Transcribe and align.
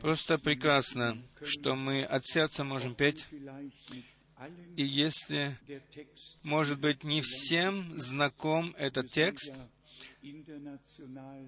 Просто 0.00 0.38
прекрасно, 0.38 1.22
что 1.44 1.74
мы 1.74 2.04
от 2.04 2.24
сердца 2.24 2.64
можем 2.64 2.94
петь. 2.94 3.26
И 4.76 4.84
если, 4.84 5.56
может 6.42 6.80
быть, 6.80 7.04
не 7.04 7.22
всем 7.22 7.98
знаком 8.00 8.74
этот 8.76 9.10
текст, 9.10 9.54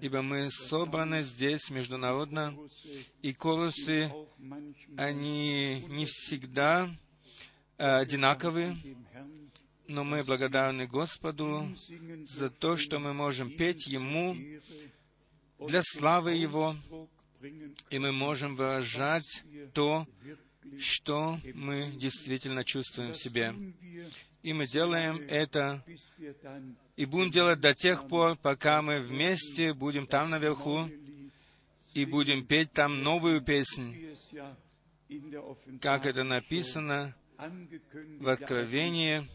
ибо 0.01 0.21
мы 0.21 0.49
собраны 0.49 1.23
здесь 1.23 1.69
международно, 1.69 2.57
и 3.21 3.33
корусы, 3.33 4.11
они 4.97 5.81
не 5.89 6.05
всегда 6.05 6.89
одинаковы, 7.77 8.77
но 9.87 10.03
мы 10.03 10.23
благодарны 10.23 10.87
Господу 10.87 11.67
за 12.25 12.49
то, 12.49 12.77
что 12.77 12.99
мы 12.99 13.13
можем 13.13 13.55
петь 13.55 13.87
Ему 13.87 14.35
для 15.59 15.81
славы 15.83 16.33
Его, 16.33 16.75
и 17.89 17.99
мы 17.99 18.11
можем 18.11 18.55
выражать 18.55 19.43
то, 19.73 20.07
что 20.79 21.39
мы 21.53 21.91
действительно 21.91 22.63
чувствуем 22.63 23.11
в 23.11 23.17
себе. 23.17 23.53
И 24.43 24.53
мы 24.53 24.67
делаем 24.67 25.17
это, 25.27 25.83
и 26.95 27.05
будем 27.05 27.31
делать 27.31 27.59
до 27.59 27.73
тех 27.73 28.07
пор, 28.07 28.37
пока 28.37 28.81
мы 28.81 29.01
вместе 29.01 29.73
будем 29.73 30.05
там 30.07 30.29
наверху, 30.29 30.89
и 31.93 32.05
будем 32.05 32.45
петь 32.45 32.71
там 32.73 33.01
новую 33.01 33.41
песнь, 33.41 34.15
как 35.81 36.05
это 36.05 36.23
написано 36.23 37.15
в 38.19 38.27
Откровении, 38.27 39.27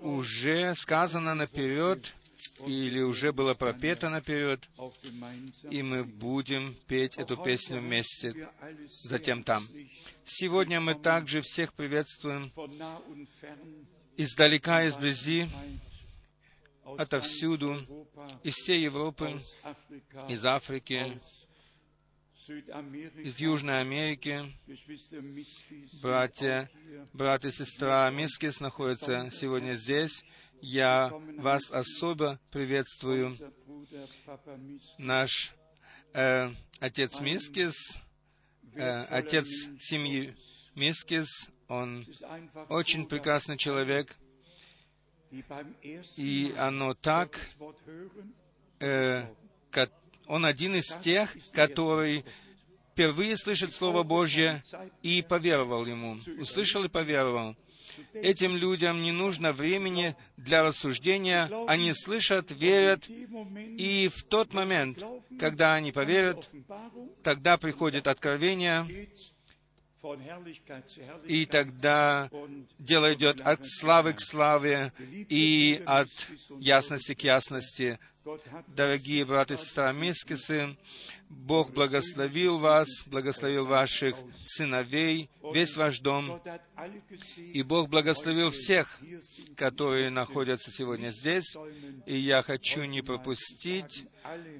уже 0.00 0.74
сказано 0.74 1.34
наперед, 1.34 2.14
или 2.66 3.00
уже 3.00 3.32
было 3.32 3.54
пропето 3.54 4.08
наперед, 4.08 4.68
и 5.70 5.82
мы 5.82 6.04
будем 6.04 6.74
петь 6.86 7.16
эту 7.16 7.36
песню 7.36 7.80
вместе, 7.80 8.48
затем 9.02 9.42
там. 9.42 9.64
Сегодня 10.24 10.80
мы 10.80 10.94
также 10.94 11.40
всех 11.42 11.72
приветствуем 11.74 12.52
издалека, 14.16 14.86
изблизи, 14.86 15.48
отовсюду, 16.84 18.08
из 18.42 18.54
всей 18.54 18.82
Европы, 18.82 19.40
из 20.28 20.44
Африки, 20.44 21.20
из 22.46 23.38
Южной 23.38 23.80
Америки. 23.80 24.44
Братья, 26.02 26.70
брат 27.12 27.44
и 27.46 27.50
сестра 27.50 28.10
Мискис 28.10 28.60
находятся 28.60 29.30
сегодня 29.32 29.74
здесь. 29.74 30.24
Я 30.60 31.12
вас 31.38 31.70
особо 31.70 32.40
приветствую. 32.50 33.36
Наш 34.98 35.54
э, 36.12 36.50
отец 36.80 37.20
Мискис, 37.20 37.74
э, 38.74 39.00
отец 39.04 39.46
семьи 39.80 40.34
Мискис, 40.74 41.28
он 41.68 42.06
очень 42.68 43.06
прекрасный 43.06 43.56
человек, 43.56 44.16
и 46.16 46.54
оно 46.56 46.94
так, 46.94 47.38
э, 48.80 49.26
он 50.26 50.46
один 50.46 50.76
из 50.76 50.86
тех, 51.02 51.36
который 51.52 52.24
впервые 52.92 53.36
слышит 53.36 53.72
Слово 53.72 54.04
Божье 54.04 54.62
и 55.02 55.22
поверовал 55.22 55.84
ему. 55.84 56.16
Услышал 56.38 56.84
и 56.84 56.88
поверовал. 56.88 57.56
Этим 58.12 58.56
людям 58.56 59.02
не 59.02 59.12
нужно 59.12 59.52
времени 59.52 60.16
для 60.36 60.62
рассуждения. 60.62 61.50
Они 61.66 61.92
слышат, 61.92 62.50
верят, 62.50 63.08
и 63.08 64.10
в 64.14 64.22
тот 64.24 64.52
момент, 64.52 65.02
когда 65.38 65.74
они 65.74 65.92
поверят, 65.92 66.48
тогда 67.22 67.56
приходит 67.56 68.06
откровение, 68.06 69.08
и 71.26 71.46
тогда 71.46 72.30
дело 72.78 73.14
идет 73.14 73.40
от 73.40 73.60
славы 73.66 74.12
к 74.12 74.20
славе 74.20 74.92
и 74.98 75.82
от 75.86 76.08
ясности 76.58 77.14
к 77.14 77.22
ясности. 77.22 77.98
Дорогие 78.68 79.24
братья 79.24 79.54
и 79.54 79.58
сестры 79.58 79.92
Мискисы, 79.92 80.76
Бог 81.36 81.72
благословил 81.72 82.58
вас, 82.58 82.88
благословил 83.06 83.66
ваших 83.66 84.16
сыновей, 84.46 85.28
весь 85.52 85.76
ваш 85.76 86.00
дом, 86.00 86.40
и 87.36 87.62
Бог 87.62 87.88
благословил 87.88 88.50
всех, 88.50 88.98
которые 89.56 90.10
находятся 90.10 90.70
сегодня 90.70 91.10
здесь, 91.10 91.54
и 92.06 92.16
я 92.16 92.42
хочу 92.42 92.84
не 92.84 93.02
пропустить 93.02 94.06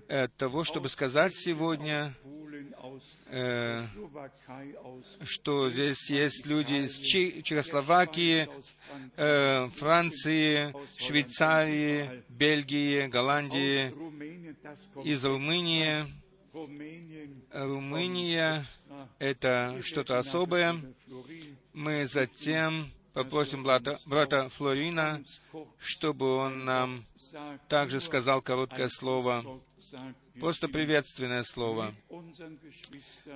э, 0.08 0.28
того, 0.36 0.64
чтобы 0.64 0.88
сказать 0.88 1.34
сегодня, 1.34 2.14
э, 3.26 3.84
что 5.24 5.70
здесь 5.70 6.10
есть 6.10 6.46
люди 6.46 6.84
из 6.84 6.98
Чехословакии, 6.98 8.46
э, 9.16 9.68
Франции, 9.68 10.74
Швейцарии, 10.98 12.22
Бельгии, 12.28 13.06
Голландии, 13.06 13.94
из 15.02 15.24
Румынии, 15.24 16.23
Румыния— 17.52 18.64
это 19.18 19.80
что-то 19.82 20.18
особое. 20.18 20.80
Мы 21.72 22.06
затем 22.06 22.92
попросим 23.12 23.64
брата, 23.64 23.98
брата 24.06 24.48
Флорина, 24.50 25.24
чтобы 25.78 26.36
он 26.36 26.64
нам 26.64 27.04
также 27.68 28.00
сказал 28.00 28.40
короткое 28.40 28.86
слово, 28.88 29.60
просто 30.38 30.68
приветственное 30.68 31.42
слово. 31.42 31.92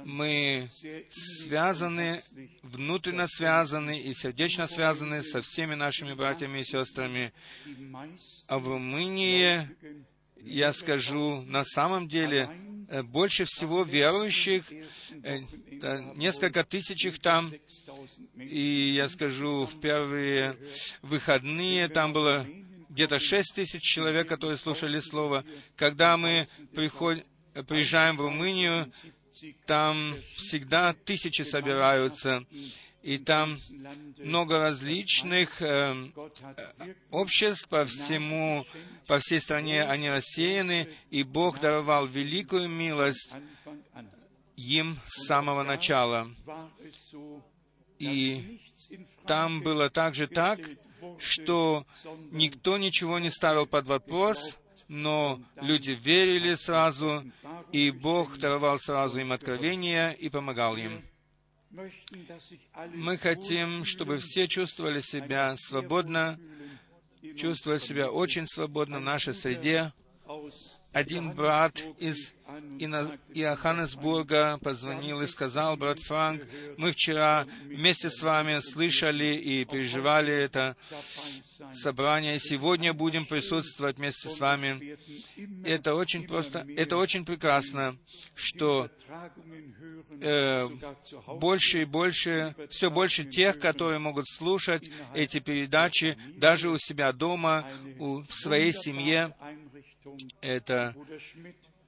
Мы 0.05 0.69
связаны, 1.11 2.23
внутренно 2.63 3.27
связаны 3.27 4.01
и 4.01 4.15
сердечно 4.15 4.69
связаны 4.69 5.25
со 5.25 5.41
всеми 5.41 5.75
нашими 5.75 6.13
братьями 6.13 6.61
и 6.61 6.65
сестрами. 6.65 7.33
А 8.47 8.61
в 8.61 8.69
Румынии, 8.69 9.69
я 10.37 10.73
скажу, 10.73 11.43
на 11.43 11.65
самом 11.65 12.07
деле 12.07 12.49
больше 13.05 13.45
всего 13.45 13.83
верующих, 13.83 14.65
э, 14.71 15.41
несколько 16.15 16.65
тысяч 16.65 17.05
их 17.05 17.19
там, 17.19 17.53
и 18.37 18.93
я 18.95 19.09
скажу, 19.09 19.65
в 19.65 19.81
первые 19.81 20.57
выходные 21.03 21.89
там 21.89 22.13
было 22.13 22.47
где-то 22.89 23.19
шесть 23.19 23.55
тысяч 23.55 23.83
человек, 23.83 24.29
которые 24.29 24.57
слушали 24.57 25.01
Слово. 25.01 25.45
Когда 25.77 26.17
мы 26.17 26.49
приход... 26.75 27.25
приезжаем 27.67 28.17
в 28.17 28.21
Румынию, 28.21 28.91
там 29.67 30.15
всегда 30.37 30.95
тысячи 30.95 31.43
собираются 31.43 32.45
и 33.03 33.19
там 33.19 33.59
много 34.19 34.59
различных 34.59 35.63
э, 35.63 35.95
обществ 37.11 37.69
по 37.69 37.85
всему, 37.85 38.67
по 39.07 39.19
всей 39.19 39.41
стране 39.41 39.85
они 39.85 40.11
рассеяны, 40.11 40.89
и 41.11 41.23
Бог 41.23 41.61
даровал 41.61 42.07
великую 42.07 42.69
милость 42.69 43.35
им 44.57 44.99
с 45.07 45.27
самого 45.27 45.63
начала. 45.63 46.29
И 47.99 48.61
там 49.27 49.63
было 49.63 49.91
также 49.91 50.27
так, 50.27 50.61
что 51.19 51.87
никто 52.33 52.79
ничего 52.79 53.19
не 53.19 53.31
ставил 53.31 53.67
под 53.67 53.87
вопрос, 53.87 54.59
но 54.89 55.41
люди 55.57 55.93
верили 55.93 56.55
сразу, 56.55 57.25
и 57.73 57.91
Бог 57.91 58.39
даровал 58.39 58.79
сразу 58.79 59.21
им 59.21 59.33
откровение 59.33 60.15
и 60.15 60.29
помогал 60.29 60.77
им. 60.77 61.03
Мы 61.71 63.19
хотим, 63.19 63.85
чтобы 63.85 64.19
все 64.19 64.49
чувствовали 64.49 65.01
себя 65.01 65.55
свободно, 65.57 66.39
чувствовали 67.37 67.79
себя 67.79 68.11
очень 68.11 68.47
свободно 68.47 68.99
в 68.99 69.03
нашей 69.03 69.35
среде. 69.35 69.93
Один 70.99 71.31
брат 71.31 71.81
из 72.01 72.33
Иоханнесбурга 73.33 74.59
позвонил 74.59 75.21
и 75.21 75.29
сказал, 75.29 75.77
брат 75.77 76.01
Франк, 76.01 76.43
мы 76.77 76.91
вчера 76.91 77.47
вместе 77.67 78.11
с 78.11 78.21
вами 78.21 78.59
слышали 78.59 79.37
и 79.37 79.65
переживали 79.65 80.35
это 80.35 80.77
собрание, 81.73 82.41
сегодня 82.41 82.93
будем 82.93 83.27
присутствовать 83.27 83.99
вместе 83.99 84.29
с 84.29 84.41
вами. 84.41 84.99
Это 85.65 85.95
очень 85.95 86.27
просто, 86.27 86.67
это 86.77 86.97
очень 86.97 87.25
прекрасно, 87.25 87.97
что 88.35 88.91
э, 90.21 90.67
больше 91.39 91.83
и 91.83 91.85
больше, 91.85 92.57
все 92.71 92.91
больше 92.91 93.25
тех, 93.25 93.61
которые 93.61 94.01
могут 94.01 94.29
слушать 94.29 94.91
эти 95.15 95.39
передачи 95.39 96.19
даже 96.35 96.71
у 96.71 96.79
себя 96.79 97.13
дома, 97.13 97.69
у, 98.01 98.23
в 98.23 98.33
своей 98.33 98.73
семье. 98.73 99.33
Это 100.41 100.95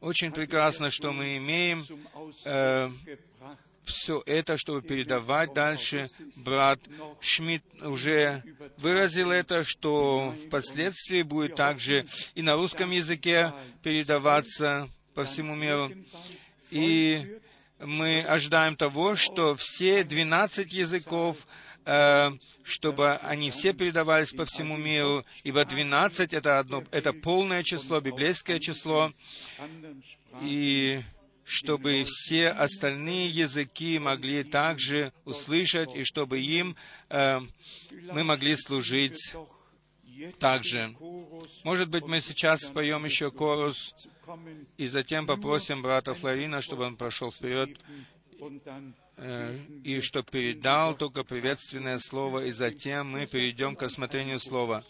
очень 0.01 0.33
прекрасно, 0.33 0.91
что 0.91 1.13
мы 1.13 1.37
имеем 1.37 1.85
э, 2.45 2.91
все 3.85 4.23
это, 4.27 4.57
чтобы 4.57 4.83
передавать 4.83 5.53
дальше. 5.53 6.09
Брат 6.37 6.81
Шмидт 7.21 7.65
уже 7.83 8.43
выразил 8.79 9.31
это, 9.31 9.63
что 9.65 10.35
впоследствии 10.47 11.23
будет 11.23 11.55
также 11.55 12.07
и 12.35 12.43
на 12.43 12.55
русском 12.55 12.91
языке 12.91 13.53
передаваться 13.83 14.89
по 15.15 15.25
всему 15.25 15.55
миру. 15.55 15.91
И 16.71 17.39
мы 17.79 18.23
ожидаем 18.23 18.77
того, 18.77 19.17
что 19.17 19.55
все 19.57 20.05
12 20.05 20.73
языков, 20.73 21.47
чтобы 22.63 23.17
они 23.17 23.51
все 23.51 23.73
передавались 23.73 24.33
по 24.33 24.45
всему 24.45 24.77
миру, 24.77 25.25
ибо 25.43 25.65
12 25.65 26.33
это, 26.33 26.59
одно, 26.61 26.85
это 26.93 27.13
полное 27.13 27.63
число, 27.65 28.01
библейское 28.01 28.61
число, 28.61 29.13
и 30.41 31.03
чтобы 31.51 32.05
все 32.07 32.51
остальные 32.51 33.29
языки 33.29 33.99
могли 33.99 34.45
также 34.45 35.13
услышать, 35.25 35.93
и 35.97 36.05
чтобы 36.05 36.41
им 36.41 36.77
э, 37.09 37.41
мы 38.13 38.23
могли 38.23 38.55
служить 38.55 39.35
также. 40.39 40.95
Может 41.65 41.89
быть, 41.89 42.05
мы 42.05 42.21
сейчас 42.21 42.61
споем 42.61 43.05
еще 43.05 43.33
корус, 43.33 43.95
и 44.77 44.87
затем 44.87 45.27
попросим 45.27 45.83
брата 45.83 46.15
Флорина, 46.15 46.63
чтобы 46.63 46.85
он 46.85 46.97
прошел 46.97 47.33
вперед, 47.33 47.71
э, 48.39 48.93
и 49.85 50.01
чтобы 50.01 50.29
передал 50.31 50.95
только 50.95 51.25
приветственное 51.25 51.99
слово, 51.99 52.47
и 52.47 52.53
затем 52.53 53.11
мы 53.11 53.27
перейдем 53.27 53.77
к 53.77 53.83
рассмотрению 53.83 54.39
слова. 54.39 54.85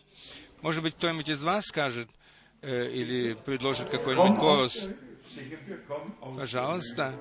Может 0.63 0.83
быть, 0.83 0.95
кто-нибудь 0.95 1.29
из 1.29 1.43
вас 1.43 1.67
скажет 1.67 2.09
э, 2.63 2.91
или 2.91 3.35
предложит 3.35 3.89
какой-нибудь 3.89 4.39
корус? 4.39 4.89
Пожалуйста. 6.37 7.15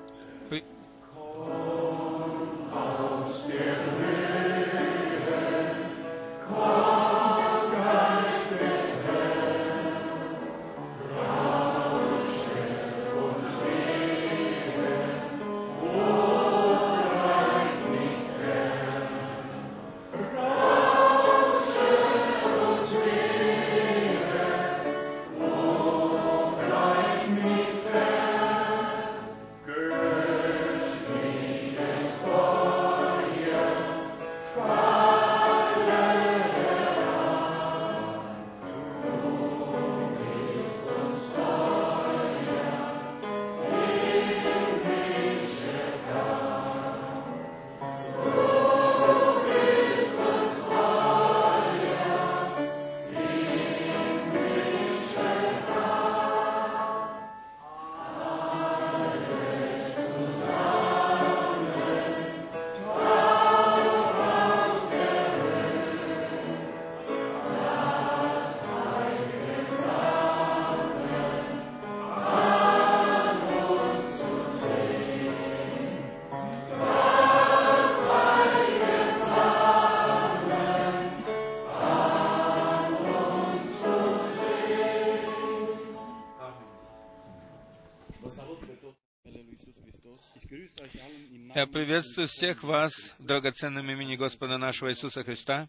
Я 91.60 91.66
приветствую 91.66 92.26
всех 92.26 92.62
вас 92.62 92.90
в 93.18 93.26
драгоценном 93.26 93.86
имени 93.90 94.16
Господа 94.16 94.56
нашего 94.56 94.90
Иисуса 94.90 95.22
Христа. 95.22 95.68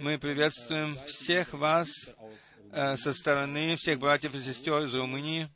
Мы 0.00 0.18
приветствуем 0.18 0.98
всех 1.06 1.54
вас 1.54 1.88
э, 2.72 2.96
со 2.96 3.14
стороны 3.14 3.76
всех 3.76 3.98
братьев 3.98 4.34
и 4.34 4.40
сестер 4.40 4.84
из 4.84 4.94
Румынии. 4.94 5.48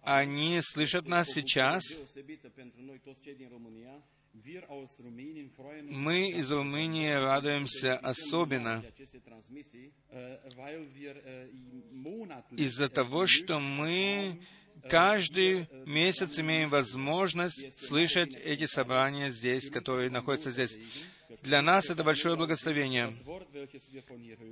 Они 0.00 0.60
слышат 0.62 1.06
нас 1.06 1.28
сейчас. 1.28 1.82
Мы 5.90 6.30
из 6.30 6.50
Румынии 6.50 7.10
радуемся 7.10 7.98
особенно 7.98 8.82
из-за 12.52 12.88
того, 12.88 13.26
что 13.26 13.60
мы 13.60 14.40
каждый 14.88 15.68
месяц 15.86 16.38
имеем 16.38 16.70
возможность 16.70 17.80
слышать 17.80 18.34
эти 18.34 18.66
собрания 18.66 19.30
здесь, 19.30 19.70
которые 19.70 20.10
находятся 20.10 20.50
здесь. 20.50 20.76
Для 21.42 21.60
нас 21.62 21.90
это 21.90 22.04
большое 22.04 22.36
благословение. 22.36 23.10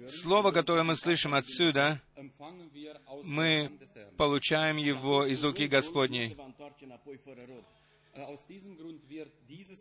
Слово, 0.09 0.51
которое 0.51 0.83
мы 0.83 0.97
слышим 0.97 1.35
отсюда, 1.35 2.03
мы 3.25 3.71
получаем 4.17 4.77
его 4.77 5.25
из 5.25 5.43
руки 5.45 5.67
Господней. 5.67 6.37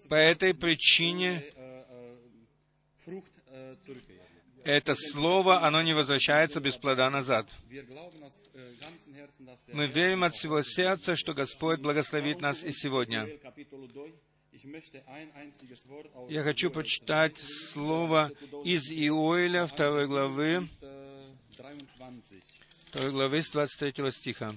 По 0.10 0.16
этой 0.16 0.54
причине 0.56 1.44
это 4.66 4.96
слово, 4.96 5.66
оно 5.66 5.82
не 5.82 5.94
возвращается 5.94 6.60
без 6.60 6.78
плода 6.78 7.10
назад. 7.10 7.48
Мы 9.68 9.88
верим 9.88 10.24
от 10.24 10.34
всего 10.34 10.62
сердца, 10.62 11.16
что 11.16 11.34
Господь 11.34 11.80
благословит 11.80 12.42
нас 12.42 12.64
и 12.64 12.72
сегодня. 12.72 13.28
Я 16.30 16.44
хочу 16.44 16.72
почитать 16.72 17.38
слово 17.38 18.32
из 18.64 18.90
Иоиля, 18.92 19.66
второй 19.66 20.08
главы, 20.08 20.70
второй 22.86 23.12
главы 23.12 23.42
с 23.42 23.50
23 23.50 24.12
стиха. 24.12 24.52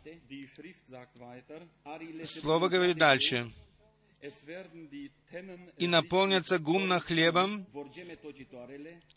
Слово 2.24 2.68
говорит 2.68 2.96
дальше. 2.96 3.52
«И 5.76 5.86
наполнятся 5.86 6.58
гумна 6.58 6.98
хлебом, 6.98 7.66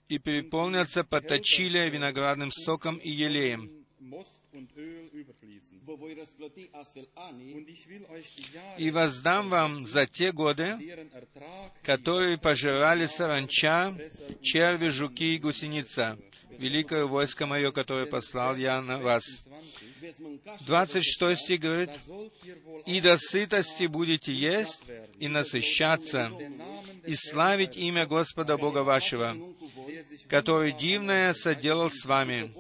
и 0.10 0.20
переполнятся 0.20 1.06
поточили 1.06 1.90
виноградным 1.90 2.52
соком 2.52 2.98
и 2.98 3.10
елеем». 3.10 3.87
И 8.78 8.92
воздам 8.92 9.50
вам 9.50 9.86
за 9.88 10.06
те 10.06 10.32
годы, 10.32 10.78
которые 11.84 12.38
пожирали 12.38 13.06
саранча, 13.06 13.98
черви, 14.42 14.90
жуки 14.90 15.36
и 15.36 15.40
гусеница, 15.40 16.18
великое 16.58 17.06
войско 17.06 17.46
мое, 17.46 17.72
которое 17.72 18.06
послал 18.06 18.56
я 18.56 18.82
на 18.82 19.00
вас. 19.00 19.24
26 20.68 21.40
стих 21.40 21.60
говорит, 21.60 21.90
«И 22.86 23.02
до 23.02 23.18
сытости 23.18 23.86
будете 23.86 24.34
есть 24.34 24.84
и 25.20 25.28
насыщаться, 25.28 26.32
и 27.06 27.16
славить 27.16 27.76
имя 27.78 28.06
Господа 28.06 28.58
Бога 28.58 28.84
вашего, 28.84 29.36
который 30.28 30.72
дивное 30.72 31.34
соделал 31.34 31.90
с 31.90 32.06
вами, 32.06 32.54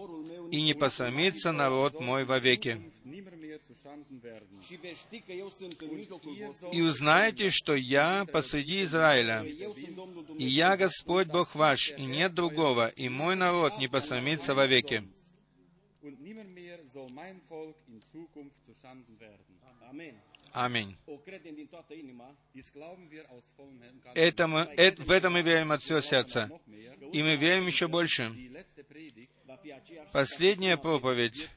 и 0.51 0.61
не 0.61 0.73
посрамится 0.73 1.51
народ 1.51 1.99
мой 1.99 2.25
вовеки. 2.25 2.91
И 6.71 6.81
узнаете, 6.81 7.49
что 7.49 7.75
я 7.75 8.25
посреди 8.25 8.83
Израиля, 8.83 9.43
и 9.43 10.45
я 10.45 10.77
Господь 10.77 11.27
Бог 11.27 11.55
ваш, 11.55 11.91
и 11.91 12.05
нет 12.05 12.33
другого, 12.33 12.87
и 12.89 13.09
мой 13.09 13.35
народ 13.35 13.77
не 13.79 13.87
посрамится 13.87 14.53
вовеки. 14.53 15.03
Аминь. 20.53 20.97
Это 24.15 24.47
мы, 24.47 24.59
это, 24.75 25.03
в 25.03 25.11
это 25.11 25.29
мы 25.29 25.41
верим 25.41 25.71
от 25.71 25.81
всего 25.83 26.01
сердца. 26.01 26.49
И 27.13 27.21
мы 27.21 27.35
верим 27.35 27.67
еще 27.67 27.87
больше. 27.87 28.33
Последняя 30.11 30.77
проповедь, 30.77 31.49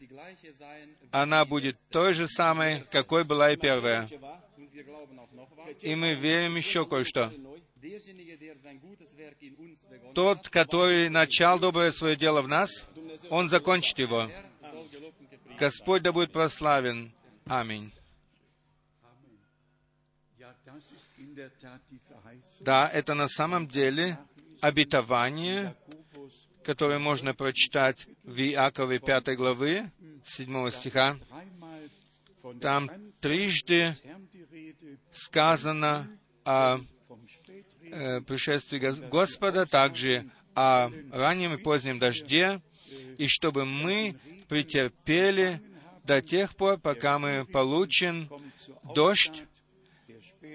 она 1.10 1.44
будет 1.44 1.76
той 1.90 2.14
же 2.14 2.26
самой, 2.28 2.84
какой 2.90 3.24
была 3.24 3.52
и 3.52 3.56
первая. 3.56 4.08
И 5.82 5.94
мы 5.94 6.14
верим 6.14 6.56
еще 6.56 6.86
кое-что. 6.86 7.32
Тот, 10.14 10.48
который 10.48 11.08
начал 11.08 11.58
доброе 11.58 11.92
свое 11.92 12.16
дело 12.16 12.42
в 12.42 12.48
нас, 12.48 12.86
он 13.30 13.48
закончит 13.48 13.98
его. 13.98 14.28
Господь 15.58 16.02
да 16.02 16.12
будет 16.12 16.32
прославен. 16.32 17.12
Аминь. 17.46 17.92
Да, 22.60 22.88
это 22.88 23.14
на 23.14 23.28
самом 23.28 23.68
деле 23.68 24.18
обетование, 24.60 25.74
которое 26.64 26.98
можно 26.98 27.34
прочитать 27.34 28.06
в 28.22 28.38
Иакове 28.40 28.98
5 28.98 29.36
главы, 29.36 29.90
7 30.24 30.70
стиха. 30.70 31.16
Там 32.60 32.90
трижды 33.20 33.94
сказано 35.12 36.08
о 36.44 36.78
э, 37.82 38.20
пришествии 38.22 38.78
Господа, 39.08 39.66
также 39.66 40.30
о 40.54 40.90
раннем 41.12 41.54
и 41.54 41.62
позднем 41.62 41.98
дожде, 41.98 42.60
и 43.18 43.26
чтобы 43.26 43.64
мы 43.64 44.16
претерпели 44.48 45.62
до 46.04 46.22
тех 46.22 46.56
пор, 46.56 46.78
пока 46.78 47.18
мы 47.18 47.44
получим 47.44 48.28
дождь, 48.94 49.44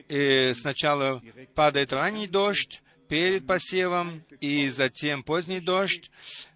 и 0.09 0.51
сначала 0.53 1.21
падает 1.53 1.93
ранний 1.93 2.27
дождь 2.27 2.81
перед 3.07 3.45
посевом, 3.45 4.23
и 4.41 4.69
затем 4.69 5.23
поздний 5.23 5.59
дождь 5.59 6.09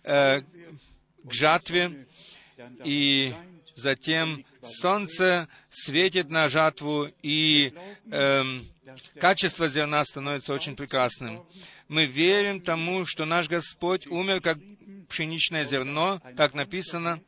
э, 0.04 0.42
к 0.42 1.32
жатве, 1.32 2.08
и 2.84 3.34
затем 3.76 4.46
солнце 4.64 5.48
светит 5.70 6.30
на 6.30 6.50
жатву, 6.50 7.08
и 7.22 7.74
э, 8.12 8.44
качество 9.20 9.68
зерна 9.68 10.04
становится 10.04 10.54
очень 10.54 10.76
прекрасным. 10.76 11.46
Мы 11.88 12.06
верим 12.06 12.62
тому, 12.62 13.06
что 13.06 13.26
наш 13.26 13.48
Господь 13.48 14.08
умер 14.08 14.42
как 14.42 14.58
пшеничное 15.10 15.66
зерно, 15.66 16.22
так 16.38 16.54
написано, 16.54 17.22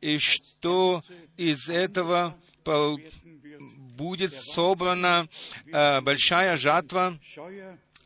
и 0.00 0.18
что 0.18 1.02
из 1.36 1.68
этого 1.68 2.38
будет 3.96 4.34
собрана 4.34 5.28
э, 5.66 6.00
большая 6.00 6.56
жатва, 6.56 7.18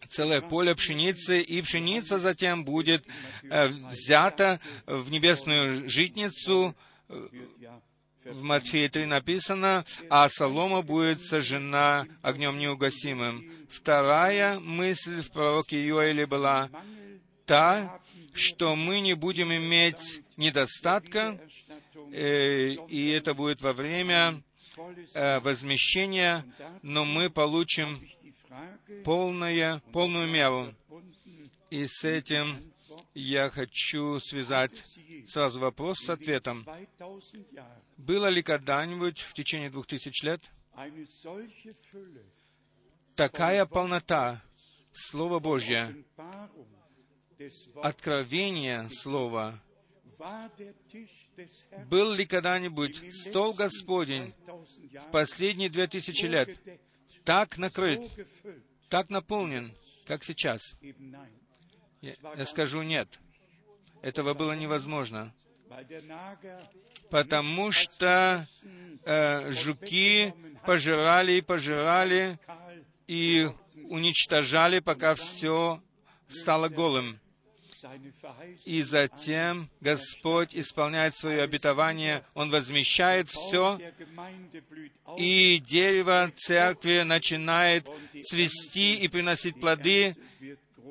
целое 0.09 0.41
поле 0.41 0.75
пшеницы, 0.75 1.41
и 1.41 1.61
пшеница 1.63 2.19
затем 2.19 2.65
будет 2.65 3.05
э, 3.43 3.69
взята 3.69 4.61
в 4.87 5.11
небесную 5.11 5.89
житницу. 5.89 6.75
В 8.25 8.43
Матфея 8.43 8.91
3 8.91 9.07
написано, 9.07 9.87
а 10.11 10.29
солома 10.29 10.83
будет 10.83 11.23
сожжена 11.23 12.07
огнем 12.21 12.59
неугасимым. 12.59 13.51
Вторая 13.71 14.61
мысль 14.61 15.23
в 15.23 15.31
пророке 15.31 15.83
Иоэле 15.89 16.27
была 16.27 16.69
та, 17.47 18.01
что 18.35 18.77
мы 18.77 19.01
не 19.01 19.15
будем 19.15 19.53
иметь 19.53 20.23
недостатка, 20.37 21.41
э, 22.13 22.69
и 22.89 23.11
это 23.11 23.35
будет 23.35 23.63
во 23.63 23.73
время 23.73 24.43
э, 25.15 25.41
возмещения, 25.41 26.45
но 26.83 27.05
мы 27.05 27.31
получим 27.31 28.01
полное, 29.05 29.81
полную 29.93 30.29
меру. 30.29 30.75
И 31.71 31.87
с 31.87 32.05
этим 32.05 32.73
я 33.15 33.51
хочу 33.51 34.19
связать 34.21 34.83
сразу 35.27 35.61
вопрос 35.61 35.99
с 36.01 36.11
ответом. 36.11 36.67
Было 37.97 38.29
ли 38.29 38.43
когда-нибудь 38.43 39.21
в 39.21 39.35
течение 39.35 39.71
двух 39.71 39.87
тысяч 39.87 40.23
лет 40.23 40.43
такая 43.15 43.67
полнота 43.67 44.41
Слова 44.93 45.39
Божья, 45.39 45.95
откровение 47.83 48.89
Слова, 48.91 49.61
был 51.87 52.13
ли 52.13 52.27
когда-нибудь 52.27 53.15
стол 53.15 53.55
Господень 53.55 54.35
в 54.47 55.11
последние 55.11 55.69
две 55.69 55.87
тысячи 55.87 56.27
лет 56.27 56.57
так 57.25 57.59
накрыт, 57.59 58.01
так 58.89 59.11
наполнен, 59.11 59.73
как 60.07 60.25
сейчас? 60.25 60.77
Я, 62.01 62.15
я 62.37 62.45
скажу 62.45 62.83
нет. 62.83 63.09
Этого 64.03 64.35
было 64.35 64.53
невозможно. 64.53 65.35
Потому 67.11 67.73
что 67.73 68.47
э, 69.05 69.53
жуки 69.53 70.35
пожирали 70.65 71.33
и 71.33 71.41
пожирали 71.41 72.39
и 73.07 73.51
уничтожали, 73.89 74.81
пока 74.81 75.15
все 75.15 75.83
стало 76.29 76.69
голым. 76.69 77.21
И 78.65 78.83
затем 78.83 79.69
Господь 79.81 80.55
исполняет 80.55 81.17
свое 81.17 81.43
обетование, 81.43 82.25
Он 82.35 82.51
возмещает 82.51 83.29
все, 83.29 83.79
и 85.17 85.59
дерево 85.59 86.33
церкви 86.35 87.03
начинает 87.03 87.89
цвести 88.25 88.97
и 88.97 89.09
приносить 89.09 89.61
плоды, 89.61 90.17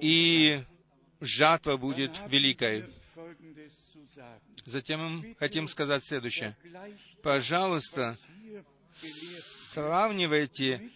и 0.02 0.64
жатва 1.22 1.78
будет 1.78 2.20
великой. 2.30 2.86
Затем 4.66 5.20
мы 5.20 5.36
хотим 5.40 5.68
сказать 5.68 6.04
следующее. 6.06 6.56
Пожалуйста, 7.24 8.18
сравнивайте, 9.72 10.92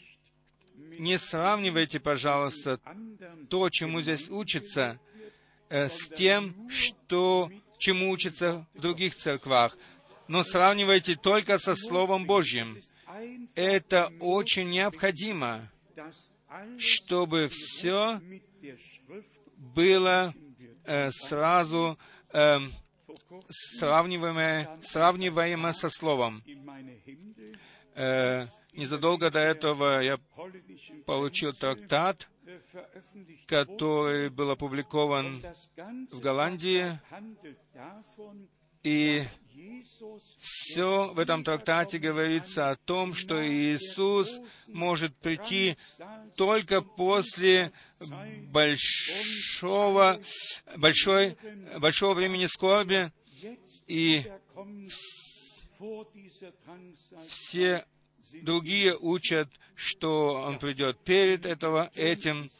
не 1.00 1.17
сравнивайте, 1.17 2.00
пожалуйста, 2.00 2.79
то, 3.50 3.70
чему 3.70 4.01
здесь 4.01 4.29
учится, 4.29 5.00
с 5.71 6.09
тем, 6.09 6.69
что, 6.69 7.49
чему 7.77 8.11
учатся 8.11 8.67
в 8.73 8.81
других 8.81 9.15
церквах. 9.15 9.77
Но 10.27 10.43
сравнивайте 10.43 11.15
только 11.15 11.57
со 11.57 11.75
Словом 11.75 12.25
Божьим. 12.25 12.77
Это 13.55 14.11
очень 14.19 14.69
необходимо, 14.69 15.69
чтобы 16.77 17.49
все 17.49 18.21
было 19.57 20.33
э, 20.85 21.09
сразу 21.11 21.97
э, 22.33 22.59
сравниваемо, 23.49 24.79
сравниваемо 24.83 25.73
со 25.73 25.89
Словом. 25.89 26.43
Э, 27.95 28.45
незадолго 28.73 29.29
до 29.29 29.39
этого 29.39 30.01
я 30.01 30.17
получил 31.05 31.53
трактат 31.53 32.29
который 33.48 34.29
был 34.29 34.51
опубликован 34.51 35.43
в 36.12 36.20
Голландии, 36.20 37.00
и 38.84 39.25
все 40.39 41.13
в 41.13 41.20
этом 41.20 41.43
трактате 41.43 42.00
говорится 42.00 42.72
о 42.72 42.75
том, 42.75 43.13
что 43.13 43.46
Иисус 43.46 44.39
может 44.67 45.15
прийти 45.17 45.77
только 46.36 46.81
после 46.81 47.72
большого, 48.48 50.22
большой, 50.77 51.38
большого 51.79 52.13
времени 52.15 52.46
скорби, 52.48 53.12
и 53.88 54.25
все 57.27 57.86
другие 58.41 58.97
учат, 58.97 59.50
что 59.75 60.33
он 60.45 60.59
придет 60.59 61.00
перед 61.00 61.45
этого, 61.45 61.89
этим, 61.95 62.51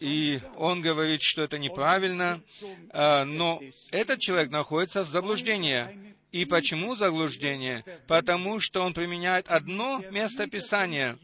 и 0.00 0.40
он 0.56 0.82
говорит, 0.82 1.20
что 1.22 1.42
это 1.42 1.58
неправильно, 1.58 2.42
а, 2.90 3.24
но 3.24 3.62
этот 3.90 4.20
человек 4.20 4.50
находится 4.50 5.04
в 5.04 5.08
заблуждении. 5.08 6.14
И 6.32 6.44
почему 6.44 6.94
заблуждение? 6.94 7.84
Потому 8.06 8.60
что 8.60 8.82
он 8.82 8.94
применяет 8.94 9.48
одно 9.48 10.00
место 10.10 10.46
Писания, 10.46 11.18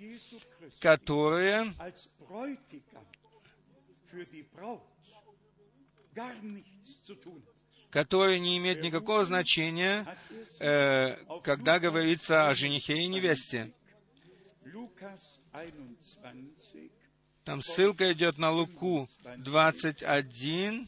которое 0.81 1.73
который 7.97 8.39
не 8.39 8.59
имеет 8.59 8.83
никакого 8.83 9.25
значения, 9.25 10.07
э, 10.61 11.17
когда 11.43 11.79
говорится 11.79 12.47
о 12.47 12.55
женихе 12.55 12.99
и 12.99 13.07
невесте. 13.07 13.73
Там 17.45 17.63
ссылка 17.63 18.13
идет 18.13 18.37
на 18.37 18.51
Луку 18.51 19.09
21, 19.39 20.87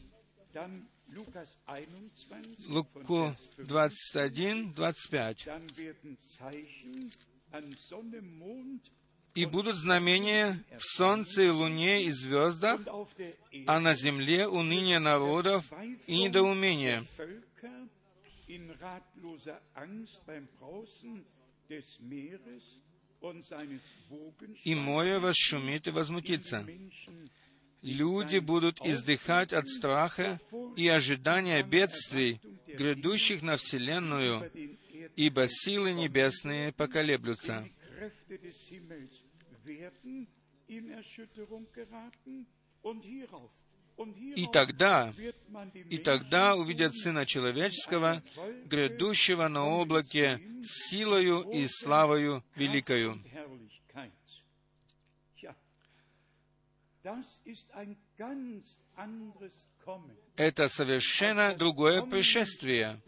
Луку 2.67 3.35
21, 3.57 4.71
25. 4.73 5.47
«И 9.35 9.45
будут 9.45 9.75
знамения 9.75 10.63
в 10.77 10.83
солнце 10.83 11.43
и 11.43 11.49
луне 11.49 12.03
и 12.03 12.11
звездах, 12.11 12.81
а 13.67 13.79
на 13.79 13.93
земле 13.93 14.47
уныние 14.47 14.99
народов 14.99 15.71
и 16.07 16.23
недоумение». 16.23 17.05
И 24.63 24.75
море 24.75 25.19
восшумит 25.19 25.87
и 25.87 25.91
возмутится. 25.91 26.65
Люди 27.81 28.39
будут 28.39 28.81
издыхать 28.85 29.53
от 29.53 29.67
страха 29.67 30.39
и 30.75 30.87
ожидания 30.87 31.63
бедствий, 31.63 32.41
грядущих 32.67 33.41
на 33.41 33.55
Вселенную, 33.57 34.51
ибо 35.15 35.47
силы 35.47 35.93
небесные 35.93 36.73
поколеблются. 36.73 37.69
И 44.35 44.47
тогда, 44.53 45.13
и 45.89 45.97
тогда 45.97 46.55
увидят 46.55 46.95
Сына 46.95 47.25
Человеческого, 47.25 48.23
грядущего 48.65 49.49
на 49.49 49.65
облаке 49.65 50.39
силою 50.63 51.41
и 51.51 51.67
славою 51.67 52.43
великою. 52.55 53.19
Это 60.35 60.67
совершенно 60.67 61.55
другое 61.55 62.01
пришествие. 62.03 63.01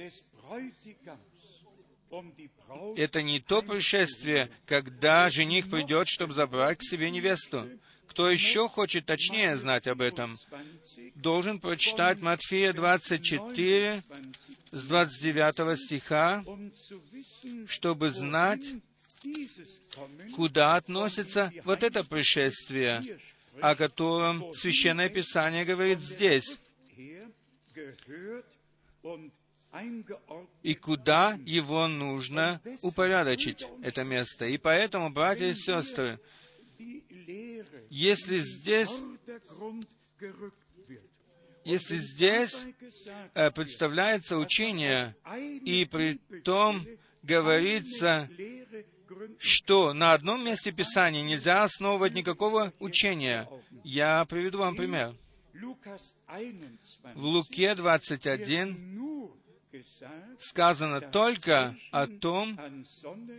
Это 2.96 3.22
не 3.22 3.39
то 3.39 3.62
пришествие, 3.62 4.51
когда 4.65 5.30
жених 5.30 5.70
придет, 5.70 6.08
чтобы 6.08 6.34
забрать 6.34 6.80
к 6.80 6.84
себе 6.84 7.10
невесту. 7.10 7.68
Кто 8.08 8.30
еще 8.30 8.68
хочет 8.68 9.06
точнее 9.06 9.56
знать 9.56 9.88
об 9.88 10.01
этом, 10.01 10.36
должен 11.15 11.60
прочитать 11.60 12.20
Матфея 12.20 12.74
24 12.74 14.03
с 14.72 14.84
29 14.84 15.80
стиха, 15.80 16.44
чтобы 17.68 18.10
знать, 18.10 18.65
куда 20.36 20.75
относится 20.75 21.53
вот 21.63 21.84
это 21.84 22.03
пришествие, 22.03 23.01
о 23.62 23.75
котором 23.75 24.53
Священное 24.53 25.08
Писание 25.08 25.63
говорит 25.63 26.00
здесь, 26.00 26.60
и 30.63 30.74
куда 30.74 31.40
его 31.46 31.88
нужно 31.88 32.62
упорядочить, 32.82 33.66
это 33.82 34.04
место. 34.04 34.46
И 34.46 34.58
поэтому, 34.58 35.10
братья 35.10 35.48
и 35.48 35.54
сестры, 35.54 36.20
если 37.90 38.40
здесь 38.40 38.92
если 41.63 41.98
здесь 41.98 42.66
э, 43.36 43.51
представляется 43.51 44.38
учение, 44.38 45.15
и 45.38 45.86
при 45.86 46.15
том 46.43 46.86
говорится 47.22 48.28
что 49.38 49.93
на 49.93 50.13
одном 50.13 50.45
месте 50.45 50.72
Писания 50.72 51.22
нельзя 51.22 51.63
основывать 51.63 52.13
никакого 52.13 52.74
учения. 52.80 53.48
Я 53.84 54.26
приведу 54.26 54.60
вам 54.60 54.76
пример. 54.76 55.13
В 57.13 57.26
Луке 57.26 57.76
21 57.76 59.00
сказано 60.39 61.01
только 61.01 61.75
о 61.91 62.07
том, 62.07 62.60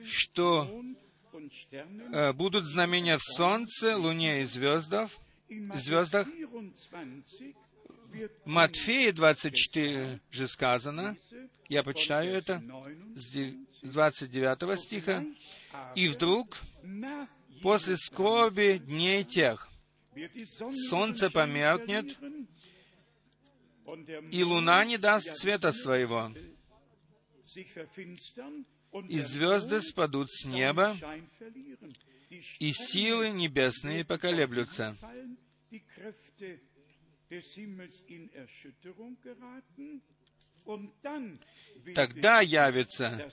что 0.05 0.83
э, 2.13 2.33
будут 2.33 2.65
знамения 2.65 3.19
в 3.19 3.23
солнце, 3.23 3.97
луне 3.97 4.43
и 4.43 4.45
звездах, 4.45 5.11
звездах. 5.49 6.29
В 8.45 8.49
Матфея 8.49 9.13
24 9.13 10.21
же 10.31 10.49
сказано, 10.49 11.17
я 11.69 11.83
почитаю 11.83 12.35
это, 12.35 12.63
с 13.15 13.35
29 13.83 14.79
стиха, 14.79 15.25
«И 15.95 16.09
вдруг, 16.09 16.59
после 17.63 17.97
скорби 17.97 18.83
дней 18.85 19.25
тех, 19.25 19.69
солнце 20.91 21.31
померкнет, 21.31 22.19
и 24.31 24.43
луна 24.43 24.85
не 24.85 24.99
даст 24.99 25.29
света 25.39 25.73
своего, 25.73 26.33
и 29.09 29.19
звезды 29.21 29.81
спадут 29.81 30.31
с 30.31 30.45
неба, 30.45 30.97
и 32.59 32.73
силы 32.73 33.31
небесные 33.31 34.05
поколеблются. 34.05 34.97
Тогда 41.95 42.41
явится 42.41 43.31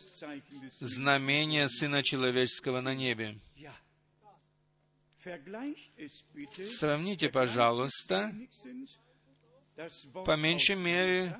знамение 0.79 1.69
Сына 1.69 2.03
Человеческого 2.03 2.81
на 2.81 2.95
небе. 2.95 3.37
Сравните, 6.63 7.29
пожалуйста, 7.29 8.33
по 10.25 10.35
меньшей 10.35 10.75
мере, 10.75 11.37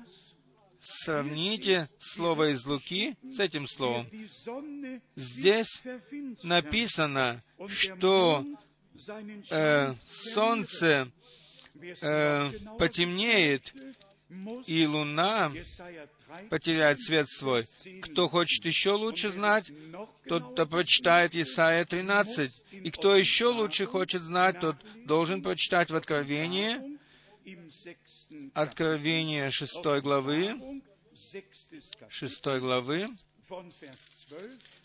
сравните 0.80 1.88
слово 1.98 2.52
из 2.52 2.64
Луки 2.64 3.16
с 3.22 3.38
этим 3.38 3.66
словом. 3.66 4.06
Здесь 5.16 5.82
написано, 6.42 7.42
что 7.68 8.44
э, 9.50 9.94
солнце 10.06 11.10
э, 12.02 12.50
потемнеет, 12.78 13.72
и 14.66 14.86
луна 14.86 15.52
потеряет 16.50 17.00
свет 17.00 17.28
свой. 17.28 17.64
Кто 18.02 18.28
хочет 18.28 18.64
еще 18.64 18.92
лучше 18.92 19.30
знать, 19.30 19.70
тот 20.28 20.54
то 20.54 20.66
прочитает 20.66 21.34
Исаия 21.34 21.84
13. 21.84 22.66
И 22.70 22.90
кто 22.90 23.16
еще 23.16 23.46
лучше 23.46 23.86
хочет 23.86 24.22
знать, 24.22 24.60
тот 24.60 24.76
должен 25.04 25.42
прочитать 25.42 25.90
в 25.90 25.96
Откровении, 25.96 26.99
Откровение 28.54 29.50
6 29.50 29.84
главы, 30.02 30.82
6 32.08 32.44
главы, 32.60 33.06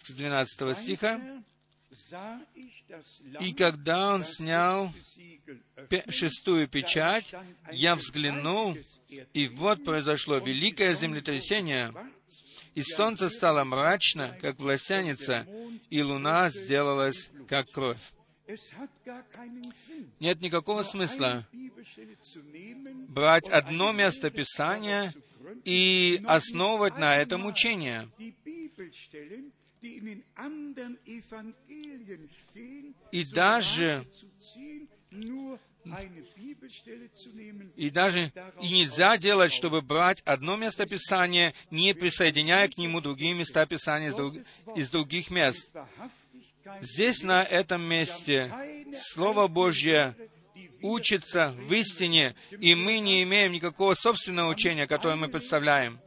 с 0.04 0.12
12 0.12 0.78
стиха, 0.78 1.44
и 3.40 3.54
когда 3.54 4.14
он 4.14 4.24
снял 4.24 4.92
шестую 6.10 6.68
печать, 6.68 7.34
я 7.72 7.96
взглянул, 7.96 8.78
и 9.34 9.48
вот 9.48 9.84
произошло 9.84 10.38
великое 10.38 10.94
землетрясение, 10.94 11.94
и 12.74 12.82
солнце 12.82 13.30
стало 13.30 13.64
мрачно, 13.64 14.38
как 14.42 14.60
властяница, 14.60 15.48
и 15.90 16.02
луна 16.02 16.50
сделалась, 16.50 17.30
как 17.48 17.72
кровь. 17.72 17.98
Нет 20.20 20.42
никакого 20.42 20.84
смысла 20.84 21.48
брать 23.08 23.50
одно 23.50 23.92
место 23.92 24.30
Писания 24.30 25.12
и 25.64 26.22
основывать 26.26 26.98
на 26.98 27.18
этом 27.18 27.46
учение. 27.46 28.10
И 33.12 33.26
даже 33.26 34.06
и 37.76 37.90
даже 37.92 38.32
и 38.60 38.70
нельзя 38.70 39.18
делать, 39.18 39.54
чтобы 39.54 39.82
брать 39.82 40.22
одно 40.26 40.56
место 40.56 40.88
Писания, 40.88 41.54
не 41.70 41.94
присоединяя 41.94 42.68
к 42.68 42.78
нему 42.78 43.02
другие 43.02 43.34
места 43.34 43.66
Писания 43.68 44.10
из, 44.10 44.16
друг, 44.16 44.36
из 44.76 44.90
других 44.90 45.30
мест. 45.30 45.72
Здесь, 46.82 47.24
на 47.24 47.44
этом 47.44 47.84
месте, 47.84 48.52
Слово 48.96 49.48
Божье 49.48 50.16
учится 50.82 51.50
в 51.50 51.74
истине, 51.74 52.36
и 52.52 52.76
мы 52.76 53.00
не 53.00 53.24
имеем 53.24 53.52
никакого 53.52 53.94
собственного 53.94 54.50
учения, 54.50 54.88
которое 54.88 55.16
мы 55.16 55.28
представляем. 55.28 56.00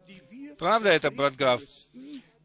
Правда 0.59 0.90
это, 0.90 1.11
брат 1.11 1.37
Граф? 1.37 1.62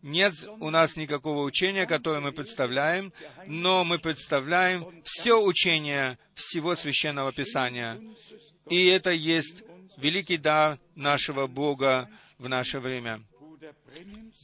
Нет 0.02 0.34
у 0.60 0.70
нас 0.70 0.98
никакого 0.98 1.44
учения, 1.44 1.86
которое 1.86 2.20
мы 2.20 2.34
представляем, 2.34 3.14
но 3.48 3.86
мы 3.86 4.00
представляем 4.00 5.02
все 5.06 5.42
учение 5.42 6.18
всего 6.36 6.76
Священного 6.76 7.32
Писания. 7.32 8.02
И 8.70 8.86
это 8.88 9.12
есть 9.12 9.64
великий 9.98 10.38
дар 10.38 10.78
нашего 10.96 11.48
Бога 11.48 12.10
в 12.38 12.50
наше 12.50 12.80
время. 12.80 13.22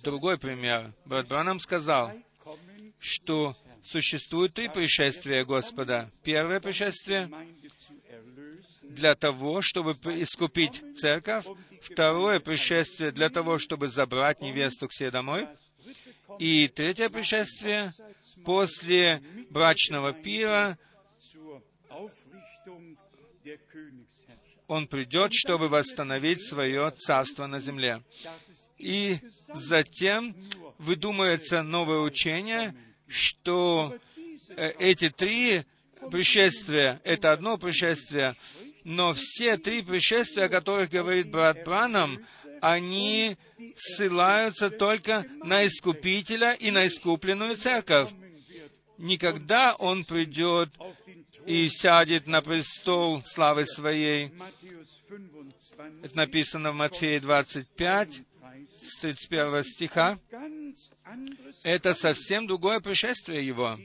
Другой 0.01 0.38
пример. 0.38 0.93
Брат 1.05 1.27
Бранам 1.27 1.60
сказал, 1.60 2.13
что 2.99 3.55
существует 3.83 4.53
три 4.53 4.69
пришествия 4.69 5.43
Господа. 5.45 6.12
Первое 6.23 6.59
пришествие 6.59 7.29
для 8.83 9.15
того, 9.15 9.62
чтобы 9.62 9.93
искупить 10.21 10.81
церковь. 10.97 11.45
Второе 11.81 12.39
пришествие 12.39 13.12
для 13.12 13.29
того, 13.29 13.57
чтобы 13.57 13.88
забрать 13.88 14.41
невесту 14.41 14.88
к 14.88 14.93
себе 14.93 15.12
домой. 15.12 15.47
И 16.38 16.67
третье 16.67 17.09
пришествие 17.09 17.93
после 18.45 19.23
брачного 19.49 20.13
пира 20.13 20.77
он 24.67 24.88
придет, 24.88 25.31
чтобы 25.33 25.67
восстановить 25.67 26.47
свое 26.47 26.91
царство 26.91 27.47
на 27.47 27.59
земле. 27.59 28.03
И 28.77 29.19
затем 29.53 30.35
выдумывается 30.77 31.63
новое 31.63 31.99
учение, 31.99 32.75
что 33.10 33.95
э, 34.50 34.72
эти 34.80 35.10
три 35.10 35.65
пришествия— 36.12 37.02
это 37.04 37.32
одно 37.32 37.58
пришествие, 37.58 38.36
но 38.84 39.13
все 39.13 39.58
три 39.58 39.82
пришествия, 39.82 40.45
о 40.45 40.50
которых 40.50 40.89
говорит 40.89 41.30
брат 41.30 41.63
Бранам, 41.65 42.19
они 42.62 43.38
ссылаются 43.76 44.69
только 44.69 45.26
на 45.43 45.65
Искупителя 45.65 46.54
и 46.54 46.72
на 46.72 46.88
искупленную 46.88 47.58
церковь. 47.58 48.10
Никогда 48.98 49.76
Он 49.76 50.04
придет 50.04 50.69
и 51.45 51.69
сядет 51.69 52.28
на 52.28 52.41
престол 52.41 53.24
славы 53.26 53.65
Своей. 53.65 54.32
Это 56.04 56.17
написано 56.17 56.72
в 56.72 56.76
Матфея 56.76 57.19
25, 57.19 58.22
с 58.89 58.99
31 58.99 59.63
стиха. 59.63 60.19
Это 61.63 61.93
совсем 61.93 62.47
другое 62.47 62.80
пришествие 62.80 63.45
Его. 63.45 63.78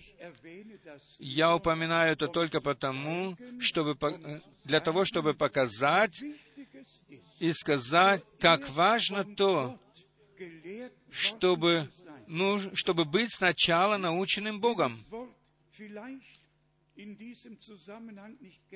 Я 1.19 1.55
упоминаю 1.55 2.13
это 2.13 2.29
только 2.29 2.61
потому, 2.61 3.37
чтобы, 3.61 3.97
для 4.65 4.81
того, 4.81 5.05
чтобы 5.05 5.35
показать 5.35 6.23
и 7.39 7.53
сказать, 7.53 8.23
как 8.39 8.69
важно 8.71 9.25
то, 9.25 9.79
чтобы, 11.11 11.91
ну, 12.27 12.59
чтобы 12.75 13.05
быть 13.05 13.33
сначала 13.35 13.97
наученным 13.97 14.61
Богом. 14.61 15.05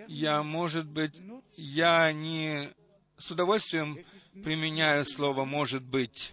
Я, 0.09 0.43
может 0.43 0.87
быть, 0.87 1.12
я 1.57 2.12
не 2.12 2.75
с 3.18 3.31
удовольствием 3.31 3.98
применяю 4.44 5.04
слово 5.04 5.44
«может 5.44 5.83
быть» 5.83 6.33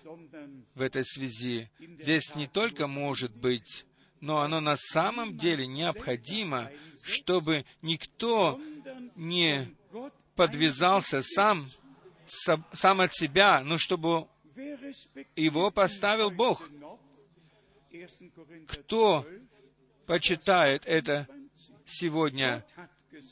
в 0.75 0.81
этой 0.81 1.03
связи. 1.03 1.69
Здесь 1.79 2.35
не 2.35 2.47
только 2.47 2.87
«может 2.87 3.35
быть», 3.35 3.85
но 4.21 4.41
оно 4.41 4.59
на 4.59 4.75
самом 4.75 5.37
деле 5.37 5.67
необходимо, 5.67 6.71
чтобы 7.03 7.65
никто 7.81 8.59
не 9.15 9.75
подвязался 10.35 11.21
сам, 11.21 11.67
сам 12.25 13.01
от 13.01 13.13
себя, 13.13 13.61
но 13.61 13.77
чтобы 13.77 14.27
его 15.35 15.71
поставил 15.71 16.31
Бог. 16.31 16.67
Кто 18.67 19.25
почитает 20.05 20.83
это 20.85 21.27
сегодня 21.85 22.65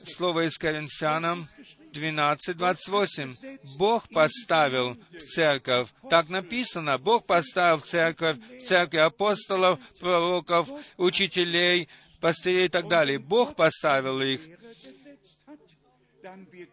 слово 0.05 0.47
из 0.47 0.57
Коринфянам 0.57 1.47
12, 1.93 2.57
28. 2.57 3.35
Бог 3.77 4.07
поставил 4.09 4.97
в 5.11 5.19
церковь. 5.19 5.89
Так 6.09 6.29
написано. 6.29 6.97
Бог 6.97 7.25
поставил 7.25 7.77
в 7.77 7.85
церковь, 7.85 8.37
в 8.37 8.63
церкви 8.63 8.97
апостолов, 8.97 9.79
пророков, 9.99 10.69
учителей, 10.97 11.89
пастырей 12.19 12.65
и 12.65 12.69
так 12.69 12.87
далее. 12.87 13.19
Бог 13.19 13.55
поставил 13.55 14.21
их. 14.21 14.41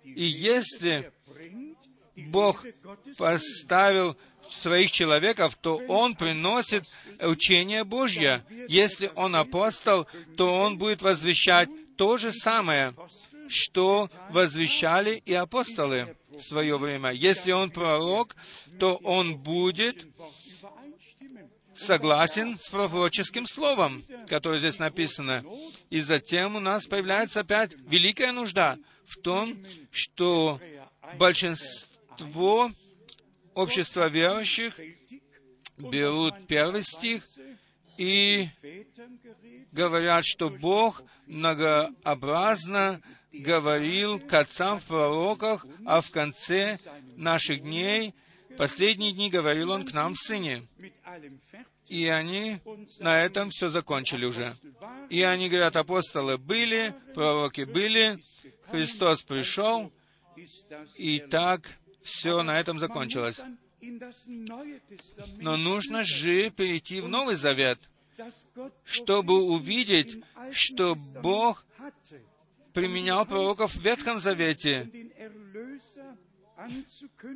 И 0.04 0.24
если 0.24 1.12
Бог 2.16 2.64
поставил 3.18 4.16
своих 4.48 4.90
человеков, 4.90 5.56
то 5.56 5.76
он 5.88 6.14
приносит 6.14 6.84
учение 7.20 7.84
Божье. 7.84 8.44
Если 8.68 9.10
он 9.14 9.36
апостол, 9.36 10.06
то 10.36 10.54
он 10.54 10.78
будет 10.78 11.02
возвещать 11.02 11.68
то 12.00 12.16
же 12.16 12.32
самое, 12.32 12.94
что 13.46 14.08
возвещали 14.30 15.22
и 15.26 15.34
апостолы 15.34 16.16
в 16.30 16.40
свое 16.40 16.78
время. 16.78 17.10
Если 17.10 17.52
он 17.52 17.70
пророк, 17.70 18.36
то 18.78 18.94
он 19.04 19.36
будет 19.36 20.06
согласен 21.74 22.58
с 22.58 22.70
пророческим 22.70 23.46
словом, 23.46 24.02
которое 24.30 24.60
здесь 24.60 24.78
написано. 24.78 25.44
И 25.90 26.00
затем 26.00 26.56
у 26.56 26.60
нас 26.60 26.86
появляется 26.86 27.40
опять 27.40 27.72
великая 27.74 28.32
нужда 28.32 28.78
в 29.04 29.20
том, 29.20 29.62
что 29.90 30.58
большинство 31.18 32.72
общества 33.52 34.08
верующих 34.08 34.80
берут 35.76 36.46
первый 36.46 36.80
стих 36.82 37.24
и 38.00 38.48
говорят, 39.72 40.24
что 40.24 40.48
Бог 40.48 41.02
многообразно 41.26 43.02
говорил 43.30 44.18
к 44.18 44.32
отцам 44.32 44.80
в 44.80 44.84
пророках, 44.84 45.66
а 45.84 46.00
в 46.00 46.10
конце 46.10 46.78
наших 47.16 47.60
дней, 47.60 48.14
последние 48.56 49.12
дни, 49.12 49.28
говорил 49.28 49.72
Он 49.72 49.84
к 49.84 49.92
нам 49.92 50.14
Сыне. 50.14 50.66
И 51.88 52.08
они 52.08 52.60
на 53.00 53.20
этом 53.20 53.50
все 53.50 53.68
закончили 53.68 54.24
уже. 54.24 54.54
И 55.10 55.20
они 55.20 55.50
говорят, 55.50 55.76
апостолы 55.76 56.38
были, 56.38 56.94
пророки 57.14 57.64
были, 57.64 58.18
Христос 58.70 59.22
пришел, 59.24 59.92
и 60.96 61.18
так 61.18 61.76
все 62.02 62.42
на 62.42 62.58
этом 62.58 62.78
закончилось. 62.78 63.38
Но 65.38 65.56
нужно 65.56 66.02
же 66.04 66.50
перейти 66.50 67.00
в 67.00 67.08
Новый 67.08 67.34
Завет, 67.34 67.78
чтобы 68.84 69.42
увидеть, 69.42 70.22
что 70.52 70.94
Бог 71.22 71.64
применял 72.72 73.26
пророков 73.26 73.74
в 73.74 73.82
Ветхом 73.82 74.20
Завете, 74.20 74.90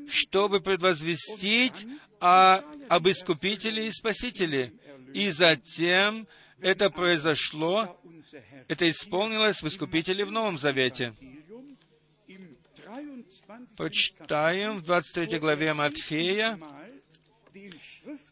чтобы 0.08 0.60
предвозвестить 0.60 1.86
о, 2.20 2.60
об 2.88 3.08
Искупителе 3.08 3.86
и 3.86 3.90
Спасителе. 3.90 4.72
И 5.12 5.30
затем 5.30 6.26
это 6.60 6.90
произошло, 6.90 8.00
это 8.68 8.88
исполнилось 8.88 9.62
в 9.62 9.66
Искупителе 9.66 10.24
в 10.24 10.30
Новом 10.30 10.58
Завете. 10.58 11.14
Почитаем 13.76 14.78
в 14.78 14.82
23 14.82 15.38
главе 15.38 15.74
Матфея, 15.74 16.58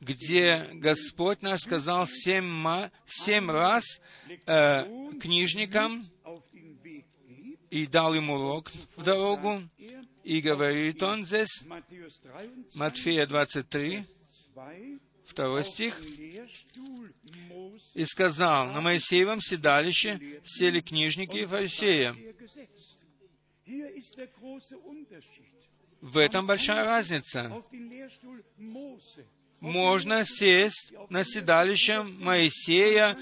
где 0.01 0.69
Господь 0.73 1.43
наш 1.43 1.63
сказал 1.63 2.07
семь, 2.07 2.91
семь 3.07 3.51
раз 3.51 3.85
э, 4.47 4.85
книжникам 5.21 6.05
и 7.71 7.87
дал 7.87 8.15
им 8.15 8.31
урок 8.31 8.71
в 8.97 9.03
дорогу, 9.03 9.63
и 10.25 10.41
говорит 10.41 11.03
он 11.03 11.27
здесь, 11.27 11.63
Матфея 12.75 13.27
23, 13.27 14.05
второй 15.25 15.65
стих, 15.65 15.99
«И 17.95 18.05
сказал, 18.05 18.67
на 18.67 18.81
Моисеевом 18.83 19.41
седалище 19.41 20.41
сели 20.45 20.81
книжники 20.81 21.39
и 21.39 21.47
фарисеи». 21.47 22.13
В 26.03 26.19
этом 26.19 26.47
большая 26.47 26.85
разница. 26.85 27.63
Можно 29.63 30.25
сесть 30.25 30.93
на 31.09 31.23
седалище 31.23 32.03
Моисея, 32.03 33.17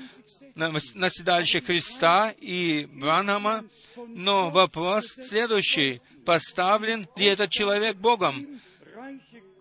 на, 0.54 1.10
седалище 1.10 1.60
Христа 1.60 2.30
и 2.30 2.88
Бранхама, 2.90 3.66
но 4.08 4.48
вопрос 4.48 5.04
следующий. 5.22 6.00
Поставлен 6.24 7.06
ли 7.16 7.26
этот 7.26 7.50
человек 7.50 7.96
Богом? 7.96 8.58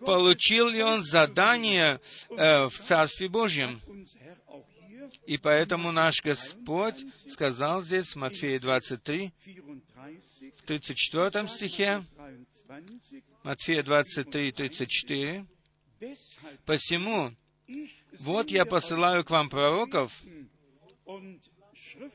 Получил 0.06 0.68
ли 0.68 0.82
он 0.82 1.02
задание 1.02 2.00
э, 2.30 2.64
в 2.68 2.72
Царстве 2.72 3.28
Божьем? 3.28 3.82
И 5.26 5.36
поэтому 5.36 5.92
наш 5.92 6.22
Господь 6.22 7.04
сказал 7.28 7.82
здесь, 7.82 8.14
в 8.14 8.16
Матфея 8.16 8.58
23, 8.58 9.30
в 10.56 10.62
34 10.62 11.46
стихе, 11.48 12.04
Матфея 13.42 13.82
23, 13.82 14.52
34, 14.52 15.44
«Посему, 16.64 17.34
вот 18.18 18.50
я 18.50 18.64
посылаю 18.64 19.24
к 19.24 19.30
вам 19.30 19.50
пророков 19.50 20.22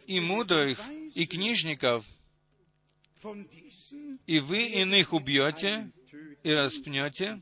и 0.07 0.19
мудрых, 0.19 0.79
и 1.13 1.25
книжников, 1.25 2.05
и 4.25 4.39
вы 4.39 4.65
иных 4.67 5.13
убьете 5.13 5.91
и 6.43 6.51
распнете, 6.51 7.41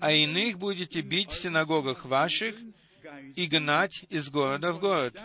а 0.00 0.12
иных 0.12 0.58
будете 0.58 1.00
бить 1.00 1.30
в 1.30 1.40
синагогах 1.40 2.04
ваших 2.04 2.56
и 3.36 3.46
гнать 3.46 4.04
из 4.08 4.30
города 4.30 4.72
в 4.72 4.80
город. 4.80 5.16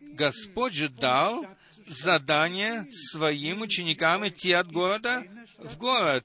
Господь 0.00 0.74
же 0.74 0.88
дал 0.88 1.46
задание 1.86 2.86
своим 2.90 3.62
ученикам 3.62 4.26
идти 4.26 4.52
от 4.52 4.70
города 4.70 5.24
в 5.58 5.76
город. 5.78 6.24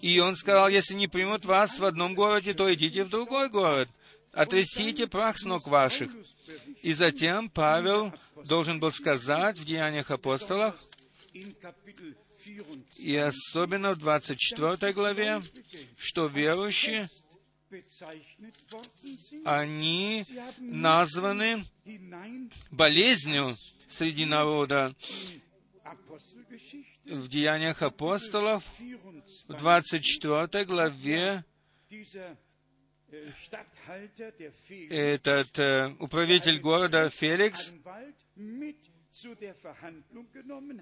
И 0.00 0.18
Он 0.20 0.36
сказал, 0.36 0.68
если 0.68 0.94
не 0.94 1.08
примут 1.08 1.44
вас 1.44 1.78
в 1.78 1.84
одном 1.84 2.14
городе, 2.14 2.54
то 2.54 2.72
идите 2.72 3.04
в 3.04 3.10
другой 3.10 3.48
город. 3.48 3.88
Отрясите 4.32 5.06
прах 5.06 5.38
с 5.38 5.44
ног 5.44 5.66
ваших. 5.66 6.12
И 6.82 6.92
затем 6.92 7.50
Павел 7.50 8.12
должен 8.44 8.78
был 8.78 8.92
сказать 8.92 9.58
в 9.58 9.64
Деяниях 9.64 10.10
апостолов, 10.10 10.76
и 12.96 13.16
особенно 13.16 13.92
в 13.92 13.98
24 13.98 14.92
главе, 14.92 15.42
что 15.96 16.26
верующие, 16.26 17.08
они 19.44 20.24
названы 20.58 21.64
болезнью 22.70 23.56
среди 23.88 24.24
народа. 24.24 24.94
В 27.04 27.28
Деяниях 27.28 27.80
апостолов, 27.80 28.62
в 29.48 29.54
24 29.54 30.64
главе, 30.66 31.44
этот 34.90 35.58
э, 35.58 35.94
управитель 35.98 36.60
города 36.60 37.08
Феликс 37.08 37.72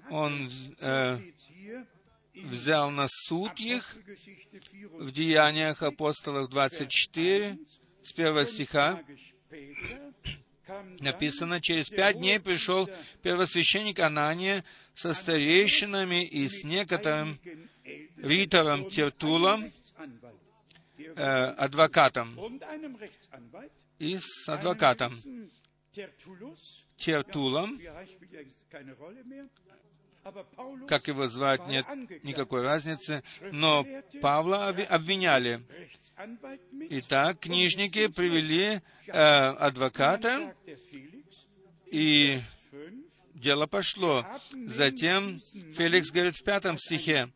он 0.09 0.49
э, 0.79 1.19
взял 2.43 2.91
на 2.91 3.07
суд 3.07 3.59
их 3.59 3.95
в 4.93 5.11
Деяниях 5.11 5.81
апостолов 5.81 6.49
24, 6.49 7.57
с 8.03 8.13
первого 8.13 8.45
стиха, 8.45 9.03
написано, 10.99 11.61
через 11.61 11.89
пять 11.89 12.17
дней 12.17 12.39
пришел 12.39 12.89
первосвященник 13.21 13.99
Анания 13.99 14.63
со 14.93 15.13
старейшинами 15.13 16.25
и 16.25 16.47
с 16.47 16.63
некоторым 16.63 17.39
ритором 18.17 18.89
Тертулом, 18.89 19.71
э, 20.97 21.23
адвокатом, 21.23 22.59
и 23.99 24.17
с 24.19 24.49
адвокатом. 24.49 25.19
Тертулом, 26.97 27.79
как 30.87 31.07
его 31.07 31.27
звать, 31.27 31.67
нет 31.67 31.85
никакой 32.23 32.61
разницы, 32.61 33.23
но 33.51 33.85
Павла 34.21 34.67
обвиняли. 34.67 35.61
Итак, 36.89 37.39
книжники 37.39 38.07
привели 38.07 38.81
э, 39.05 39.11
адвоката, 39.11 40.55
и 41.91 42.41
дело 43.33 43.67
пошло. 43.67 44.25
Затем 44.65 45.39
Феликс 45.75 46.11
говорит 46.11 46.35
в 46.35 46.43
пятом 46.43 46.77
стихе, 46.77 47.29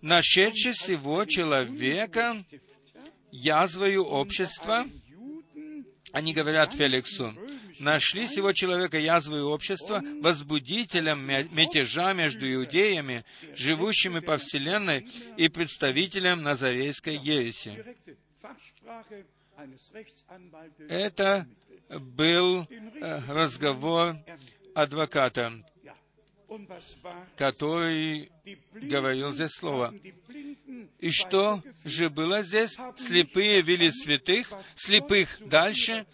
«Нашедший 0.00 0.72
всего 0.72 1.24
человека 1.24 2.44
язвою 3.30 4.04
общества, 4.04 4.86
они 6.12 6.34
говорят 6.34 6.74
Феликсу, 6.74 7.34
нашли 7.78 8.26
сего 8.26 8.52
человека 8.52 8.98
язвы 8.98 9.42
общества, 9.42 10.02
возбудителем 10.20 11.26
мятежа 11.26 12.12
между 12.12 12.52
иудеями, 12.52 13.24
живущими 13.54 14.20
по 14.20 14.36
вселенной, 14.36 15.06
и 15.36 15.48
представителем 15.48 16.42
Назарейской 16.42 17.16
ереси. 17.16 17.84
Это 20.88 21.46
был 21.88 22.66
э, 22.68 23.20
разговор 23.28 24.16
адвоката, 24.74 25.52
который 27.36 28.30
говорил 28.72 29.32
здесь 29.32 29.52
слово. 29.52 29.94
И 30.98 31.10
что 31.10 31.62
же 31.84 32.10
было 32.10 32.42
здесь? 32.42 32.76
Слепые 32.96 33.62
вели 33.62 33.90
святых, 33.90 34.52
слепых 34.76 35.36
дальше, 35.46 36.06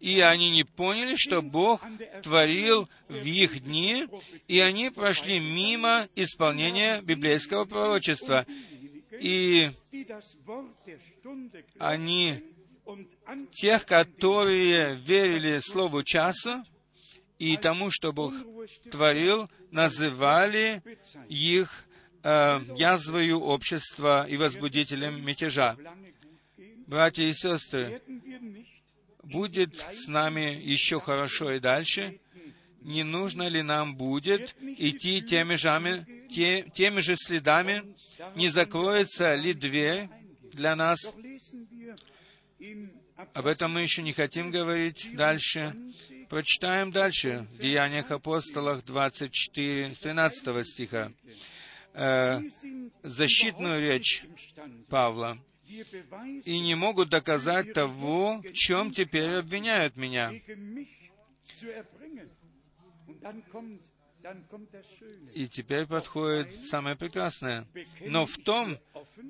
и 0.00 0.20
они 0.20 0.50
не 0.50 0.64
поняли, 0.64 1.16
что 1.16 1.42
Бог 1.42 1.82
творил 2.22 2.88
в 3.08 3.24
их 3.24 3.60
дни, 3.60 4.06
и 4.46 4.60
они 4.60 4.90
прошли 4.90 5.40
мимо 5.40 6.08
исполнения 6.14 7.00
библейского 7.02 7.64
пророчества. 7.64 8.46
И 9.12 9.70
они, 11.78 12.42
тех, 13.52 13.84
которые 13.86 14.96
верили 14.96 15.58
Слову 15.58 16.02
часу 16.04 16.62
и 17.38 17.56
тому, 17.56 17.90
что 17.90 18.12
Бог 18.12 18.34
творил, 18.90 19.50
называли 19.70 20.82
их 21.28 21.86
э, 22.22 22.60
язвою 22.76 23.40
общества 23.40 24.26
и 24.28 24.36
возбудителем 24.36 25.24
мятежа. 25.24 25.76
Братья 26.86 27.22
и 27.22 27.34
сестры, 27.34 28.02
будет 29.28 29.76
с 29.92 30.06
нами 30.06 30.60
еще 30.60 31.00
хорошо 31.00 31.52
и 31.52 31.60
дальше, 31.60 32.20
не 32.80 33.02
нужно 33.02 33.48
ли 33.48 33.62
нам 33.62 33.96
будет 33.96 34.56
идти 34.60 35.20
теми 35.22 35.56
же, 35.56 36.06
те, 36.30 36.62
теми 36.74 37.00
же 37.00 37.16
следами, 37.16 37.94
не 38.34 38.48
закроется 38.48 39.34
ли 39.34 39.52
дверь 39.52 40.08
для 40.52 40.74
нас. 40.76 40.98
Об 43.34 43.46
этом 43.46 43.72
мы 43.72 43.82
еще 43.82 44.02
не 44.02 44.12
хотим 44.12 44.50
говорить 44.50 45.08
дальше. 45.14 45.76
Прочитаем 46.28 46.92
дальше 46.92 47.46
в 47.52 47.58
Деяниях 47.58 48.10
апостолах 48.10 48.84
24, 48.84 49.94
13 49.94 50.66
стиха. 50.66 51.12
Э, 51.94 52.40
защитную 53.02 53.80
речь 53.80 54.24
Павла 54.88 55.38
и 56.44 56.60
не 56.60 56.74
могут 56.74 57.10
доказать 57.10 57.72
того, 57.72 58.40
в 58.40 58.52
чем 58.52 58.92
теперь 58.92 59.36
обвиняют 59.36 59.96
меня. 59.96 60.32
И 65.34 65.48
теперь 65.48 65.86
подходит 65.86 66.64
самое 66.64 66.96
прекрасное. 66.96 67.66
Но 68.00 68.26
в 68.26 68.36
том, 68.38 68.78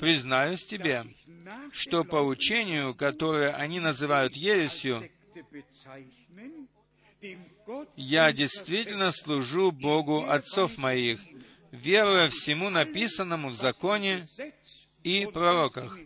признаюсь 0.00 0.64
тебе, 0.64 1.04
что 1.72 2.04
по 2.04 2.16
учению, 2.16 2.94
которое 2.94 3.54
они 3.54 3.80
называют 3.80 4.34
ересью, 4.34 5.08
я 7.96 8.32
действительно 8.32 9.10
служу 9.10 9.72
Богу 9.72 10.24
отцов 10.24 10.78
моих, 10.78 11.20
веруя 11.70 12.28
всему 12.28 12.70
написанному 12.70 13.50
в 13.50 13.54
законе 13.54 14.26
и 15.02 15.26
пророках. 15.26 15.98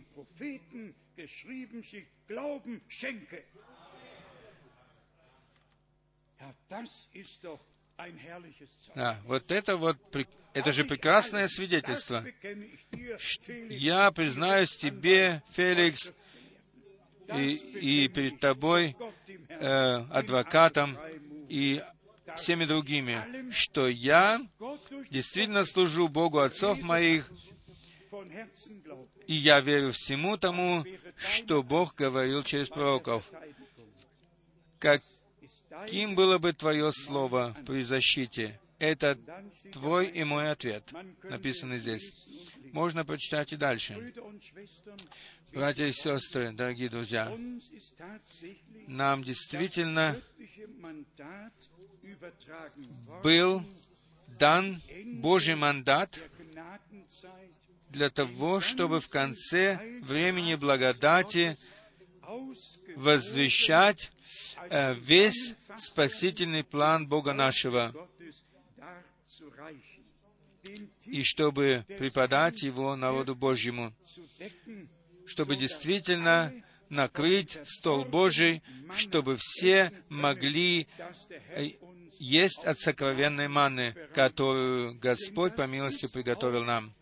Да, 8.95 9.19
вот 9.25 9.51
это 9.51 9.77
вот, 9.77 9.97
это 10.53 10.71
же 10.71 10.83
прекрасное 10.83 11.47
свидетельство. 11.47 12.25
Я 13.69 14.11
признаюсь 14.11 14.75
тебе, 14.75 15.41
Феликс, 15.51 16.11
и, 17.35 17.53
и 17.53 18.07
перед 18.09 18.39
тобой, 18.39 18.95
э, 19.49 20.05
адвокатом, 20.11 20.97
и 21.47 21.81
всеми 22.35 22.65
другими, 22.65 23.51
что 23.51 23.87
я 23.87 24.39
действительно 25.09 25.63
служу 25.63 26.07
Богу 26.07 26.39
отцов 26.39 26.81
моих, 26.81 27.31
и 29.27 29.35
я 29.35 29.59
верю 29.61 29.91
всему 29.91 30.37
тому, 30.37 30.85
что 31.17 31.63
Бог 31.63 31.95
говорил 31.95 32.43
через 32.43 32.69
пророков. 32.69 33.29
Каким 34.79 36.15
было 36.15 36.37
бы 36.37 36.53
Твое 36.53 36.91
слово 36.91 37.55
при 37.65 37.83
защите? 37.83 38.59
Это 38.79 39.17
твой 39.71 40.07
и 40.07 40.25
мой 40.25 40.51
ответ, 40.51 40.91
написанный 41.23 41.77
здесь. 41.77 42.27
Можно 42.73 43.05
прочитать 43.05 43.53
и 43.53 43.55
дальше. 43.55 44.13
Братья 45.53 45.85
и 45.85 45.93
сестры, 45.93 46.51
дорогие 46.51 46.89
друзья, 46.89 47.31
нам 48.87 49.23
действительно 49.23 50.19
был 53.23 53.63
дан 54.27 54.81
Божий 55.21 55.55
мандат 55.55 56.19
для 57.93 58.09
того, 58.09 58.59
чтобы 58.59 58.99
в 58.99 59.07
конце 59.07 59.79
времени 60.01 60.55
благодати 60.55 61.55
возвещать 62.95 64.11
э, 64.69 64.95
весь 64.95 65.55
спасительный 65.77 66.63
план 66.63 67.07
Бога 67.07 67.33
нашего, 67.33 67.93
и 71.05 71.23
чтобы 71.23 71.85
преподать 71.99 72.63
его 72.63 72.95
народу 72.95 73.35
Божьему, 73.35 73.93
чтобы 75.27 75.55
действительно 75.55 76.51
накрыть 76.89 77.59
стол 77.65 78.05
Божий, 78.05 78.63
чтобы 78.95 79.37
все 79.39 79.91
могли 80.09 80.87
э, 81.49 81.71
есть 82.19 82.65
от 82.65 82.79
сокровенной 82.79 83.47
маны, 83.47 83.95
которую 84.13 84.97
Господь 84.99 85.55
по 85.55 85.67
милости 85.67 86.07
приготовил 86.07 86.63
нам. 86.63 86.93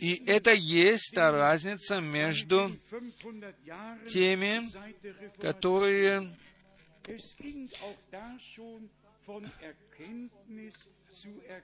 И 0.00 0.22
это 0.26 0.52
есть 0.52 1.12
та 1.14 1.30
разница 1.30 2.00
между 2.00 2.76
теми, 4.08 4.62
которые 5.40 6.36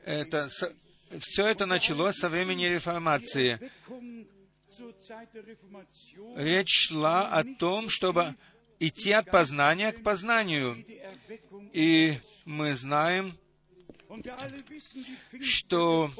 это, 0.04 0.48
все 1.20 1.46
это 1.46 1.66
началось 1.66 2.16
со 2.16 2.28
времени 2.28 2.66
реформации. 2.66 3.58
Речь 6.36 6.88
шла 6.88 7.28
о 7.28 7.44
том, 7.44 7.88
чтобы 7.88 8.34
идти 8.88 9.12
от 9.12 9.30
познания 9.30 9.92
к 9.92 10.02
познанию. 10.02 10.84
И 11.72 12.18
мы 12.44 12.74
знаем, 12.74 13.32
что 15.42 16.10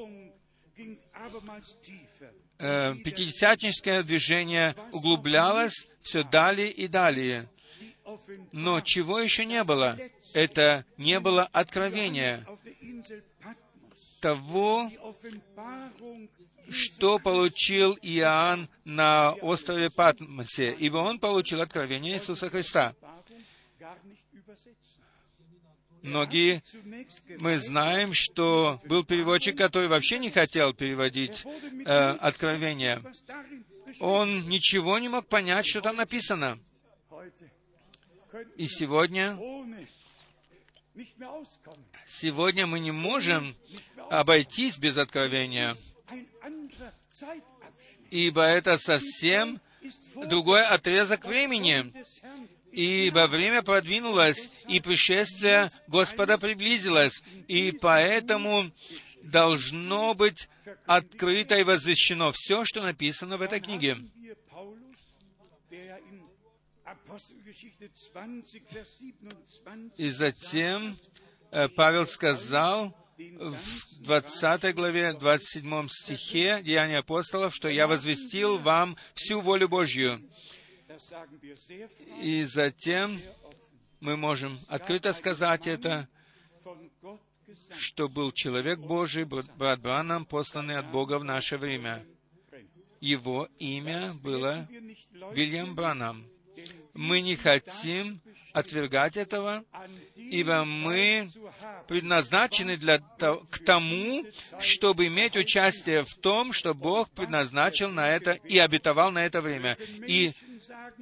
э, 2.59 2.95
пятидесятническое 2.97 4.03
движение 4.03 4.75
углублялось 4.93 5.87
все 6.03 6.23
далее 6.25 6.71
и 6.71 6.89
далее. 6.89 7.49
Но 8.53 8.81
чего 8.81 9.19
еще 9.19 9.45
не 9.45 9.65
было? 9.65 9.99
Это 10.35 10.85
не 10.99 11.21
было 11.21 11.45
откровения 11.53 12.45
того, 14.21 14.91
что 16.71 17.19
получил 17.19 17.99
Иоанн 18.03 18.69
на 18.85 19.33
острове 19.33 19.91
Патмосе, 19.91 20.75
ибо 20.79 20.99
он 20.99 21.19
получил 21.19 21.61
откровение 21.61 22.15
Иисуса 22.15 22.49
Христа. 22.49 22.95
Многие, 26.03 26.63
мы 27.39 27.57
знаем, 27.57 28.13
что 28.13 28.79
был 28.85 29.05
переводчик, 29.05 29.57
который 29.57 29.89
вообще 29.89 30.19
не 30.19 30.31
хотел 30.31 30.75
переводить 30.75 31.45
э, 31.47 31.87
откровение. 31.87 33.03
Он 34.01 34.47
ничего 34.47 34.99
не 34.99 35.09
мог 35.09 35.27
понять, 35.27 35.67
что 35.67 35.81
там 35.81 35.97
написано. 35.97 36.59
И 38.57 38.67
сегодня, 38.67 39.39
сегодня 42.07 42.67
мы 42.67 42.81
не 42.81 42.91
можем 42.91 43.57
обойтись 44.11 44.77
без 44.77 44.99
откровения, 44.99 45.75
ибо 48.11 48.43
это 48.43 48.77
совсем 48.77 49.61
другой 50.17 50.65
отрезок 50.65 51.25
времени 51.25 51.93
ибо 52.75 53.29
время 53.29 53.63
продвинулось, 53.63 54.51
и 54.67 54.81
пришествие 54.81 55.71
Господа 55.87 56.39
приблизилось, 56.39 57.23
и 57.47 57.71
поэтому 57.73 58.73
должно 59.23 60.15
быть 60.15 60.49
открыто 60.87 61.57
и 61.57 61.63
возвещено 61.63 62.33
все, 62.33 62.65
что 62.65 62.83
написано 62.83 63.37
в 63.37 63.43
этой 63.43 63.61
книге. 63.61 63.97
И 69.97 70.09
затем 70.09 70.99
э, 71.51 71.69
Павел 71.69 72.07
сказал 72.07 72.95
в 73.19 74.03
20 74.03 74.75
главе, 74.75 75.13
27 75.13 75.89
стихе 75.89 76.63
Деяния 76.63 76.99
апостолов, 76.99 77.55
что 77.55 77.69
«Я 77.69 77.87
возвестил 77.87 78.59
вам 78.59 78.97
всю 79.15 79.41
волю 79.41 79.69
Божью». 79.69 80.21
И 82.21 82.45
затем 82.45 83.21
мы 84.01 84.17
можем 84.17 84.59
открыто 84.69 85.13
сказать 85.13 85.67
это, 85.67 86.09
что 87.79 88.09
был 88.09 88.33
человек 88.33 88.79
Божий, 88.79 89.25
брат 89.25 89.81
Бранам, 89.81 90.25
посланный 90.25 90.77
от 90.77 90.91
Бога 90.91 91.19
в 91.19 91.25
наше 91.25 91.57
время. 91.57 92.05
Его 93.01 93.49
имя 93.59 94.13
было 94.15 94.69
Вильям 95.33 95.75
Бранам. 95.75 96.27
Мы 96.95 97.21
не 97.21 97.37
хотим 97.37 98.21
отвергать 98.55 99.17
этого, 99.17 99.65
ибо 100.15 100.65
мы 100.65 101.27
предназначены 101.89 102.77
для, 102.77 102.99
к 102.99 103.59
тому, 103.67 104.25
чтобы 104.61 105.09
иметь 105.09 105.37
участие 105.37 106.05
в 106.05 106.15
том, 106.15 106.53
что 106.53 106.73
Бог 106.73 107.11
предназначил 107.11 107.91
на 107.91 108.11
это 108.11 108.33
и 108.33 108.57
обетовал 108.59 109.11
на 109.11 109.27
это 109.27 109.41
время. 109.41 109.77
И 110.07 110.33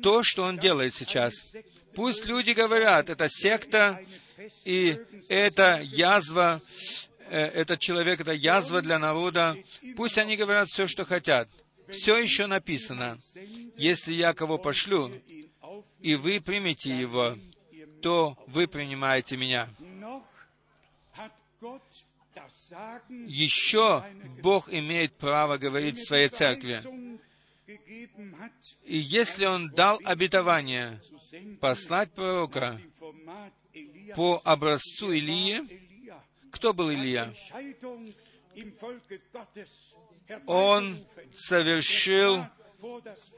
то, 0.02 0.22
что 0.22 0.44
Он 0.44 0.58
делает 0.58 0.94
сейчас. 0.94 1.34
Пусть 1.94 2.24
люди 2.24 2.52
говорят, 2.52 3.10
это 3.10 3.28
секта, 3.28 4.02
и 4.64 4.98
это 5.28 5.82
язва, 5.82 6.62
э, 7.28 7.38
этот 7.38 7.80
человек, 7.80 8.22
это 8.22 8.32
язва 8.32 8.80
для 8.80 8.98
народа. 8.98 9.58
Пусть 9.94 10.16
они 10.16 10.36
говорят 10.36 10.68
все, 10.68 10.86
что 10.86 11.04
хотят. 11.04 11.50
Все 11.90 12.16
еще 12.16 12.46
написано. 12.46 13.18
Если 13.76 14.14
я 14.14 14.32
кого 14.32 14.56
пошлю, 14.56 15.12
и 16.00 16.14
вы 16.14 16.40
примете 16.40 16.90
его, 16.96 17.36
то 18.02 18.36
вы 18.46 18.66
принимаете 18.66 19.36
меня. 19.36 19.68
Еще 23.08 24.04
Бог 24.42 24.68
имеет 24.72 25.16
право 25.16 25.58
говорить 25.58 25.98
в 25.98 26.06
своей 26.06 26.28
церкви. 26.28 26.82
И 28.84 28.98
если 28.98 29.46
Он 29.46 29.70
дал 29.70 30.00
обетование 30.04 31.00
послать 31.60 32.12
пророка 32.12 32.80
по 34.14 34.40
образцу 34.44 35.12
Илии, 35.12 35.80
кто 36.50 36.72
был 36.74 36.90
Илия? 36.90 37.32
Он 40.46 40.98
совершил 41.34 42.44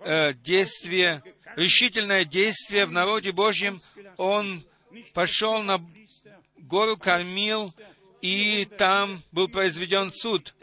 э, 0.00 0.34
действие, 0.34 1.22
решительное 1.56 2.24
действие 2.24 2.86
в 2.86 2.92
народе 2.92 3.32
Божьем. 3.32 3.80
Он 4.16 4.62
пошел 5.12 5.62
на 5.62 5.80
гору 6.58 6.96
Кормил, 6.96 7.72
и 8.20 8.64
там 8.64 9.22
был 9.32 9.48
произведен 9.48 10.12
суд. 10.12 10.54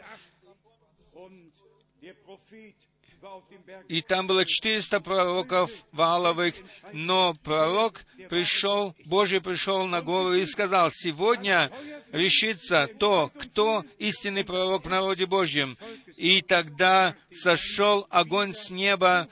И 3.88 4.02
там 4.02 4.26
было 4.26 4.44
400 4.44 5.00
пророков 5.00 5.70
Вааловых, 5.92 6.54
но 6.92 7.34
пророк 7.34 8.04
пришел, 8.28 8.94
Божий 9.06 9.40
пришел 9.40 9.86
на 9.86 10.02
гору 10.02 10.34
и 10.34 10.44
сказал, 10.44 10.90
сегодня 10.90 11.70
решится 12.12 12.88
то, 12.98 13.30
кто 13.38 13.84
истинный 13.98 14.44
пророк 14.44 14.84
в 14.84 14.90
народе 14.90 15.26
Божьем. 15.26 15.76
И 16.16 16.42
тогда 16.42 17.16
сошел 17.32 18.06
огонь 18.10 18.54
с 18.54 18.70
неба, 18.70 19.28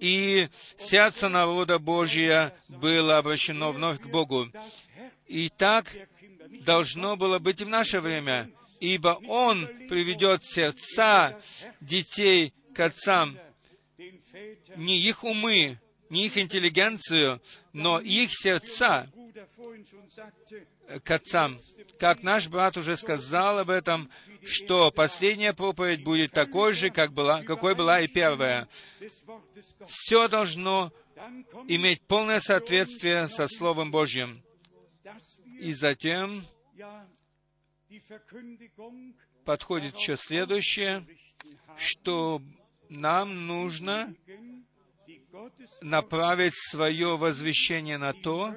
и 0.00 0.48
сердце 0.78 1.28
народа 1.28 1.78
Божия 1.78 2.54
было 2.68 3.18
обращено 3.18 3.72
вновь 3.72 4.00
к 4.00 4.06
Богу. 4.06 4.48
И 5.26 5.48
так 5.48 5.86
должно 6.60 7.16
было 7.16 7.38
быть 7.38 7.60
и 7.60 7.64
в 7.64 7.68
наше 7.68 8.00
время, 8.00 8.50
ибо 8.80 9.20
Он 9.26 9.66
приведет 9.88 10.44
сердца 10.44 11.38
детей 11.80 12.52
к 12.74 12.80
отцам, 12.80 13.36
не 14.76 14.98
их 15.00 15.24
умы, 15.24 15.80
не 16.10 16.26
их 16.26 16.38
интеллигенцию, 16.38 17.40
но 17.72 17.98
их 18.00 18.30
сердца 18.32 19.10
к 21.04 21.10
отцам. 21.10 21.58
Как 21.98 22.22
наш 22.22 22.48
брат 22.48 22.76
уже 22.76 22.96
сказал 22.96 23.58
об 23.58 23.70
этом, 23.70 24.10
что 24.44 24.90
последняя 24.90 25.52
проповедь 25.52 26.02
будет 26.04 26.32
такой 26.32 26.72
же, 26.72 26.90
как 26.90 27.12
была, 27.12 27.42
какой 27.42 27.74
была 27.74 28.00
и 28.00 28.08
первая. 28.08 28.68
Все 29.86 30.28
должно 30.28 30.92
иметь 31.66 32.02
полное 32.02 32.40
соответствие 32.40 33.28
со 33.28 33.46
Словом 33.46 33.90
Божьим. 33.90 34.42
И 35.60 35.72
затем 35.72 36.46
подходит 39.44 39.96
еще 39.96 40.16
следующее, 40.16 41.04
что 41.76 42.40
нам 42.88 43.46
нужно 43.46 44.14
направить 45.80 46.54
свое 46.54 47.16
возвещение 47.16 47.98
на 47.98 48.12
то, 48.12 48.54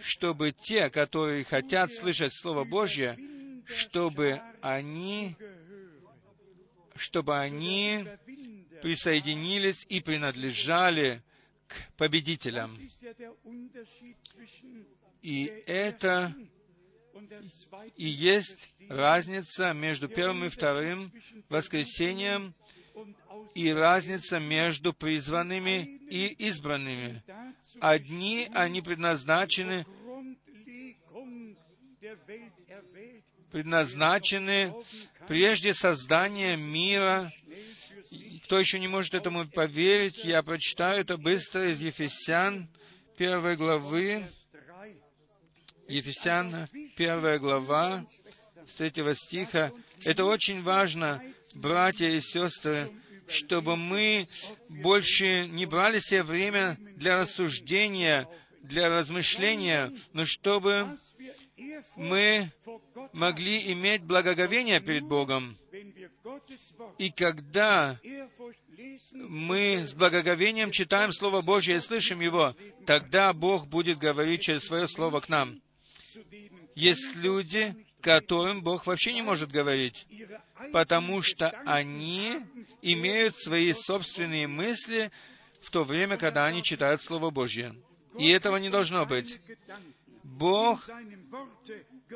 чтобы 0.00 0.52
те, 0.52 0.90
которые 0.90 1.44
хотят 1.44 1.92
слышать 1.92 2.32
Слово 2.34 2.64
Божье, 2.64 3.18
чтобы 3.66 4.40
они, 4.60 5.36
чтобы 6.96 7.38
они 7.38 8.06
присоединились 8.82 9.86
и 9.88 10.00
принадлежали 10.00 11.22
к 11.68 11.92
победителям. 11.96 12.76
И 15.22 15.44
это 15.66 16.34
и 17.96 18.06
есть 18.06 18.74
разница 18.88 19.72
между 19.72 20.08
первым 20.08 20.44
и 20.44 20.48
вторым 20.48 21.12
воскресением 21.48 22.54
и 23.54 23.72
разница 23.72 24.38
между 24.38 24.92
призванными 24.92 26.00
и 26.08 26.26
избранными. 26.46 27.22
Одни, 27.80 28.48
они 28.54 28.80
предназначены 28.80 29.86
предназначены 33.50 34.74
прежде 35.28 35.74
создания 35.74 36.56
мира. 36.56 37.30
Кто 38.44 38.58
еще 38.58 38.80
не 38.80 38.88
может 38.88 39.14
этому 39.14 39.46
поверить, 39.46 40.24
я 40.24 40.42
прочитаю 40.42 41.00
это 41.02 41.16
быстро 41.16 41.70
из 41.70 41.80
Ефесян, 41.80 42.68
первой 43.16 43.56
главы, 43.56 44.24
Ефесян, 45.86 46.66
первая 46.96 47.38
глава, 47.38 48.04
с 48.66 48.74
третьего 48.74 49.14
стиха. 49.14 49.70
Это 50.04 50.24
очень 50.24 50.62
важно, 50.62 51.22
братья 51.54 52.08
и 52.08 52.20
сестры, 52.20 52.90
чтобы 53.28 53.76
мы 53.76 54.28
больше 54.68 55.46
не 55.48 55.66
брали 55.66 55.98
себе 55.98 56.22
время 56.22 56.78
для 56.96 57.20
рассуждения, 57.20 58.28
для 58.62 58.88
размышления, 58.88 59.92
но 60.12 60.24
чтобы 60.24 60.98
мы 61.96 62.50
могли 63.12 63.72
иметь 63.72 64.02
благоговение 64.02 64.80
перед 64.80 65.04
Богом. 65.04 65.56
И 66.98 67.10
когда 67.10 67.98
мы 69.12 69.86
с 69.86 69.92
благоговением 69.92 70.70
читаем 70.70 71.12
Слово 71.12 71.42
Божье 71.42 71.76
и 71.76 71.80
слышим 71.80 72.20
его, 72.20 72.54
тогда 72.86 73.32
Бог 73.32 73.66
будет 73.66 73.98
говорить 73.98 74.42
через 74.42 74.64
свое 74.64 74.88
Слово 74.88 75.20
к 75.20 75.28
нам. 75.28 75.60
Есть 76.74 77.16
люди, 77.16 77.74
которым 78.02 78.62
Бог 78.62 78.86
вообще 78.86 79.12
не 79.12 79.22
может 79.22 79.50
говорить, 79.50 80.06
потому 80.72 81.22
что 81.22 81.48
они 81.64 82.40
имеют 82.82 83.36
свои 83.36 83.72
собственные 83.72 84.48
мысли 84.48 85.10
в 85.62 85.70
то 85.70 85.84
время, 85.84 86.18
когда 86.18 86.44
они 86.44 86.62
читают 86.62 87.00
Слово 87.00 87.30
Божье. 87.30 87.74
И 88.18 88.28
этого 88.28 88.56
не 88.56 88.68
должно 88.68 89.06
быть. 89.06 89.40
Бог 90.22 90.88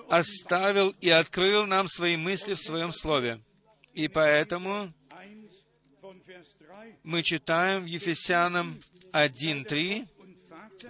оставил 0.08 0.90
и 1.00 1.08
открыл 1.08 1.66
нам 1.66 1.88
свои 1.88 2.16
мысли 2.16 2.54
в 2.54 2.60
Своем 2.60 2.92
Слове. 2.92 3.40
И 3.94 4.08
поэтому 4.08 4.92
мы 7.02 7.22
читаем 7.22 7.84
в 7.84 7.86
Ефесянам 7.86 8.78
1.3, 9.12 10.06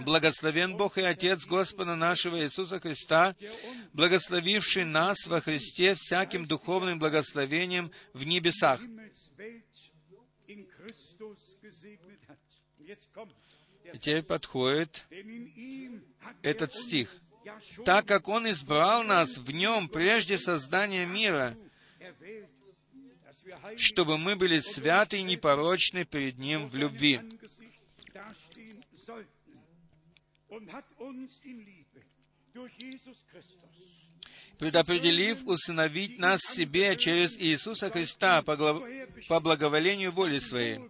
Благословен 0.01 0.77
Бог 0.77 0.99
и 0.99 1.03
Отец 1.03 1.47
Господа 1.47 1.95
нашего 1.95 2.43
Иисуса 2.43 2.81
Христа, 2.81 3.35
благословивший 3.93 4.85
нас 4.85 5.27
во 5.27 5.41
Христе 5.41 5.95
всяким 5.95 6.47
духовным 6.47 6.99
благословением 6.99 7.91
в 8.13 8.25
небесах. 8.25 8.81
Теперь 14.01 14.23
подходит 14.23 15.07
этот 16.43 16.75
стих. 16.75 17.15
Так 17.85 18.07
как 18.07 18.29
Он 18.29 18.51
избрал 18.51 19.05
нас 19.05 19.39
в 19.39 19.51
Нем 19.53 19.89
прежде 19.89 20.37
создания 20.37 21.07
мира, 21.07 21.57
чтобы 23.77 24.19
мы 24.19 24.37
были 24.37 24.59
святы 24.59 25.19
и 25.19 25.23
непорочны 25.23 26.05
перед 26.05 26.39
Ним 26.39 26.69
в 26.69 26.75
любви. 26.75 27.21
Предопределив 34.59 35.47
усыновить 35.47 36.19
нас 36.19 36.41
себе 36.41 36.97
через 36.97 37.39
Иисуса 37.39 37.91
Христа 37.91 38.43
по, 38.43 38.57
глав... 38.57 38.83
по 39.29 39.41
благоволению 39.41 40.13
воли 40.13 40.39
Своей. 40.39 40.81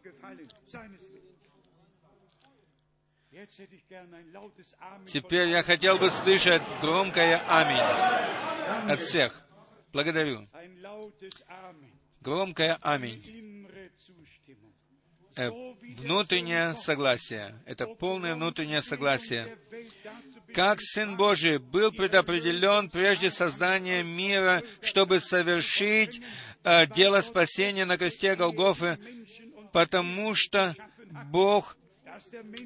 Теперь 5.06 5.48
я 5.48 5.62
хотел 5.62 5.98
бы 5.98 6.10
слышать 6.10 6.62
громкое 6.80 7.42
«Аминь» 7.48 8.90
от 8.90 9.00
всех. 9.00 9.46
Благодарю. 9.92 10.48
Громкое 12.20 12.78
«Аминь». 12.80 13.66
Э, 15.37 15.51
внутреннее 15.99 16.74
согласие. 16.74 17.55
Это 17.66 17.87
полное 17.87 18.34
внутреннее 18.34 18.80
согласие. 18.80 19.59
Как 20.55 20.80
Сын 20.80 21.16
Божий 21.16 21.59
был 21.59 21.93
предопределен 21.93 22.89
прежде 22.89 23.30
создания 23.30 24.03
мира, 24.03 24.62
чтобы 24.80 25.20
совершить 25.20 26.22
э, 26.64 26.87
дело 26.87 27.20
спасения 27.20 27.84
на 27.84 27.99
кресте 27.99 28.34
Голгофы, 28.34 28.99
потому 29.72 30.34
что 30.34 30.74
Бог 31.26 31.76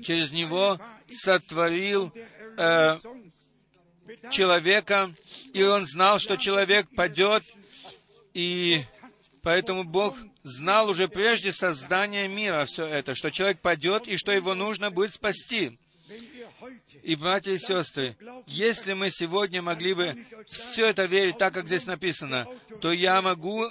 через 0.02 0.30
него 0.30 0.78
сотворил 1.08 2.12
э, 2.56 2.98
человека, 4.30 5.12
и 5.52 5.64
он 5.64 5.86
знал, 5.86 6.20
что 6.20 6.36
человек 6.36 6.86
падет, 6.94 7.42
и 8.32 8.84
поэтому 9.42 9.84
Бог 9.84 10.16
знал 10.42 10.88
уже 10.88 11.08
прежде 11.08 11.52
создания 11.52 12.28
мира 12.28 12.64
все 12.64 12.86
это, 12.86 13.14
что 13.14 13.30
человек 13.30 13.60
падет 13.60 14.06
и 14.06 14.16
что 14.16 14.32
его 14.32 14.54
нужно 14.54 14.90
будет 14.90 15.14
спасти. 15.14 15.78
И, 17.02 17.14
братья 17.14 17.52
и 17.52 17.58
сестры, 17.58 18.16
если 18.46 18.92
мы 18.94 19.10
сегодня 19.10 19.62
могли 19.62 19.94
бы 19.94 20.26
все 20.46 20.86
это 20.86 21.04
верить 21.04 21.38
так, 21.38 21.54
как 21.54 21.66
здесь 21.66 21.86
написано, 21.86 22.46
то 22.80 22.92
я 22.92 23.22
могу 23.22 23.66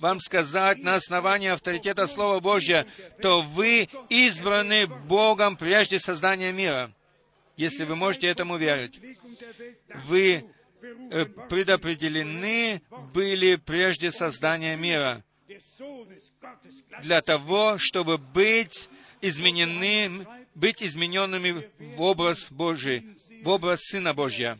вам 0.00 0.18
сказать 0.18 0.78
на 0.78 0.94
основании 0.94 1.48
авторитета 1.48 2.06
Слова 2.06 2.40
Божьего, 2.40 2.86
то 3.20 3.42
вы 3.42 3.88
избраны 4.08 4.86
Богом 4.86 5.56
прежде 5.56 5.98
создания 5.98 6.50
мира. 6.50 6.90
Если 7.56 7.84
вы 7.84 7.94
можете 7.94 8.26
этому 8.26 8.56
верить. 8.56 8.98
Вы 10.06 10.44
предопределены 11.48 12.82
были 13.12 13.56
прежде 13.56 14.10
создания 14.10 14.76
мира 14.76 15.24
для 17.02 17.20
того, 17.20 17.78
чтобы 17.78 18.18
быть 18.18 18.88
изменены, 19.20 20.26
быть 20.54 20.82
измененными 20.82 21.70
в 21.96 22.02
образ 22.02 22.50
Божий, 22.50 23.16
в 23.42 23.48
образ 23.48 23.80
Сына 23.82 24.14
Божья. 24.14 24.58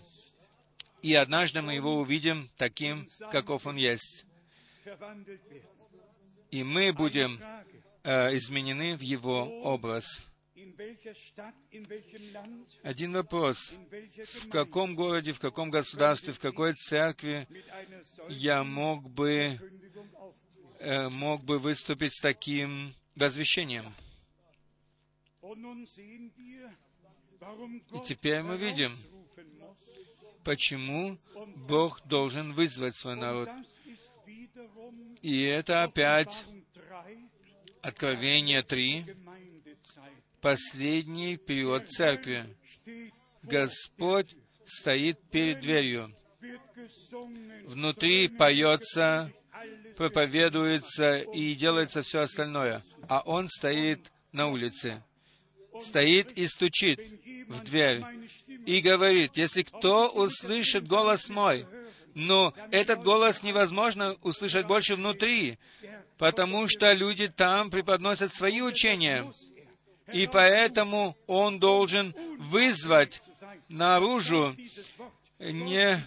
И 1.02 1.14
однажды 1.14 1.62
мы 1.62 1.74
его 1.74 1.96
увидим 1.96 2.48
таким, 2.56 3.08
каков 3.30 3.66
он 3.66 3.76
есть. 3.76 4.24
И 6.50 6.62
мы 6.62 6.92
будем 6.92 7.40
э, 8.04 8.36
изменены 8.36 8.96
в 8.96 9.00
его 9.00 9.44
образ. 9.62 10.04
Один 12.82 13.12
вопрос. 13.12 13.72
В 14.42 14.48
каком 14.48 14.94
городе, 14.94 15.32
в 15.32 15.40
каком 15.40 15.70
государстве, 15.70 16.32
в 16.32 16.38
какой 16.38 16.74
церкви 16.74 17.46
я 18.28 18.64
мог 18.64 19.08
бы, 19.10 19.58
э, 20.78 21.08
мог 21.08 21.44
бы 21.44 21.58
выступить 21.58 22.14
с 22.14 22.20
таким 22.20 22.94
возвещением? 23.14 23.94
И 27.92 28.06
теперь 28.06 28.42
мы 28.42 28.56
видим, 28.56 28.92
почему 30.44 31.18
Бог 31.56 32.06
должен 32.06 32.52
вызвать 32.52 32.96
свой 32.96 33.16
народ. 33.16 33.48
И 35.22 35.42
это 35.42 35.82
опять 35.82 36.46
Откровение 37.82 38.62
3, 38.62 39.06
последний 40.43 41.38
период 41.38 41.88
церкви. 41.88 42.55
Господь 43.43 44.36
стоит 44.66 45.18
перед 45.30 45.61
дверью. 45.61 46.14
Внутри 47.64 48.28
поется, 48.28 49.32
проповедуется 49.97 51.18
и 51.18 51.55
делается 51.55 52.03
все 52.03 52.20
остальное. 52.20 52.82
А 53.09 53.20
Он 53.20 53.49
стоит 53.49 54.12
на 54.32 54.49
улице 54.49 55.03
стоит 55.80 56.32
и 56.32 56.47
стучит 56.47 57.01
в 57.49 57.62
дверь 57.64 58.05
и 58.66 58.80
говорит, 58.80 59.36
если 59.36 59.62
кто 59.62 60.09
услышит 60.09 60.86
голос 60.86 61.28
мой, 61.28 61.66
но 62.14 62.53
этот 62.70 63.03
голос 63.03 63.43
невозможно 63.43 64.16
услышать 64.22 64.66
больше 64.66 64.97
внутри, 64.97 65.59
потому 66.18 66.68
что 66.68 66.93
люди 66.93 67.28
там 67.28 67.70
преподносят 67.70 68.34
свои 68.34 68.61
учения, 68.61 69.30
и 70.12 70.26
поэтому 70.26 71.16
он 71.26 71.59
должен 71.59 72.14
вызвать 72.38 73.22
наружу 73.68 74.57
не 75.38 76.03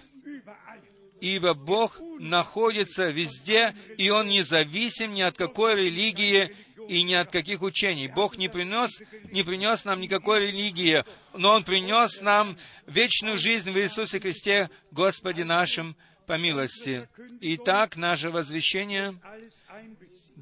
ибо 1.19 1.53
Бог 1.53 1.99
находится 2.19 3.05
везде, 3.05 3.75
и 3.97 4.09
Он 4.09 4.27
независим 4.27 5.13
ни 5.13 5.21
от 5.21 5.37
какой 5.37 5.75
религии 5.75 6.55
и 6.87 7.03
ни 7.03 7.13
от 7.13 7.31
каких 7.31 7.61
учений. 7.61 8.07
Бог 8.07 8.37
не 8.37 8.47
принес, 8.47 9.01
не 9.31 9.43
принес 9.43 9.85
нам 9.85 10.01
никакой 10.01 10.47
религии, 10.47 11.03
но 11.33 11.53
Он 11.55 11.63
принес 11.63 12.21
нам 12.21 12.57
вечную 12.85 13.37
жизнь 13.37 13.71
в 13.71 13.77
Иисусе 13.77 14.19
Христе, 14.19 14.69
Господе 14.91 15.43
нашим, 15.43 15.95
по 16.27 16.37
милости. 16.37 17.07
Итак, 17.41 17.95
наше 17.97 18.29
возвещение 18.29 19.13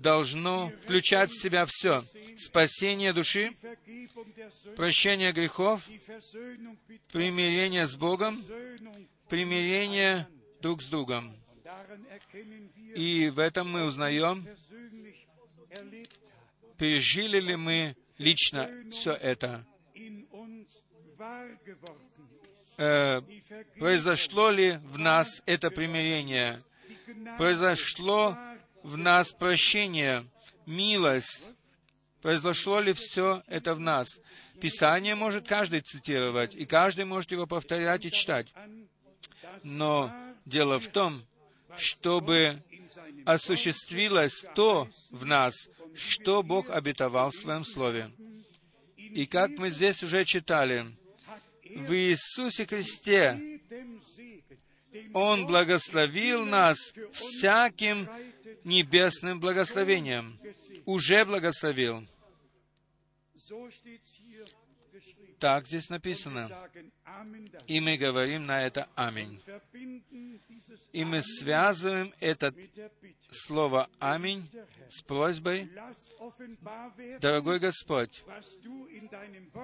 должно 0.03 0.69
включать 0.83 1.31
в 1.31 1.41
себя 1.41 1.65
все. 1.67 2.03
Спасение 2.37 3.13
души, 3.13 3.55
прощение 4.75 5.31
грехов, 5.31 5.81
примирение 7.11 7.87
с 7.87 7.95
Богом, 7.95 8.39
примирение 9.29 10.27
друг 10.61 10.83
с 10.83 10.89
другом. 10.89 11.35
И 12.95 13.29
в 13.29 13.39
этом 13.39 13.71
мы 13.71 13.85
узнаем, 13.85 14.47
пережили 16.77 17.39
ли 17.39 17.55
мы 17.55 17.95
лично 18.17 18.69
все 18.91 19.13
это, 19.13 19.65
э, 22.77 23.21
произошло 23.79 24.51
ли 24.51 24.79
в 24.83 24.99
нас 24.99 25.41
это 25.45 25.71
примирение, 25.71 26.61
произошло 27.37 28.37
в 28.83 28.97
нас 28.97 29.31
прощение, 29.31 30.25
милость, 30.65 31.41
произошло 32.21 32.79
ли 32.79 32.93
все 32.93 33.41
это 33.47 33.73
в 33.73 33.79
нас. 33.79 34.07
Писание 34.61 35.15
может 35.15 35.47
каждый 35.47 35.81
цитировать, 35.81 36.55
и 36.55 36.65
каждый 36.65 37.05
может 37.05 37.31
его 37.31 37.47
повторять 37.47 38.05
и 38.05 38.11
читать. 38.11 38.53
Но 39.63 40.13
дело 40.45 40.79
в 40.79 40.87
том, 40.89 41.23
чтобы 41.77 42.61
осуществилось 43.25 44.45
то 44.55 44.87
в 45.09 45.25
нас, 45.25 45.53
что 45.95 46.43
Бог 46.43 46.69
обетовал 46.69 47.29
в 47.29 47.35
Своем 47.35 47.65
Слове. 47.65 48.11
И 48.97 49.25
как 49.25 49.51
мы 49.57 49.69
здесь 49.69 50.03
уже 50.03 50.25
читали, 50.25 50.85
в 51.63 51.93
Иисусе 51.93 52.65
Христе 52.65 53.59
Он 55.13 55.45
благословил 55.45 56.45
нас 56.45 56.77
всяким 57.11 58.07
небесным 58.65 59.39
благословением. 59.39 60.37
Уже 60.85 61.25
благословил. 61.25 62.05
Так 65.39 65.67
здесь 65.67 65.89
написано. 65.89 66.49
И 67.67 67.81
мы 67.81 67.97
говорим 67.97 68.45
на 68.45 68.63
это 68.63 68.87
«Аминь». 68.95 69.41
И 70.93 71.03
мы 71.03 71.21
связываем 71.21 72.13
это 72.21 72.53
слово 73.29 73.89
«Аминь» 73.99 74.49
с 74.89 75.01
просьбой, 75.01 75.69
«Дорогой 77.19 77.59
Господь, 77.59 78.23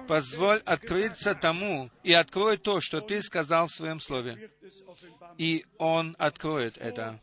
позволь 0.06 0.58
открыться 0.66 1.34
тому 1.34 1.90
и 2.02 2.12
открой 2.12 2.58
то, 2.58 2.80
что 2.80 3.00
Ты 3.00 3.22
сказал 3.22 3.66
в 3.66 3.72
Своем 3.72 4.00
Слове». 4.00 4.50
И 5.38 5.64
Он 5.78 6.14
откроет 6.18 6.76
это. 6.76 7.20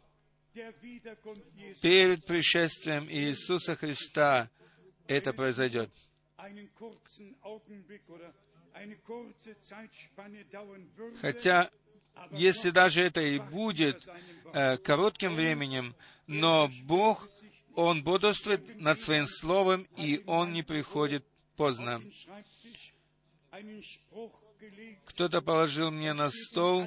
Перед 1.82 2.26
пришествием 2.26 3.10
Иисуса 3.10 3.76
Христа 3.76 4.50
это 5.08 5.34
произойдет 5.34 5.92
Хотя, 11.22 11.72
если 12.32 12.70
даже 12.70 13.02
это 13.02 13.22
и 13.22 13.40
будет 13.40 14.08
э, 14.54 14.78
коротким 14.78 15.36
временем, 15.36 15.96
но 16.28 16.70
Бог, 16.84 17.28
Он 17.76 18.04
бодрствует 18.04 18.80
над 18.80 19.00
Своим 19.02 19.26
Словом, 19.28 19.88
и 19.98 20.22
Он 20.28 20.54
не 20.54 20.64
приходит 20.64 21.26
поздно. 21.56 22.02
Кто-то 25.06 25.42
положил 25.42 25.92
мне 25.92 26.14
на 26.14 26.30
стол 26.30 26.86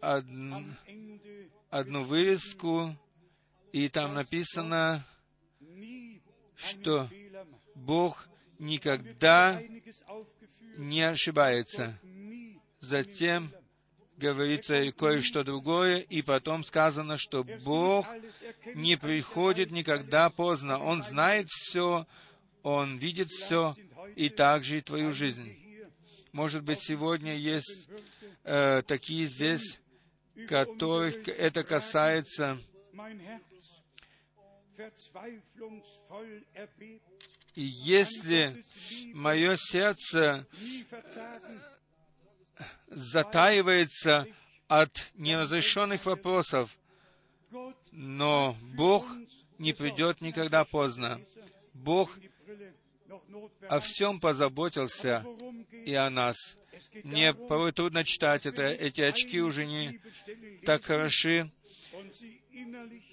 одну, 0.00 0.64
одну 1.70 2.04
вырезку, 2.04 2.96
и 3.72 3.88
там 3.88 4.14
написано, 4.14 5.04
что 6.56 7.08
Бог 7.74 8.28
никогда 8.58 9.62
не 10.76 11.02
ошибается. 11.02 11.98
Затем 12.80 13.52
говорится 14.16 14.80
и 14.80 14.90
кое-что 14.90 15.44
другое, 15.44 15.98
и 15.98 16.22
потом 16.22 16.64
сказано, 16.64 17.16
что 17.16 17.44
Бог 17.64 18.06
не 18.74 18.96
приходит 18.96 19.70
никогда 19.70 20.30
поздно. 20.30 20.78
Он 20.78 21.02
знает 21.02 21.48
все, 21.48 22.06
Он 22.62 22.98
видит 22.98 23.28
все, 23.30 23.74
и 24.16 24.28
также 24.28 24.78
и 24.78 24.82
твою 24.82 25.12
жизнь. 25.12 25.67
Может 26.38 26.62
быть, 26.62 26.78
сегодня 26.80 27.34
есть 27.34 27.88
э, 28.44 28.82
такие 28.86 29.26
здесь, 29.26 29.80
которых 30.46 31.26
это 31.26 31.64
касается. 31.64 32.60
И 37.56 37.64
если 37.64 38.62
мое 39.14 39.56
сердце 39.56 40.46
затаивается 42.86 44.28
от 44.68 45.10
неразрешенных 45.14 46.06
вопросов, 46.06 46.78
но 47.90 48.54
Бог 48.76 49.08
не 49.58 49.72
придет 49.72 50.20
никогда 50.20 50.64
поздно. 50.64 51.20
Бог 51.74 52.16
о 53.68 53.80
всем 53.80 54.20
позаботился 54.20 55.24
и 55.84 55.94
о 55.94 56.10
нас. 56.10 56.36
Мне 57.02 57.34
порой 57.34 57.72
трудно 57.72 58.04
читать 58.04 58.46
это, 58.46 58.62
эти 58.62 59.00
очки 59.00 59.40
уже 59.40 59.66
не 59.66 60.00
так 60.64 60.84
хороши, 60.84 61.50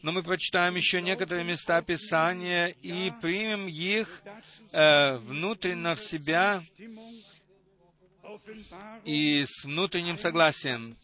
но 0.02 0.12
мы 0.12 0.24
прочитаем 0.24 0.76
еще 0.76 1.02
некоторые 1.02 1.46
места 1.46 1.82
Писания 1.82 2.68
и 2.68 3.12
примем 3.22 3.68
их 3.68 4.22
э, 4.72 5.18
внутренно 5.18 5.96
в 5.96 6.02
себя 6.02 6.64
и 9.04 9.46
с 9.46 9.66
внутренним 9.66 10.20
согласием. 10.20 10.98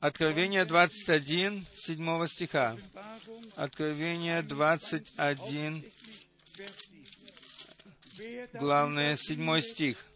Откровение 0.00 0.64
21, 0.64 1.66
7 1.74 2.26
стиха. 2.26 2.76
Откровение 3.56 4.42
21, 4.42 5.84
главное, 8.52 9.16
7 9.16 9.60
стих. 9.60 10.06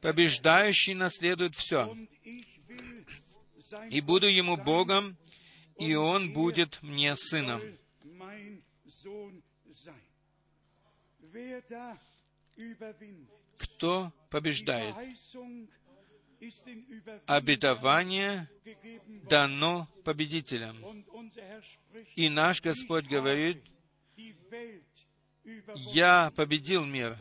«Побеждающий 0.00 0.94
наследует 0.94 1.54
все, 1.54 1.94
и 3.90 4.00
буду 4.00 4.26
ему 4.26 4.56
Богом, 4.56 5.16
и 5.78 5.94
он 5.94 6.32
будет 6.32 6.82
мне 6.82 7.16
сыном. 7.16 7.60
Кто 13.58 14.12
побеждает? 14.30 14.94
Обетование 17.26 18.48
дано 19.28 19.88
победителям. 20.04 20.76
И 22.16 22.28
наш 22.28 22.60
Господь 22.60 23.06
говорит, 23.06 23.62
«Я 25.74 26.32
победил 26.34 26.84
мир». 26.84 27.18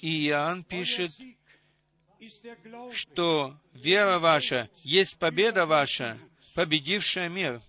И 0.00 0.26
Иоанн 0.28 0.64
пишет, 0.64 1.12
что 2.92 3.58
вера 3.72 4.18
ваша 4.18 4.68
есть 4.82 5.18
победа 5.18 5.66
ваша, 5.66 6.18
победившая 6.54 7.28
мир. 7.28 7.60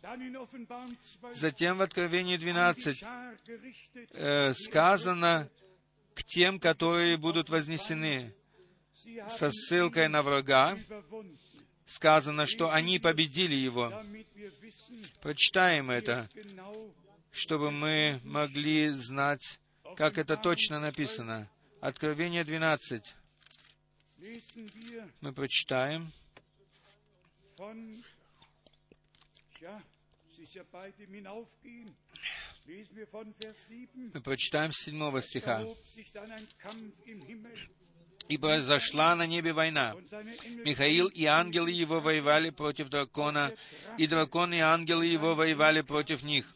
Затем 1.33 1.77
в 1.77 1.81
Откровении 1.81 2.37
12 2.37 3.03
э, 4.13 4.53
сказано 4.53 5.49
к 6.13 6.23
тем, 6.23 6.59
которые 6.59 7.17
будут 7.17 7.49
вознесены 7.49 8.33
со 9.29 9.49
ссылкой 9.49 10.07
на 10.07 10.23
врага, 10.23 10.77
сказано, 11.85 12.45
что 12.45 12.71
они 12.71 12.99
победили 12.99 13.55
его. 13.55 13.93
Прочитаем 15.21 15.91
это, 15.91 16.27
чтобы 17.35 17.69
мы 17.69 18.21
могли 18.23 18.89
знать, 18.91 19.59
как 19.97 20.17
это 20.17 20.37
точно 20.37 20.79
написано. 20.79 21.49
Откровение 21.81 22.45
12 22.45 23.15
мы 25.19 25.33
прочитаем 25.33 26.11
мы 34.13 34.21
прочитаем 34.21 34.71
с 34.71 34.77
седьмого 34.77 35.21
стиха. 35.21 35.63
«И 38.29 38.37
произошла 38.37 39.15
на 39.15 39.27
небе 39.27 39.53
война. 39.53 39.93
Михаил 40.63 41.07
и 41.07 41.25
ангелы 41.25 41.69
его 41.69 41.99
воевали 41.99 42.49
против 42.49 42.89
дракона, 42.89 43.53
и 43.97 44.07
дракон 44.07 44.53
и 44.53 44.59
ангелы 44.59 45.05
его 45.05 45.35
воевали 45.35 45.81
против 45.81 46.23
них. 46.23 46.54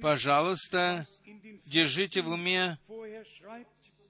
Пожалуйста, 0.00 1.06
держите 1.66 2.20
в 2.20 2.28
уме 2.28 2.78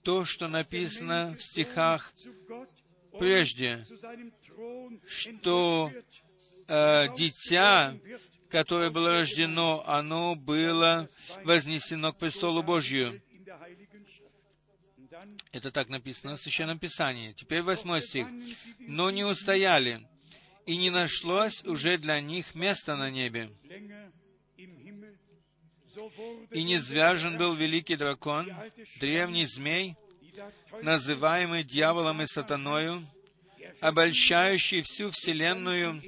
то, 0.03 0.25
что 0.25 0.49
написано 0.49 1.35
в 1.35 1.43
стихах 1.43 2.13
прежде, 3.19 3.85
что 5.07 5.93
э, 6.69 7.15
дитя, 7.17 7.99
которое 8.51 8.91
было 8.91 9.13
рождено, 9.13 9.85
оно 9.87 10.35
было 10.35 11.09
вознесено 11.45 12.13
к 12.13 12.19
престолу 12.19 12.63
Божью. 12.63 13.23
Это 15.53 15.71
так 15.71 15.89
написано 15.89 16.37
в 16.37 16.41
Священном 16.41 16.79
Писании. 16.79 17.33
Теперь 17.33 17.63
восьмой 17.63 18.03
стих. 18.03 18.27
«Но 18.81 19.11
не 19.11 19.25
устояли, 19.25 20.07
и 20.67 20.77
не 20.77 20.91
нашлось 20.91 21.65
уже 21.65 21.97
для 21.97 22.21
них 22.21 22.55
места 22.55 22.97
на 22.97 23.11
небе. 23.11 23.51
И 26.51 26.63
не 26.65 26.79
звяжен 26.79 27.39
был 27.39 27.55
великий 27.55 27.97
дракон, 27.97 28.53
древний 29.01 29.47
змей, 29.47 29.97
называемый 30.83 31.65
дьяволом 31.65 32.21
и 32.21 32.27
сатаною, 32.27 33.07
обольщающий 33.81 34.83
всю 34.83 35.11
вселенную, 35.11 36.03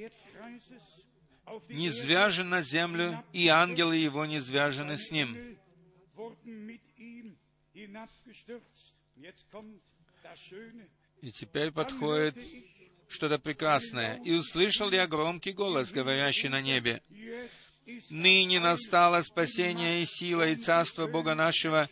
не 1.69 1.89
звяжен 1.89 2.51
на 2.51 2.61
землю, 2.61 3.25
и 3.33 3.49
ангелы 3.49 3.97
его 3.97 4.27
не 4.27 4.41
звяжены 4.41 4.97
с 4.97 5.11
ним. 5.11 5.57
И 11.23 11.33
теперь 11.33 11.73
подходит 11.73 12.37
что-то 13.09 13.39
прекрасное. 13.39 14.21
«И 14.25 14.33
услышал 14.33 14.91
я 14.91 15.07
громкий 15.07 15.53
голос, 15.53 15.91
говорящий 15.91 16.49
на 16.49 16.61
небе, 16.61 17.03
«Ныне 18.11 18.61
настало 18.61 19.23
спасение 19.23 20.03
и 20.03 20.05
сила, 20.05 20.49
и 20.49 20.57
царство 20.57 21.07
Бога 21.07 21.35
нашего, 21.35 21.89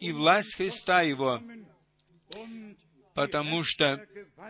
и 0.00 0.10
власть 0.10 0.56
Христа 0.56 1.02
Его, 1.02 1.40
потому 3.14 3.62
что 3.62 4.04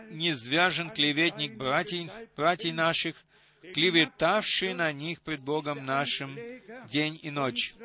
не 0.09 0.31
звяжен 0.33 0.89
клеветник 0.89 1.55
братьев, 1.55 2.11
братьев 2.35 2.73
наших, 2.73 3.15
клеветавший 3.73 4.73
на 4.73 4.91
них 4.91 5.21
пред 5.21 5.41
Богом 5.41 5.85
нашим 5.85 6.35
день 6.89 7.19
и 7.21 7.29
ночь. 7.29 7.75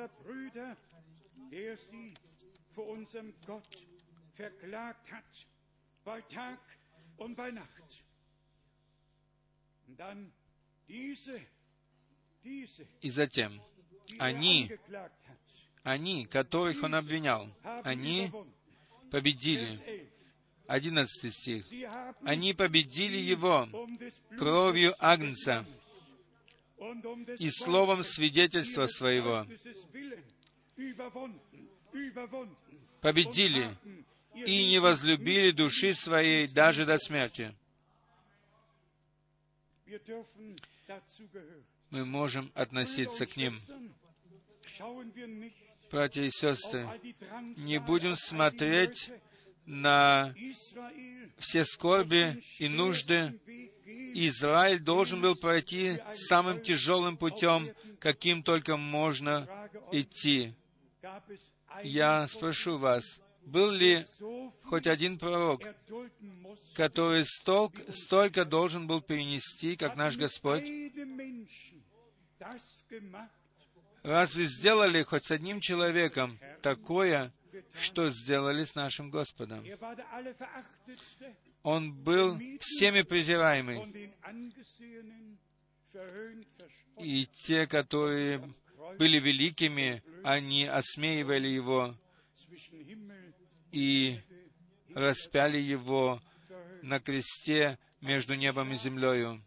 И 13.00 13.10
затем 13.10 13.60
они, 14.18 14.70
они, 15.82 16.26
которых 16.26 16.82
он 16.82 16.94
обвинял, 16.94 17.48
они 17.84 18.32
победили. 19.10 20.08
Одиннадцатый 20.66 21.30
стих. 21.30 21.64
Они 22.24 22.52
победили 22.52 23.16
его 23.16 23.66
кровью 24.36 24.94
Агнца 24.98 25.66
и 27.38 27.48
словом 27.50 28.04
свидетельства 28.04 28.86
своего. 28.86 29.46
Победили 33.00 33.76
и 34.34 34.70
не 34.70 34.78
возлюбили 34.78 35.50
души 35.50 35.94
своей 35.94 36.46
даже 36.46 36.86
до 36.86 36.98
смерти. 36.98 37.54
Мы 41.90 42.04
можем 42.04 42.50
относиться 42.54 43.26
к 43.26 43.36
ним. 43.36 43.58
Братья 45.90 46.22
и 46.22 46.30
сестры, 46.30 46.86
не 47.56 47.78
будем 47.78 48.14
смотреть 48.14 49.10
на 49.64 50.34
все 51.38 51.64
скорби 51.64 52.40
и 52.58 52.68
нужды. 52.68 53.40
Израиль 54.14 54.80
должен 54.80 55.20
был 55.20 55.34
пройти 55.34 56.00
самым 56.12 56.62
тяжелым 56.62 57.16
путем, 57.16 57.74
каким 58.00 58.42
только 58.42 58.76
можно 58.76 59.48
идти. 59.92 60.54
Я 61.82 62.26
спрошу 62.26 62.78
вас, 62.78 63.20
был 63.48 63.70
ли 63.70 64.06
хоть 64.64 64.86
один 64.86 65.18
пророк, 65.18 65.62
который 66.74 67.24
столь, 67.24 67.70
столько 67.90 68.44
должен 68.44 68.86
был 68.86 69.00
перенести, 69.00 69.76
как 69.76 69.96
наш 69.96 70.16
Господь? 70.16 70.64
Разве 74.02 74.44
сделали 74.46 75.02
хоть 75.02 75.26
с 75.26 75.30
одним 75.30 75.60
человеком 75.60 76.38
такое, 76.62 77.32
что 77.74 78.10
сделали 78.10 78.64
с 78.64 78.74
нашим 78.74 79.10
Господом? 79.10 79.64
Он 81.62 81.92
был 81.92 82.38
всеми 82.60 83.02
презираемый. 83.02 84.12
И 86.98 87.26
те, 87.26 87.66
которые 87.66 88.42
были 88.98 89.18
великими, 89.18 90.02
они 90.22 90.64
осмеивали 90.64 91.48
его 91.48 91.94
и 93.72 94.20
распяли 94.94 95.58
его 95.58 96.20
на 96.82 97.00
кресте 97.00 97.78
между 98.00 98.34
небом 98.34 98.72
и 98.72 98.76
землею. 98.76 99.42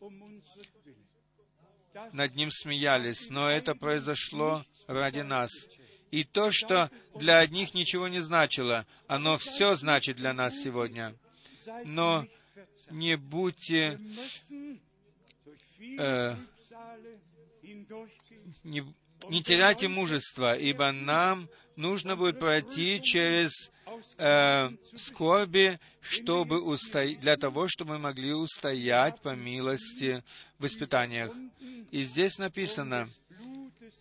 Над 2.14 2.36
ним 2.36 2.52
смеялись, 2.52 3.30
но 3.30 3.50
это 3.50 3.76
произошло 3.76 4.66
ради 4.88 5.20
нас. 5.20 5.52
И 6.10 6.24
то, 6.24 6.52
что 6.52 6.92
для 7.16 7.40
одних 7.40 7.74
ничего 7.74 8.08
не 8.08 8.20
значило, 8.20 8.86
оно 9.08 9.38
все 9.38 9.76
значит 9.76 10.18
для 10.18 10.34
нас 10.34 10.56
сегодня. 10.56 11.16
Но 11.86 12.28
не 12.90 13.16
будьте 13.16 14.00
э, 15.98 16.36
не, 18.64 18.84
не 19.30 19.44
теряйте 19.44 19.88
мужества, 19.88 20.56
ибо 20.56 20.92
нам 20.92 21.50
нужно 21.76 22.16
будет 22.16 22.40
пройти 22.40 23.02
через 23.02 23.72
э, 24.18 24.70
скорби, 24.98 25.80
чтобы 26.00 26.62
устоять, 26.62 27.20
для 27.20 27.38
того, 27.38 27.68
чтобы 27.68 27.94
мы 27.94 28.00
могли 28.00 28.34
устоять 28.34 29.22
по 29.22 29.36
милости 29.36 30.24
в 30.60 30.66
испытаниях. 30.66 31.32
И 31.92 32.04
здесь 32.04 32.38
написано, 32.38 33.08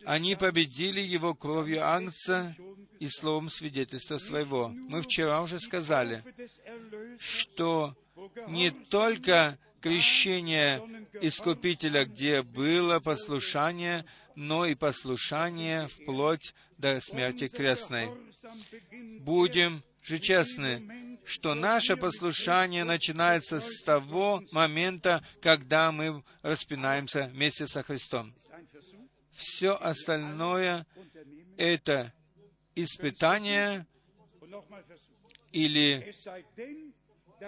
они 0.04 0.36
победили 0.36 1.00
его 1.00 1.34
кровью 1.34 1.86
ангца 1.86 2.54
и 2.98 3.08
словом 3.08 3.48
свидетельства 3.48 4.16
своего. 4.18 4.68
Мы 4.68 5.02
вчера 5.02 5.42
уже 5.42 5.58
сказали, 5.58 6.22
что 7.18 7.96
не 8.48 8.70
только 8.70 9.58
крещение 9.80 10.82
Искупителя, 11.20 12.04
где 12.04 12.42
было 12.42 13.00
послушание, 13.00 14.04
но 14.40 14.64
и 14.64 14.74
послушание 14.74 15.86
вплоть 15.86 16.54
до 16.78 16.98
смерти 17.00 17.48
крестной. 17.48 18.08
Будем 19.20 19.84
же 20.02 20.18
честны, 20.18 21.18
что 21.26 21.54
наше 21.54 21.94
послушание 21.98 22.84
начинается 22.84 23.60
с 23.60 23.82
того 23.82 24.42
момента, 24.50 25.22
когда 25.42 25.92
мы 25.92 26.24
распинаемся 26.40 27.24
вместе 27.24 27.66
со 27.66 27.82
Христом. 27.82 28.34
Все 29.32 29.72
остальное— 29.72 30.86
это 31.58 32.14
испытание 32.74 33.86
или 35.52 36.14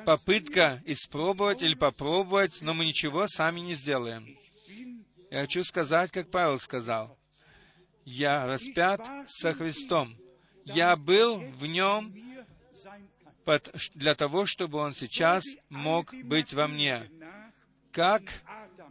попытка 0.04 0.82
испробовать 0.84 1.62
или 1.62 1.74
попробовать, 1.74 2.60
но 2.60 2.74
мы 2.74 2.84
ничего 2.84 3.26
сами 3.26 3.60
не 3.60 3.76
сделаем. 3.76 4.36
Я 5.32 5.40
хочу 5.40 5.64
сказать, 5.64 6.10
как 6.10 6.30
Павел 6.30 6.58
сказал, 6.58 7.18
«Я 8.04 8.44
распят 8.44 9.00
со 9.28 9.54
Христом. 9.54 10.14
Я 10.66 10.94
был 10.94 11.38
в 11.38 11.64
Нем 11.64 12.14
для 13.94 14.14
того, 14.14 14.44
чтобы 14.44 14.76
Он 14.76 14.94
сейчас 14.94 15.42
мог 15.70 16.12
быть 16.12 16.52
во 16.52 16.68
мне. 16.68 17.10
Как 17.92 18.24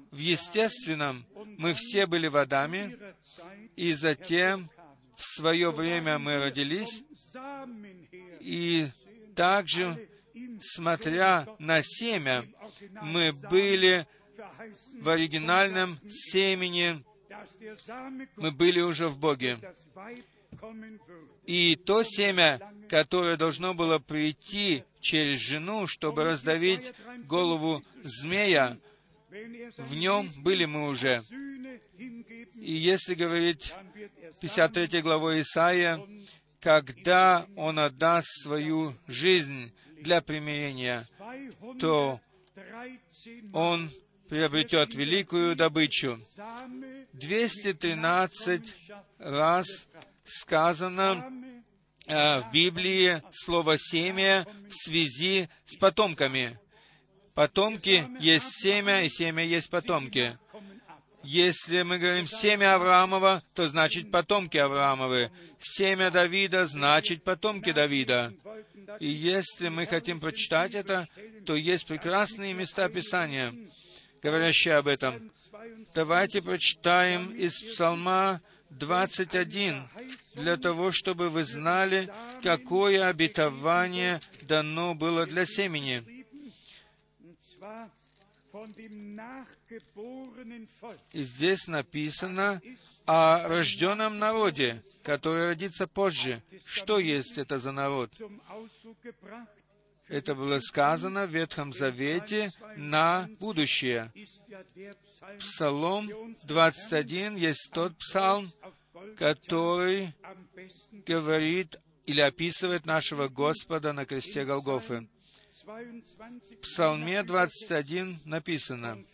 в 0.10 0.18
естественном 0.18 1.28
мы 1.60 1.76
все 1.76 2.08
были 2.08 2.28
водами, 2.28 2.98
и 3.76 3.94
затем 3.94 4.72
в 5.18 5.24
свое 5.24 5.70
время 5.70 6.18
мы 6.18 6.40
родились, 6.40 7.04
и 8.40 8.90
также, 9.36 10.10
смотря 10.60 11.48
на 11.60 11.84
семя, 11.84 12.48
мы 13.04 13.32
были 13.32 14.08
в 15.00 15.10
оригинальном 15.10 16.00
семени, 16.10 17.04
мы 18.36 18.52
были 18.52 18.82
уже 18.82 19.08
в 19.08 19.18
Боге. 19.18 19.58
И 21.46 21.76
то 21.76 22.04
семя, 22.04 22.60
которое 22.90 23.38
должно 23.38 23.74
было 23.74 24.00
прийти 24.00 24.84
через 25.00 25.40
жену, 25.40 25.88
чтобы 25.88 26.24
раздавить 26.24 26.94
голову 27.26 27.84
змея, 28.04 28.78
В 29.78 29.96
нем 29.96 30.30
были 30.44 30.66
мы 30.66 30.90
уже. 30.90 31.24
И 32.56 32.74
если 32.74 33.16
говорить 33.16 33.74
53 34.42 35.02
главой 35.02 35.42
Исаия, 35.42 36.02
когда 36.60 37.48
Он 37.56 37.80
отдаст 37.80 38.28
свою 38.44 38.94
жизнь 39.08 39.72
для 40.02 40.22
примирения, 40.22 41.08
то 41.80 42.20
Он 43.54 43.90
приобретет 44.32 44.96
великую 44.96 45.58
добычу. 45.58 46.18
213 47.12 48.76
раз 49.20 49.68
сказано 50.24 51.30
э, 52.08 52.40
в 52.40 52.52
Библии 52.54 53.22
слово 53.34 53.78
«семя» 53.78 54.48
в 54.70 54.74
связи 54.74 55.50
с 55.66 55.76
потомками. 55.76 56.58
Потомки 57.34 58.08
есть 58.22 58.48
семя, 58.62 59.02
и 59.02 59.10
семя 59.10 59.44
есть 59.44 59.70
потомки. 59.70 60.38
Если 61.24 61.82
мы 61.82 62.00
говорим 62.00 62.26
«семя 62.26 62.76
Авраамова», 62.76 63.44
то 63.54 63.68
значит 63.68 64.12
потомки 64.12 64.56
Авраамовы. 64.56 65.30
Семя 65.60 66.10
Давида 66.10 66.64
значит 66.68 67.26
потомки 67.26 67.74
Давида. 67.74 68.34
И 69.02 69.12
если 69.12 69.68
мы 69.68 69.88
хотим 69.88 70.22
прочитать 70.22 70.74
это, 70.74 71.10
то 71.46 71.58
есть 71.58 71.86
прекрасные 71.86 72.54
места 72.54 72.88
Писания, 72.88 73.54
говорящие 74.22 74.76
об 74.76 74.88
этом. 74.88 75.32
Давайте 75.94 76.42
прочитаем 76.42 77.32
из 77.36 77.62
Псалма 77.62 78.42
21, 78.72 79.88
для 80.36 80.58
того, 80.58 80.92
чтобы 80.92 81.30
вы 81.30 81.44
знали, 81.44 82.10
какое 82.42 83.08
обетование 83.08 84.22
дано 84.44 84.96
было 84.96 85.26
для 85.26 85.46
семени. 85.46 86.26
И 91.14 91.24
здесь 91.24 91.68
написано 91.68 92.62
о 93.06 93.48
рожденном 93.48 94.20
народе, 94.20 94.84
который 95.04 95.48
родится 95.48 95.88
позже. 95.88 96.42
Что 96.66 97.00
есть 97.00 97.38
это 97.38 97.58
за 97.58 97.72
народ? 97.72 98.12
Это 100.12 100.36
было 100.36 100.60
сказано 100.60 101.26
в 101.26 101.30
Ветхом 101.30 101.72
Завете 101.72 102.52
на 102.76 103.30
будущее. 103.40 104.12
Псалом 105.40 106.36
21 106.44 107.38
есть 107.38 107.72
тот 107.72 107.98
псалм, 107.98 108.52
который 109.18 110.14
говорит 111.08 111.80
или 112.06 112.20
описывает 112.20 112.86
нашего 112.86 113.30
Господа 113.30 113.94
на 113.94 114.06
кресте 114.06 114.44
Голгофы. 114.44 115.08
В 115.64 116.56
Псалме 116.62 117.24
21 117.24 118.20
написано, 118.26 119.06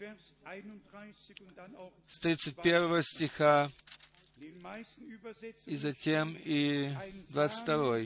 с 2.07 2.19
31 2.21 3.03
стиха, 3.03 3.69
и 5.67 5.75
затем 5.75 6.35
и 6.43 6.91
22 7.29 7.97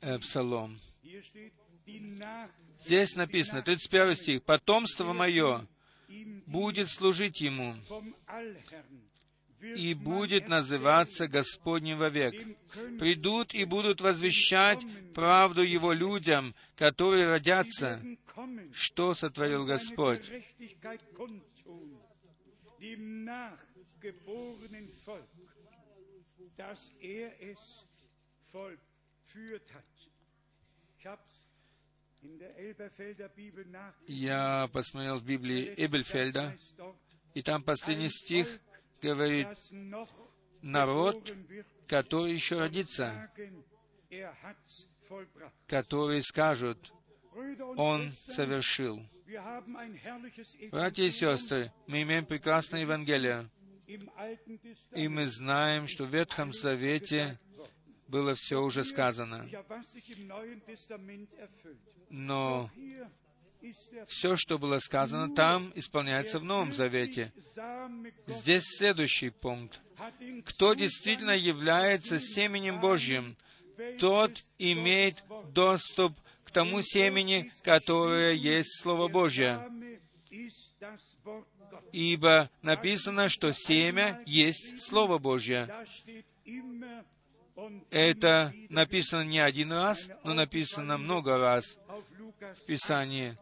э, 0.00 0.18
Псалом. 0.20 0.80
Здесь 2.80 3.14
написано, 3.16 3.62
31 3.62 4.14
стих, 4.16 4.42
«Потомство 4.42 5.12
мое 5.12 5.66
будет 6.46 6.88
служить 6.88 7.40
ему, 7.40 7.74
и 9.60 9.94
будет 9.94 10.48
называться 10.48 11.26
Господним 11.26 11.98
вовек. 11.98 12.34
Придут 12.98 13.54
и 13.54 13.64
будут 13.64 14.00
возвещать 14.00 14.84
правду 15.14 15.62
Его 15.62 15.92
людям, 15.92 16.54
которые 16.76 17.28
родятся, 17.28 18.02
что 18.72 19.14
сотворил 19.14 19.64
Господь. 19.64 20.30
Я 34.06 34.68
посмотрел 34.72 35.18
в 35.18 35.24
Библии 35.24 35.74
Эбельфельда, 35.76 36.56
и 37.34 37.42
там 37.42 37.62
последний 37.62 38.08
стих 38.08 38.48
говорит, 39.02 39.48
народ, 40.62 41.32
который 41.86 42.32
еще 42.32 42.58
родится, 42.58 43.30
который 45.66 46.22
скажут, 46.22 46.92
он 47.76 48.10
совершил. 48.26 49.00
Братья 50.70 51.02
и 51.02 51.10
сестры, 51.10 51.72
мы 51.86 52.02
имеем 52.02 52.24
прекрасное 52.24 52.82
Евангелие, 52.82 53.50
и 54.92 55.08
мы 55.08 55.26
знаем, 55.26 55.86
что 55.88 56.04
в 56.04 56.14
Ветхом 56.14 56.52
Завете 56.52 57.38
было 58.08 58.34
все 58.34 58.62
уже 58.62 58.84
сказано. 58.84 59.48
Но 62.10 62.70
все, 64.06 64.36
что 64.36 64.58
было 64.58 64.78
сказано 64.78 65.34
там, 65.34 65.72
исполняется 65.74 66.38
в 66.38 66.44
Новом 66.44 66.72
Завете. 66.72 67.32
Здесь 68.26 68.64
следующий 68.78 69.30
пункт. 69.30 69.80
Кто 70.44 70.74
действительно 70.74 71.36
является 71.36 72.18
семенем 72.18 72.80
Божьим, 72.80 73.36
тот 73.98 74.42
имеет 74.58 75.24
доступ 75.52 76.18
к 76.44 76.50
тому 76.50 76.82
семени, 76.82 77.52
которое 77.62 78.32
есть 78.32 78.80
Слово 78.82 79.08
Божье. 79.08 79.68
Ибо 81.92 82.50
написано, 82.62 83.28
что 83.28 83.52
семя 83.52 84.22
есть 84.26 84.80
Слово 84.82 85.18
Божье. 85.18 85.68
Это 87.90 88.52
написано 88.68 89.22
не 89.22 89.38
один 89.38 89.72
раз, 89.72 90.08
но 90.24 90.34
написано 90.34 90.98
много 90.98 91.38
раз 91.38 91.78
в 92.38 92.66
Писании. 92.66 93.36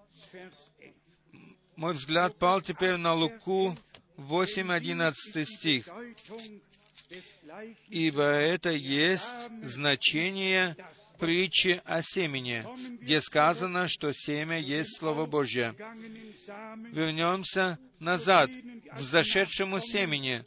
Мой 1.76 1.94
взгляд 1.94 2.36
пал 2.36 2.60
теперь 2.60 2.96
на 2.96 3.14
Луку 3.14 3.76
8.11 4.16 5.44
стих. 5.44 5.88
«Ибо 7.88 8.22
это 8.22 8.70
есть 8.70 9.50
значение 9.62 10.76
притчи 11.18 11.80
о 11.84 12.02
семени, 12.02 12.64
где 13.00 13.20
сказано, 13.20 13.88
что 13.88 14.12
семя 14.12 14.58
есть 14.58 14.98
Слово 14.98 15.26
Божье. 15.26 15.74
Вернемся 16.90 17.78
назад, 17.98 18.50
к 18.92 18.98
зашедшему 19.00 19.80
семени, 19.80 20.44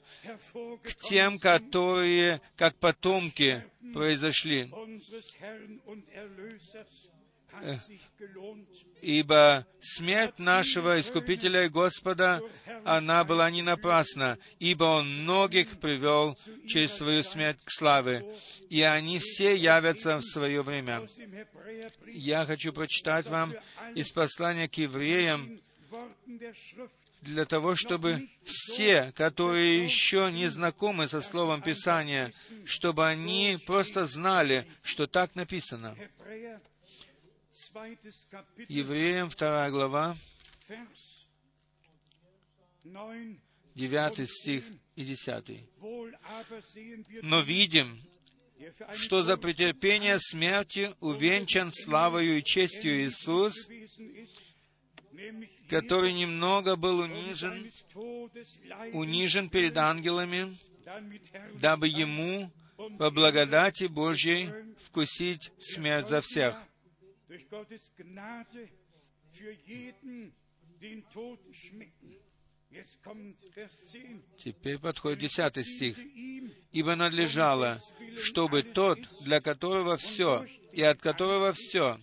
к 0.84 0.96
тем, 1.10 1.40
которые, 1.40 2.42
как 2.56 2.76
потомки, 2.78 3.66
произошли. 3.94 4.72
Ибо 9.02 9.66
смерть 9.80 10.40
нашего 10.40 11.00
Искупителя 11.00 11.66
и 11.66 11.70
Господа, 11.70 12.42
она 12.84 13.24
была 13.24 13.50
не 13.50 13.62
напрасна, 13.62 14.38
ибо 14.60 14.86
Он 14.86 15.22
многих 15.22 15.80
привел 15.80 16.38
через 16.68 16.94
свою 16.94 17.24
смерть 17.24 17.60
к 17.64 17.72
славе, 17.72 18.26
и 18.70 18.82
они 18.82 19.20
все 19.20 19.56
явятся 19.56 20.18
в 20.18 20.24
свое 20.24 20.62
время. 20.62 21.08
Я 22.08 22.46
хочу 22.46 22.74
прочитать 22.74 23.28
вам 23.28 23.54
из 23.96 24.12
послания 24.12 24.68
к 24.68 24.76
евреям, 24.76 25.60
для 27.22 27.46
того, 27.46 27.76
чтобы 27.76 28.30
все, 28.44 29.12
которые 29.16 29.84
еще 29.84 30.32
не 30.32 30.48
знакомы 30.48 31.08
со 31.08 31.22
Словом 31.22 31.62
Писания, 31.62 32.32
чтобы 32.66 33.06
они 33.06 33.58
просто 33.66 34.06
знали, 34.06 34.68
что 34.84 35.08
так 35.08 35.36
написано. 35.36 35.96
Евреям 38.68 39.30
вторая 39.30 39.70
глава, 39.70 40.18
девятый 43.76 44.26
стих 44.26 44.64
и 44.96 45.06
десятый. 45.06 45.70
«Но 47.22 47.42
видим, 47.42 48.00
что 48.94 49.22
за 49.22 49.38
претерпение 49.38 50.18
смерти 50.20 50.96
увенчан 51.00 51.72
славою 51.72 52.40
и 52.40 52.44
честью 52.44 53.06
Иисус, 53.06 53.54
который 55.70 56.14
немного 56.14 56.76
был 56.76 57.00
унижен, 57.00 57.72
унижен 58.94 59.50
перед 59.50 59.78
ангелами, 59.78 60.58
дабы 61.60 61.88
Ему 61.88 62.52
по 62.98 63.12
благодати 63.12 63.86
Божьей 63.86 64.50
вкусить 64.82 65.52
смерть 65.60 66.10
за 66.10 66.22
всех 66.22 66.56
durch 67.28 67.48
Gottes 67.50 67.92
Gnade 67.96 68.70
für 69.32 69.52
jeden 69.66 70.34
den 70.82 71.08
Tod 71.10 71.40
schmecken. 71.52 72.16
Теперь 74.44 74.78
подходит 74.78 75.20
десятый 75.20 75.64
стих. 75.64 75.98
«Ибо 76.74 76.96
надлежало, 76.96 77.80
чтобы 78.18 78.62
тот, 78.62 79.00
для 79.22 79.40
которого 79.40 79.96
все, 79.96 80.46
и 80.74 80.82
от 80.82 81.00
которого 81.00 81.54
все, 81.54 81.98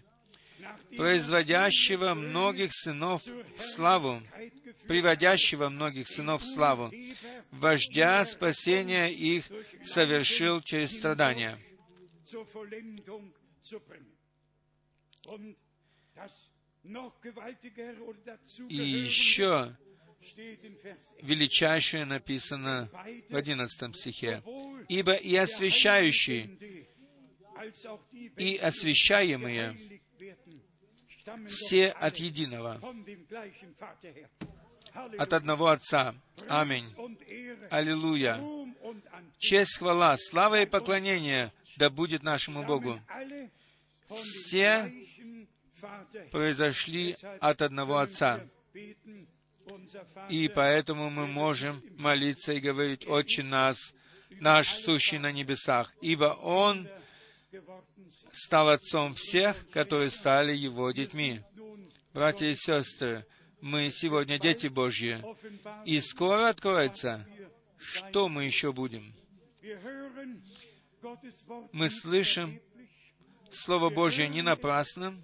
производящего 0.97 2.15
многих 2.15 2.73
сынов 2.73 3.27
в 3.27 3.61
славу, 3.61 4.23
приводящего 4.89 5.69
многих 5.69 6.09
сынов 6.09 6.41
в 6.41 6.47
славу, 6.47 6.91
вождя 7.51 8.25
спасения 8.25 9.13
их 9.13 9.45
совершил 9.85 10.63
через 10.63 10.97
страдания. 10.97 11.59
И 18.69 18.77
еще 18.77 19.77
величайшее 21.23 22.05
написано 22.05 22.89
в 23.29 23.37
одиннадцатом 23.37 23.95
стихе. 23.95 24.43
«Ибо 24.89 25.13
и 25.15 25.35
освящающий, 25.37 26.59
и 28.37 28.57
освящаемые 28.57 30.01
все 31.49 31.89
от 31.89 32.17
единого, 32.17 32.81
от 35.19 35.33
одного 35.33 35.69
Отца. 35.69 36.15
Аминь. 36.49 36.85
Аллилуйя. 37.71 38.41
Честь, 39.39 39.79
хвала, 39.79 40.17
слава 40.19 40.63
и 40.63 40.67
поклонение 40.67 41.53
да 41.77 41.91
будет 41.91 42.23
нашему 42.23 42.65
Богу. 42.65 43.01
Все 44.11 44.93
произошли 46.31 47.17
от 47.41 47.63
одного 47.63 47.99
Отца. 47.99 48.47
И 50.29 50.49
поэтому 50.49 51.11
мы 51.11 51.27
можем 51.27 51.83
молиться 51.97 52.53
и 52.53 52.61
говорить, 52.61 53.07
«Отче 53.07 53.43
нас, 53.43 53.95
наш 54.41 54.69
сущий 54.69 55.19
на 55.19 55.33
небесах», 55.33 55.93
ибо 56.01 56.37
Он 56.43 56.89
стал 58.33 58.69
Отцом 58.69 59.15
всех, 59.15 59.69
которые 59.71 60.11
стали 60.11 60.53
Его 60.55 60.91
детьми. 60.91 61.41
Братья 62.13 62.47
и 62.47 62.55
сестры, 62.55 63.27
мы 63.61 63.91
сегодня 63.91 64.39
дети 64.39 64.67
Божьи, 64.67 65.25
и 65.85 66.01
скоро 66.01 66.49
откроется, 66.49 67.27
что 67.79 68.29
мы 68.29 68.45
еще 68.45 68.73
будем. 68.73 69.15
Мы 71.73 71.89
слышим 71.89 72.61
Слово 73.55 73.91
Божье 73.91 74.29
не 74.29 74.43
напрасно, 74.43 75.23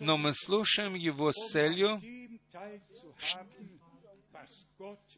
но 0.00 0.16
мы 0.16 0.32
слушаем 0.34 0.94
его 0.94 1.32
с 1.32 1.50
целью, 1.50 2.00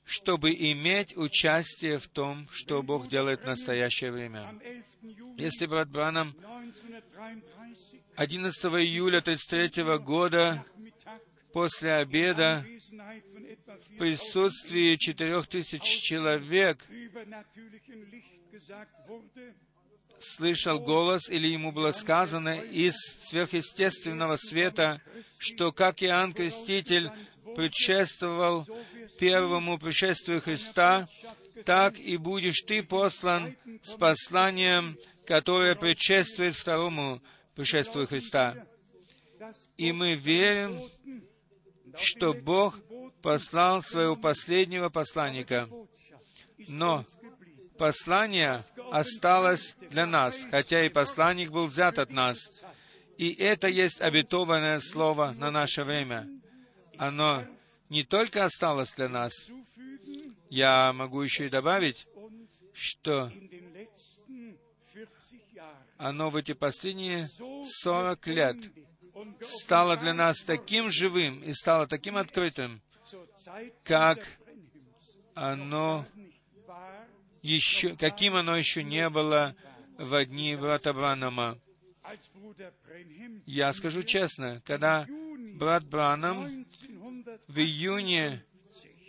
чтобы 0.05 0.53
иметь 0.53 1.17
участие 1.17 1.99
в 1.99 2.09
том, 2.09 2.49
что 2.51 2.83
Бог 2.83 3.09
делает 3.09 3.41
в 3.41 3.47
настоящее 3.47 4.13
время. 4.13 4.59
Если 5.37 5.67
брат 5.67 5.89
Бранам 5.89 6.35
11 8.17 8.65
июля 8.65 9.19
1933 9.19 9.99
года 9.99 10.65
после 11.53 11.95
обеда 11.95 12.65
в 13.91 13.99
присутствии 13.99 14.97
четырех 14.97 15.47
тысяч 15.49 15.83
человек 15.83 16.87
слышал 20.21 20.79
голос, 20.79 21.29
или 21.29 21.49
ему 21.49 21.73
было 21.73 21.91
сказано 21.91 22.61
из 22.61 22.95
сверхъестественного 23.25 24.37
света, 24.37 25.01
что 25.39 25.73
как 25.73 26.03
Иоанн 26.03 26.33
Креститель 26.33 27.11
предшествовал 27.55 28.67
первому 29.19 29.79
пришествию 29.79 30.41
Христа, 30.41 31.09
так 31.65 31.99
и 31.99 32.17
будешь 32.17 32.63
ты 32.63 32.83
послан 32.83 33.57
с 33.83 33.95
посланием, 33.95 34.99
которое 35.27 35.75
предшествует 35.75 36.55
второму 36.55 37.23
пришествию 37.55 38.07
Христа. 38.07 38.67
И 39.77 39.93
мы 39.93 40.15
верим, 40.15 40.91
что 41.99 42.35
Бог 42.35 42.79
послал 43.23 43.83
своего 43.83 44.17
последнего 44.17 44.89
посланника. 44.89 45.69
Но 46.69 47.05
послание 47.77 48.65
осталось 48.91 49.77
для 49.91 50.07
нас, 50.07 50.39
хотя 50.51 50.85
и 50.85 50.89
посланник 50.89 51.51
был 51.51 51.67
взят 51.67 51.99
от 51.99 52.11
нас. 52.11 52.39
И 53.19 53.33
это 53.33 53.69
есть 53.69 54.01
обетованное 54.01 54.81
слово 54.81 55.35
на 55.39 55.51
наше 55.51 55.85
время. 55.85 56.29
Оно 56.99 57.45
не 57.89 58.03
только 58.03 58.45
осталось 58.45 58.93
для 58.93 59.09
нас, 59.09 59.33
я 60.51 60.93
могу 60.93 61.23
еще 61.23 61.47
и 61.47 61.51
добавить, 61.51 62.07
что 62.73 63.33
оно 65.99 66.31
в 66.31 66.37
эти 66.37 66.53
последние 66.53 67.27
сорок 67.65 68.27
лет 68.27 68.57
стало 69.41 69.97
для 69.97 70.15
нас 70.15 70.43
таким 70.45 70.91
живым 70.91 71.43
и 71.43 71.53
стало 71.53 71.87
таким 71.87 72.17
открытым, 72.17 72.83
как 73.83 74.19
оно 75.35 76.07
еще, 77.47 77.97
каким 77.97 78.35
оно 78.35 78.57
еще 78.57 78.83
не 78.83 79.09
было 79.09 79.55
в 79.99 80.25
дни 80.25 80.57
брата 80.57 80.93
Бранама. 80.93 81.59
Я 83.47 83.73
скажу 83.73 84.03
честно, 84.03 84.61
когда 84.65 85.07
брат 85.55 85.85
Бранам 85.85 86.67
в 87.49 87.59
июне 87.59 88.45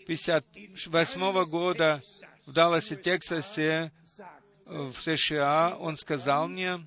1958 0.03 1.45
года 1.45 2.01
в 2.45 2.53
Далласе, 2.53 2.95
Тексасе, 2.95 3.91
в 4.65 4.93
США, 4.93 5.77
он 5.77 5.97
сказал 5.97 6.47
мне, 6.47 6.85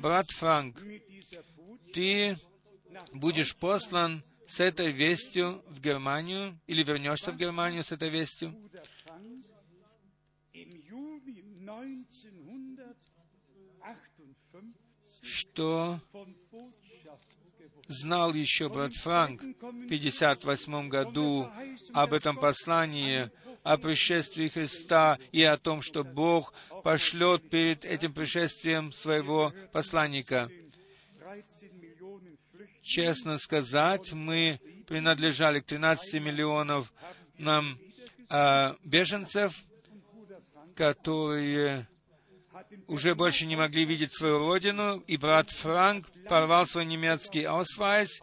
брат 0.00 0.30
Франк, 0.30 0.80
ты 1.92 2.38
будешь 3.12 3.56
послан 3.56 4.22
с 4.46 4.60
этой 4.60 4.92
вестью 4.92 5.62
в 5.68 5.80
Германию, 5.80 6.58
или 6.66 6.82
вернешься 6.82 7.32
в 7.32 7.36
Германию 7.36 7.84
с 7.84 7.92
этой 7.92 8.08
вестью. 8.08 8.54
Что 15.22 16.00
знал 17.88 18.34
еще 18.34 18.68
брат 18.68 18.94
Франк 18.94 19.42
в 19.42 19.58
1958 19.58 20.88
году 20.88 21.50
об 21.92 22.12
этом 22.12 22.36
послании, 22.36 23.30
о 23.62 23.76
пришествии 23.76 24.48
Христа 24.48 25.18
и 25.32 25.42
о 25.42 25.58
том, 25.58 25.82
что 25.82 26.04
Бог 26.04 26.54
пошлет 26.84 27.50
перед 27.50 27.84
этим 27.84 28.12
пришествием 28.12 28.92
своего 28.92 29.52
посланника. 29.72 30.50
Честно 32.82 33.36
сказать, 33.36 34.12
мы 34.12 34.60
принадлежали 34.86 35.60
к 35.60 35.66
13 35.66 36.22
миллионов 36.22 36.92
нам 37.36 37.78
э, 38.30 38.74
беженцев, 38.84 39.62
которые 40.78 41.88
уже 42.86 43.16
больше 43.16 43.46
не 43.46 43.56
могли 43.56 43.84
видеть 43.84 44.16
свою 44.16 44.38
родину, 44.38 45.02
и 45.08 45.16
брат 45.16 45.50
Франк 45.50 46.06
порвал 46.28 46.66
свой 46.66 46.86
немецкий 46.86 47.42
аусвайс 47.42 48.20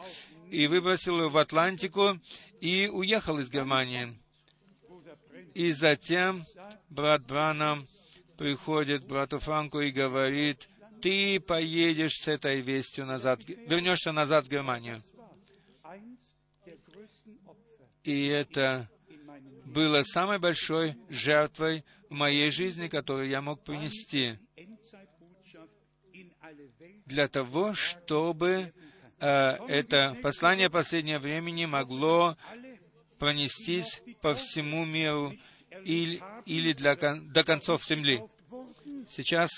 и 0.50 0.66
выбросил 0.66 1.18
его 1.18 1.28
в 1.28 1.36
Атлантику 1.36 2.18
и 2.62 2.88
уехал 2.90 3.38
из 3.40 3.50
Германии. 3.50 4.18
И 5.52 5.70
затем 5.72 6.46
брат 6.88 7.26
Бранам 7.26 7.86
приходит 8.38 9.04
к 9.04 9.06
брату 9.06 9.38
Франку 9.38 9.80
и 9.80 9.90
говорит, 9.90 10.66
ты 11.02 11.38
поедешь 11.40 12.22
с 12.22 12.26
этой 12.26 12.62
вестью 12.62 13.04
назад, 13.04 13.46
вернешься 13.46 14.12
назад 14.12 14.46
в 14.46 14.50
Германию. 14.50 15.02
И 18.02 18.28
это 18.28 18.88
было 19.76 20.02
самой 20.04 20.38
большой 20.38 20.96
жертвой 21.10 21.84
в 22.08 22.14
моей 22.14 22.50
жизни, 22.50 22.88
которую 22.88 23.28
я 23.28 23.42
мог 23.42 23.62
принести 23.62 24.38
для 27.04 27.28
того, 27.28 27.74
чтобы 27.74 28.72
э, 29.20 29.26
это 29.68 30.16
послание 30.22 30.70
последнего 30.70 31.18
времени 31.18 31.66
могло 31.66 32.38
пронестись 33.18 34.02
по 34.22 34.32
всему 34.32 34.86
миру 34.86 35.34
или, 35.84 36.22
или 36.46 36.72
для, 36.72 36.96
до 36.96 37.44
концов 37.44 37.84
земли. 37.84 38.22
Сейчас 39.10 39.50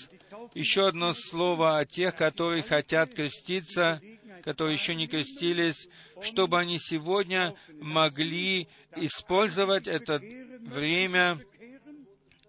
еще 0.52 0.88
одно 0.88 1.12
слово 1.12 1.78
о 1.78 1.86
тех, 1.86 2.16
которые 2.16 2.64
хотят 2.64 3.14
креститься, 3.14 4.00
которые 4.42 4.74
еще 4.74 4.94
не 4.94 5.06
крестились, 5.06 5.88
чтобы 6.22 6.58
они 6.58 6.78
сегодня 6.78 7.54
могли 7.80 8.68
использовать 8.96 9.86
это 9.86 10.20
время. 10.60 11.38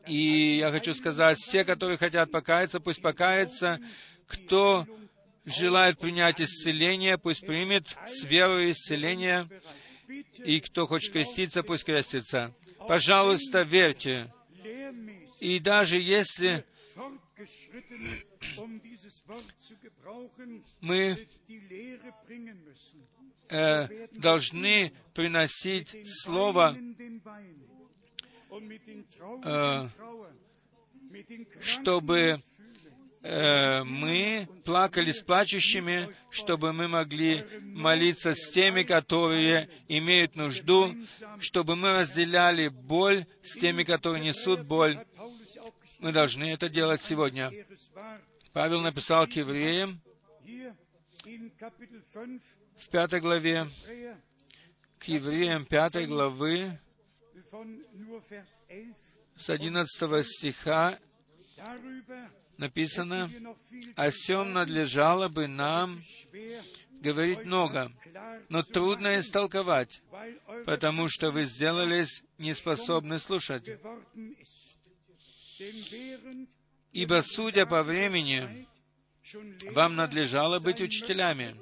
И 0.08 0.58
я 0.58 0.72
хочу 0.72 0.94
сказать, 0.94 1.38
все, 1.38 1.64
которые 1.64 1.98
хотят 1.98 2.32
покаяться, 2.32 2.80
пусть 2.80 3.02
покаются. 3.02 3.80
Кто 4.28 4.88
желает 5.46 6.00
принять 6.00 6.42
исцеление, 6.42 7.18
пусть 7.18 7.46
примет 7.46 7.96
с 8.06 8.24
верой 8.24 8.72
исцеление. 8.72 9.48
И 10.44 10.60
кто 10.60 10.88
хочет 10.88 11.14
креститься, 11.14 11.64
пусть 11.64 11.84
крестится. 11.84 12.54
Пожалуйста, 12.88 13.62
верьте. 13.62 14.34
И 15.40 15.60
даже 15.60 16.00
если 16.00 16.66
мы 20.82 21.28
э, 23.50 24.08
должны 24.12 24.94
приносить 25.14 25.96
Слово, 26.06 26.78
э, 29.44 29.88
чтобы 31.62 32.42
э, 33.22 33.84
мы 33.84 34.48
плакали 34.66 35.12
с 35.12 35.22
плачущими, 35.22 36.16
чтобы 36.30 36.74
мы 36.74 36.88
могли 36.88 37.46
молиться 37.62 38.34
с 38.34 38.50
теми, 38.52 38.84
которые 38.84 39.70
имеют 39.88 40.36
нужду, 40.36 40.96
чтобы 41.40 41.76
мы 41.76 41.94
разделяли 41.94 42.70
боль 42.70 43.26
с 43.44 43.58
теми, 43.60 43.84
которые 43.84 44.24
несут 44.24 44.66
боль. 44.66 45.06
Мы 46.00 46.14
должны 46.14 46.54
это 46.54 46.70
делать 46.70 47.04
сегодня. 47.04 47.52
Павел 48.54 48.82
написал 48.82 49.28
к 49.28 49.32
евреям 49.32 50.02
в 52.78 52.90
пятой 52.90 53.20
главе, 53.20 53.68
к 54.98 55.04
евреям 55.04 55.66
пятой 55.66 56.08
главы, 56.08 56.80
с 59.36 59.50
одиннадцатого 59.50 60.24
стиха 60.24 60.98
написано, 62.58 63.30
«О 63.96 64.10
сем 64.10 64.54
надлежало 64.54 65.28
бы 65.28 65.48
нам 65.48 66.02
говорить 67.02 67.46
много, 67.46 67.92
но 68.48 68.64
трудно 68.64 69.20
истолковать, 69.20 70.02
потому 70.66 71.10
что 71.10 71.32
вы 71.32 71.44
сделались 71.44 72.24
неспособны 72.38 73.20
слушать. 73.20 73.80
Ибо, 76.92 77.22
судя 77.22 77.66
по 77.66 77.84
времени, 77.84 78.68
вам 79.72 79.96
надлежало 79.96 80.60
быть 80.60 80.82
учителями, 80.82 81.56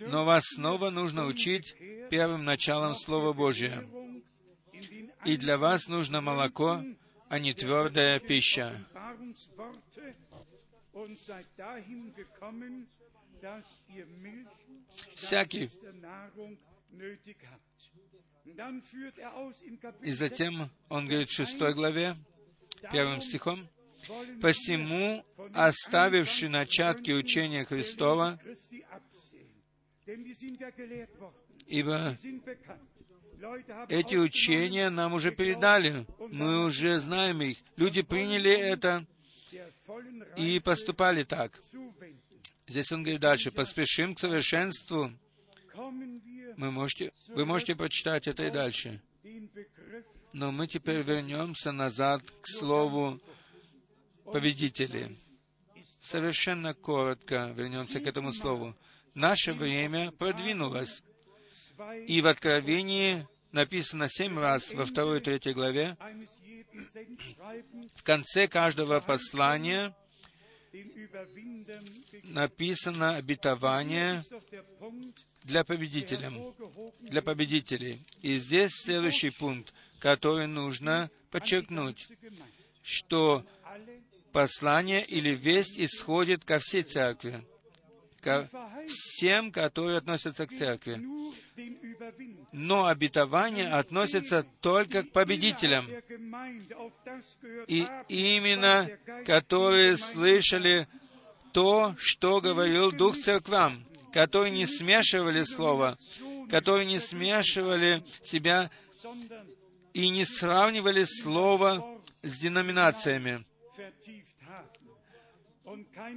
но 0.00 0.24
вас 0.24 0.44
снова 0.54 0.90
нужно 0.90 1.26
учить 1.26 1.76
первым 2.10 2.44
началом 2.44 2.94
Слова 2.94 3.32
Божия. 3.32 3.88
И 5.24 5.36
для 5.36 5.58
вас 5.58 5.88
нужно 5.88 6.20
молоко, 6.20 6.84
а 7.28 7.38
не 7.38 7.54
твердая 7.54 8.18
пища. 8.18 8.84
Всякий 15.14 15.70
и 20.02 20.10
затем 20.10 20.70
он 20.88 21.06
говорит 21.06 21.28
в 21.28 21.32
шестой 21.32 21.74
главе, 21.74 22.16
первым 22.92 23.20
стихом, 23.20 23.68
«Посему, 24.40 25.24
оставивший 25.54 26.48
начатки 26.48 27.10
учения 27.10 27.64
Христова, 27.64 28.38
ибо 31.66 32.16
эти 33.88 34.16
учения 34.16 34.90
нам 34.90 35.12
уже 35.12 35.30
передали, 35.30 36.06
мы 36.30 36.64
уже 36.64 36.98
знаем 37.00 37.42
их. 37.42 37.58
Люди 37.76 38.02
приняли 38.02 38.50
это 38.50 39.06
и 40.36 40.60
поступали 40.60 41.24
так. 41.24 41.60
Здесь 42.66 42.90
он 42.92 43.02
говорит 43.02 43.20
дальше, 43.20 43.50
поспешим 43.50 44.14
к 44.14 44.20
совершенству. 44.20 45.12
Мы 46.56 46.70
можете, 46.70 47.12
вы 47.28 47.46
можете 47.46 47.74
прочитать 47.76 48.26
это 48.26 48.44
и 48.44 48.50
дальше. 48.50 49.00
Но 50.32 50.52
мы 50.52 50.66
теперь 50.66 51.02
вернемся 51.02 51.72
назад 51.72 52.22
к 52.42 52.46
слову 52.46 53.20
победители. 54.24 55.16
Совершенно 56.00 56.74
коротко 56.74 57.52
вернемся 57.56 58.00
к 58.00 58.06
этому 58.06 58.32
слову. 58.32 58.76
Наше 59.14 59.52
время 59.52 60.12
продвинулось. 60.12 61.02
И 62.06 62.20
в 62.20 62.26
Откровении 62.26 63.26
написано 63.52 64.08
семь 64.08 64.38
раз 64.38 64.72
во 64.72 64.84
второй 64.84 65.18
и 65.18 65.22
третьей 65.22 65.54
главе, 65.54 65.96
в 67.94 68.02
конце 68.02 68.46
каждого 68.46 69.00
послания 69.00 69.94
написано 72.24 73.16
обетование 73.16 74.22
для 75.44 75.64
победителя, 75.64 76.30
для 77.00 77.22
победителей. 77.22 78.04
И 78.22 78.36
здесь 78.38 78.70
следующий 78.72 79.30
пункт, 79.30 79.72
который 79.98 80.46
нужно 80.46 81.10
подчеркнуть, 81.30 82.06
что 82.82 83.44
послание 84.32 85.04
или 85.04 85.34
весть 85.34 85.78
исходит 85.78 86.44
ко 86.44 86.58
всей 86.58 86.82
церкви, 86.82 87.44
ко 88.20 88.48
всем, 88.86 89.52
которые 89.52 89.98
относятся 89.98 90.46
к 90.46 90.52
церкви. 90.52 91.00
Но 92.52 92.86
обетование 92.86 93.68
относится 93.68 94.46
только 94.60 95.02
к 95.02 95.10
победителям. 95.12 95.86
И 97.66 97.86
именно, 98.08 98.88
которые 99.26 99.96
слышали 99.96 100.88
то, 101.52 101.94
что 101.98 102.40
говорил 102.40 102.92
Дух 102.92 103.16
церквам, 103.18 103.84
которые 104.12 104.52
не 104.52 104.66
смешивали 104.66 105.42
Слово, 105.42 105.98
которые 106.50 106.86
не 106.86 106.98
смешивали 106.98 108.04
себя 108.22 108.70
и 109.94 110.08
не 110.10 110.24
сравнивали 110.24 111.04
Слово 111.04 112.00
с 112.22 112.38
деноминациями. 112.38 113.44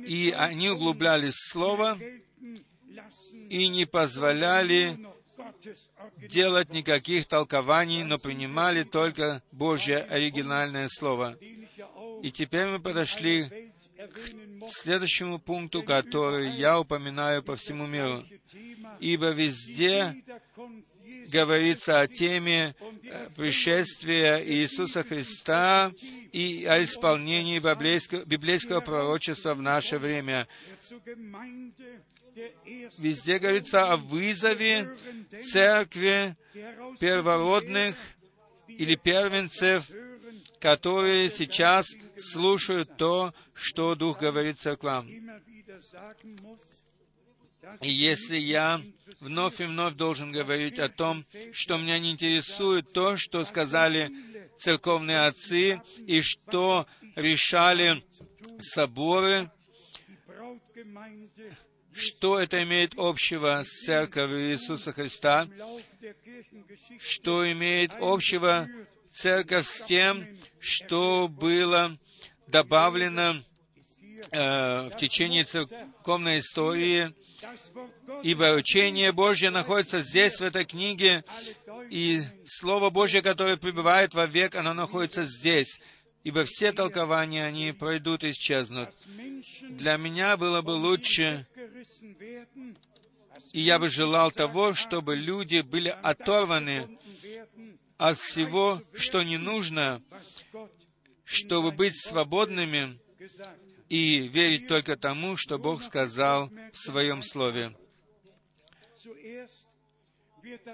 И 0.06 0.32
они 0.32 0.70
углублялись 0.70 1.34
в 1.34 1.52
Слово 1.52 1.98
и 3.50 3.68
не 3.68 3.86
позволяли 3.86 5.00
делать 6.30 6.70
никаких 6.72 7.26
толкований, 7.28 8.04
но 8.04 8.18
принимали 8.18 8.84
только 8.84 9.44
Божье 9.52 9.98
оригинальное 9.98 10.88
Слово. 10.88 11.38
И 12.22 12.32
теперь 12.32 12.68
мы 12.68 12.80
подошли 12.80 13.72
к 13.98 14.70
следующему 14.70 15.40
пункту, 15.40 15.84
который 15.84 16.56
я 16.58 16.80
упоминаю 16.80 17.44
по 17.44 17.56
всему 17.56 17.88
миру. 17.88 18.24
Ибо 19.00 19.32
везде 19.32 20.24
говорится 21.32 22.02
о 22.02 22.08
теме 22.08 22.76
э, 23.04 23.30
пришествия 23.36 24.44
Иисуса 24.44 25.04
Христа 25.04 25.92
и 26.32 26.66
о 26.66 26.84
исполнении 26.84 27.60
библейского, 27.60 28.26
библейского 28.26 28.82
пророчества 28.82 29.54
в 29.54 29.62
наше 29.62 29.98
время. 29.98 30.48
Везде 32.98 33.40
говорится 33.40 33.92
о 33.92 33.98
вызове 33.98 34.96
церкви 35.52 36.36
первородных 37.00 37.96
или 38.68 38.96
первенцев, 38.96 39.90
которые 40.60 41.30
сейчас 41.30 41.88
слушают 42.18 42.98
то, 42.98 43.34
что 43.54 43.96
Дух 43.96 44.20
говорит 44.20 44.60
церквам. 44.60 45.08
И 47.82 47.92
если 47.92 48.38
я 48.38 48.82
вновь 49.20 49.62
и 49.62 49.66
вновь 49.66 49.96
должен 49.96 50.32
говорить 50.32 50.80
о 50.80 50.90
том, 50.90 51.26
что 51.52 51.78
меня 51.78 52.00
не 52.00 52.12
интересует 52.12 52.92
то, 52.92 53.18
что 53.18 53.44
сказали 53.44 54.12
церковные 54.60 55.22
отцы 55.22 55.82
и 56.08 56.22
что 56.22 56.88
решали 57.16 58.04
соборы, 58.60 59.52
что 61.94 62.40
это 62.40 62.64
имеет 62.64 62.94
общего 62.98 63.62
с 63.64 63.86
церковью 63.86 64.52
Иисуса 64.52 64.92
Христа, 64.94 65.48
что 67.00 67.52
имеет 67.52 67.92
общего 68.00 68.68
церковь 69.12 69.68
с 69.68 69.86
тем, 69.86 70.26
что 70.60 71.28
было 71.28 71.98
добавлено 72.48 73.44
э, 74.32 74.90
в 74.90 74.98
течение 74.98 75.44
церковной 75.44 76.40
истории 76.40 77.14
ибо 78.24 78.56
учение 78.56 79.12
Божье 79.12 79.50
находится 79.50 80.00
здесь, 80.02 80.40
в 80.40 80.44
этой 80.44 80.66
книге, 80.66 81.24
и 81.90 82.24
Слово 82.46 82.90
Божье, 82.90 83.22
которое 83.22 83.58
пребывает 83.58 84.14
во 84.14 84.26
век, 84.26 84.56
оно 84.56 84.74
находится 84.74 85.24
здесь, 85.24 85.80
ибо 86.24 86.44
все 86.46 86.72
толкования, 86.72 87.46
они 87.46 87.72
пройдут 87.72 88.24
и 88.24 88.32
исчезнут. 88.32 88.90
Для 89.70 89.98
меня 89.98 90.38
было 90.38 90.62
бы 90.62 90.72
лучше, 90.72 91.48
и 93.54 93.62
я 93.62 93.80
бы 93.80 93.88
желал 93.88 94.32
того, 94.32 94.74
чтобы 94.74 95.16
люди 95.16 95.62
были 95.62 95.90
оторваны 95.90 96.98
от 97.98 98.18
всего, 98.18 98.82
что 98.94 99.24
не 99.24 99.38
нужно, 99.38 100.02
чтобы 101.26 101.72
быть 101.72 101.96
свободными 101.96 103.00
и 103.92 104.30
верить 104.30 104.68
только 104.68 104.96
тому, 104.96 105.36
что 105.36 105.58
Бог 105.58 105.84
сказал 105.84 106.50
в 106.72 106.78
Своем 106.78 107.22
Слове. 107.22 107.76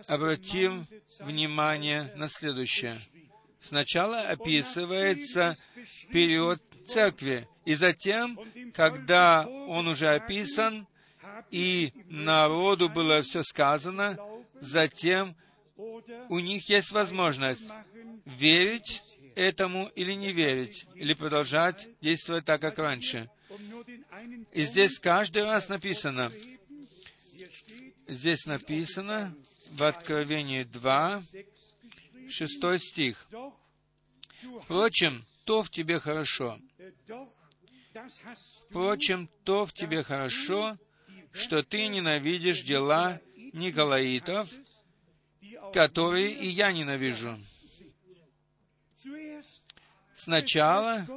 Обратим 0.07 0.85
внимание 1.21 2.13
на 2.15 2.27
следующее. 2.27 2.95
Сначала 3.59 4.21
описывается 4.21 5.55
период 6.11 6.61
церкви, 6.85 7.47
и 7.65 7.73
затем, 7.73 8.39
когда 8.75 9.47
он 9.47 9.87
уже 9.87 10.09
описан, 10.09 10.87
и 11.49 11.93
народу 12.05 12.87
было 12.87 13.23
все 13.23 13.41
сказано, 13.41 14.15
затем 14.61 15.35
у 15.75 16.37
них 16.37 16.69
есть 16.69 16.91
возможность 16.91 17.67
верить 18.25 19.01
этому 19.37 19.87
или 19.95 20.13
не 20.13 20.33
верить, 20.33 20.87
или 20.95 21.13
продолжать 21.13 21.87
действовать 22.01 22.45
так, 22.45 22.59
как 22.59 22.79
раньше. 22.79 23.29
И 24.51 24.63
здесь 24.63 24.99
каждый 24.99 25.43
раз 25.43 25.69
написано, 25.69 26.31
здесь 28.07 28.45
написано 28.45 29.35
в 29.71 29.83
Откровении 29.83 30.63
2, 30.63 31.23
6 32.29 32.79
стих. 32.79 33.27
Впрочем, 34.63 35.25
то 35.45 35.61
в 35.61 35.69
тебе 35.69 35.99
хорошо. 35.99 36.59
Впрочем, 38.69 39.29
то 39.43 39.65
в 39.65 39.73
тебе 39.73 40.03
хорошо, 40.03 40.77
что 41.31 41.61
ты 41.61 41.87
ненавидишь 41.87 42.63
дела 42.63 43.21
Николаитов, 43.53 44.49
которые 45.73 46.31
и 46.31 46.47
я 46.47 46.71
ненавижу. 46.71 47.37
Сначала 50.27 51.07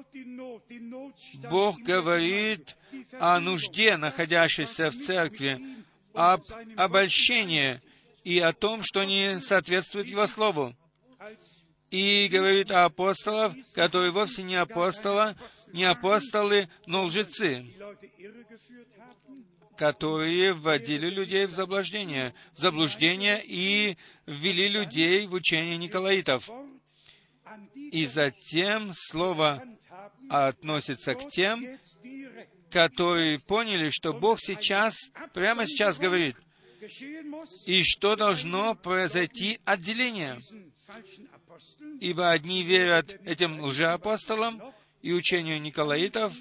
Бог 1.50 1.80
говорит 1.80 2.76
о 3.18 3.40
нужде, 3.40 3.96
находящейся 3.96 4.90
в 4.90 4.94
церкви, 4.94 5.60
об 6.14 6.44
обольщении 6.76 7.80
и 8.22 8.38
о 8.38 8.52
том, 8.52 8.84
что 8.84 9.02
не 9.02 9.40
соответствует 9.40 10.06
Его 10.06 10.28
Слову. 10.28 10.76
И 11.90 12.28
говорит 12.30 12.70
о 12.70 12.84
апостолах, 12.84 13.54
которые 13.74 14.12
вовсе 14.12 14.44
не 14.44 14.54
апостола, 14.54 15.34
не 15.72 15.82
апостолы, 15.82 16.68
но 16.86 17.06
лжецы, 17.06 17.66
которые 19.76 20.52
вводили 20.52 21.10
людей 21.10 21.46
в 21.46 21.50
заблуждение, 21.50 22.32
в 22.52 22.58
заблуждение 22.60 23.42
и 23.44 23.96
ввели 24.26 24.68
людей 24.68 25.26
в 25.26 25.34
учение 25.34 25.78
Николаитов. 25.78 26.48
И 27.74 28.06
затем 28.06 28.92
слово 28.94 29.64
относится 30.28 31.14
к 31.14 31.30
тем, 31.30 31.78
которые 32.70 33.38
поняли, 33.40 33.90
что 33.90 34.12
Бог 34.12 34.40
сейчас, 34.40 34.94
прямо 35.32 35.66
сейчас 35.66 35.98
говорит, 35.98 36.36
и 37.66 37.82
что 37.84 38.16
должно 38.16 38.74
произойти 38.74 39.60
отделение. 39.64 40.40
Ибо 42.00 42.30
одни 42.30 42.62
верят 42.62 43.20
этим 43.24 43.60
лжеапостолам 43.60 44.62
и 45.02 45.12
учению 45.12 45.60
Николаитов, 45.60 46.34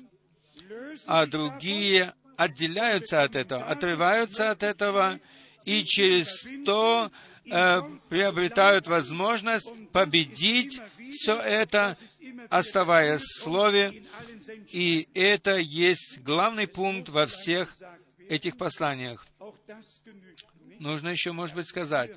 а 1.06 1.26
другие 1.26 2.14
отделяются 2.38 3.24
от 3.24 3.36
этого, 3.36 3.66
отрываются 3.66 4.52
от 4.52 4.64
этого, 4.64 5.20
и 5.66 5.84
через 5.84 6.48
то 6.64 7.12
э, 7.46 7.82
приобретают 8.08 8.88
возможность 8.88 9.70
победить 9.92 10.80
все 11.12 11.38
это, 11.40 11.98
оставаясь 12.50 13.22
в 13.22 13.44
Слове, 13.44 14.04
и 14.72 15.08
это 15.14 15.58
есть 15.58 16.20
главный 16.22 16.68
пункт 16.68 17.10
во 17.10 17.26
всех 17.26 17.76
этих 18.28 18.58
посланиях. 18.58 19.26
Нужно 20.80 21.10
еще, 21.10 21.32
может 21.32 21.56
быть, 21.56 21.68
сказать, 21.68 22.12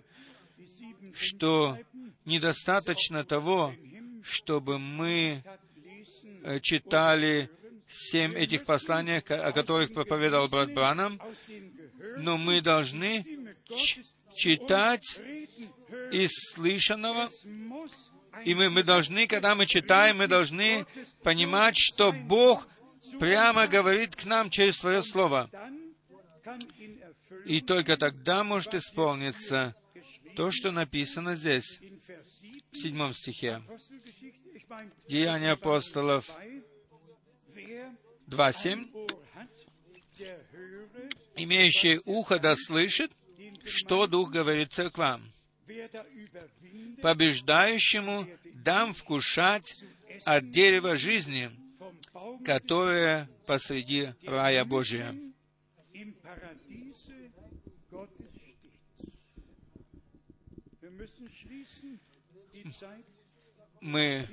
что 1.14 1.78
недостаточно 2.24 3.24
того, 3.24 3.74
чтобы 4.22 4.78
мы 4.78 5.42
э, 6.44 6.60
читали 6.60 7.50
семь 7.88 8.34
этих 8.34 8.64
посланий, 8.64 9.18
о 9.18 9.52
которых 9.52 9.92
проповедовал 9.92 10.48
брат 10.48 10.72
Бранам, 10.72 11.20
но 12.18 12.38
мы 12.38 12.60
должны 12.60 13.54
читать 14.34 15.20
из 16.10 16.30
слышанного, 16.54 17.28
и 18.44 18.54
мы, 18.54 18.70
мы 18.70 18.82
должны, 18.82 19.26
когда 19.26 19.54
мы 19.54 19.66
читаем, 19.66 20.18
мы 20.18 20.28
должны 20.28 20.86
понимать, 21.22 21.76
что 21.76 22.12
Бог 22.12 22.66
прямо 23.18 23.66
говорит 23.66 24.16
к 24.16 24.24
нам 24.24 24.50
через 24.50 24.76
Свое 24.76 25.02
Слово. 25.02 25.50
И 27.44 27.60
только 27.60 27.96
тогда 27.96 28.44
может 28.44 28.74
исполниться 28.74 29.74
то, 30.36 30.50
что 30.50 30.70
написано 30.70 31.34
здесь, 31.34 31.80
в 32.70 32.76
седьмом 32.76 33.12
стихе. 33.12 33.62
Деяния 35.08 35.52
апостолов 35.52 36.30
2.7. 38.28 38.88
«Имеющий 41.36 42.00
ухо 42.04 42.38
да 42.38 42.54
слышит, 42.54 43.12
что 43.64 44.06
Дух 44.06 44.30
говорит 44.30 44.72
церквам. 44.72 45.31
Побеждающему 47.02 48.26
дам 48.54 48.94
вкушать 48.94 49.84
от 50.24 50.50
дерева 50.50 50.96
жизни, 50.96 51.50
которое 52.44 53.28
посреди 53.46 54.14
рая 54.24 54.64
Божия». 54.64 55.14
Мы 63.80 64.28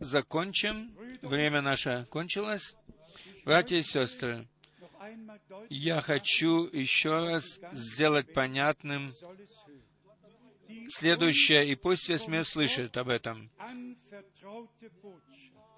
закончим. 0.00 0.92
Время 1.22 1.60
наше 1.60 2.06
кончилось. 2.10 2.74
Братья 3.44 3.76
и 3.76 3.82
сестры, 3.82 4.46
я 5.68 6.00
хочу 6.00 6.64
еще 6.72 7.10
раз 7.10 7.58
сделать 7.72 8.32
понятным 8.32 9.14
следующее, 10.94 11.68
и 11.68 11.74
пусть 11.74 12.08
весь 12.08 12.26
мир 12.26 12.44
слышит 12.44 12.96
об 12.96 13.08
этом. 13.08 13.50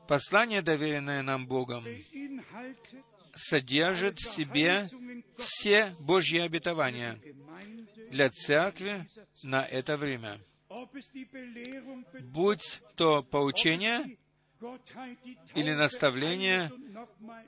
Послание, 0.09 0.63
доверенное 0.63 1.23
нам 1.23 1.47
Богом, 1.47 1.85
содержит 3.35 4.19
в 4.19 4.35
себе 4.35 4.89
все 5.39 5.95
Божьи 6.01 6.39
обетования 6.39 7.19
для 8.11 8.29
церкви 8.31 9.07
на 9.43 9.65
это 9.65 9.97
время. 9.97 10.41
Будь 12.21 12.81
то 12.97 13.23
поучение 13.23 14.17
или 15.55 15.73
наставление, 15.73 16.71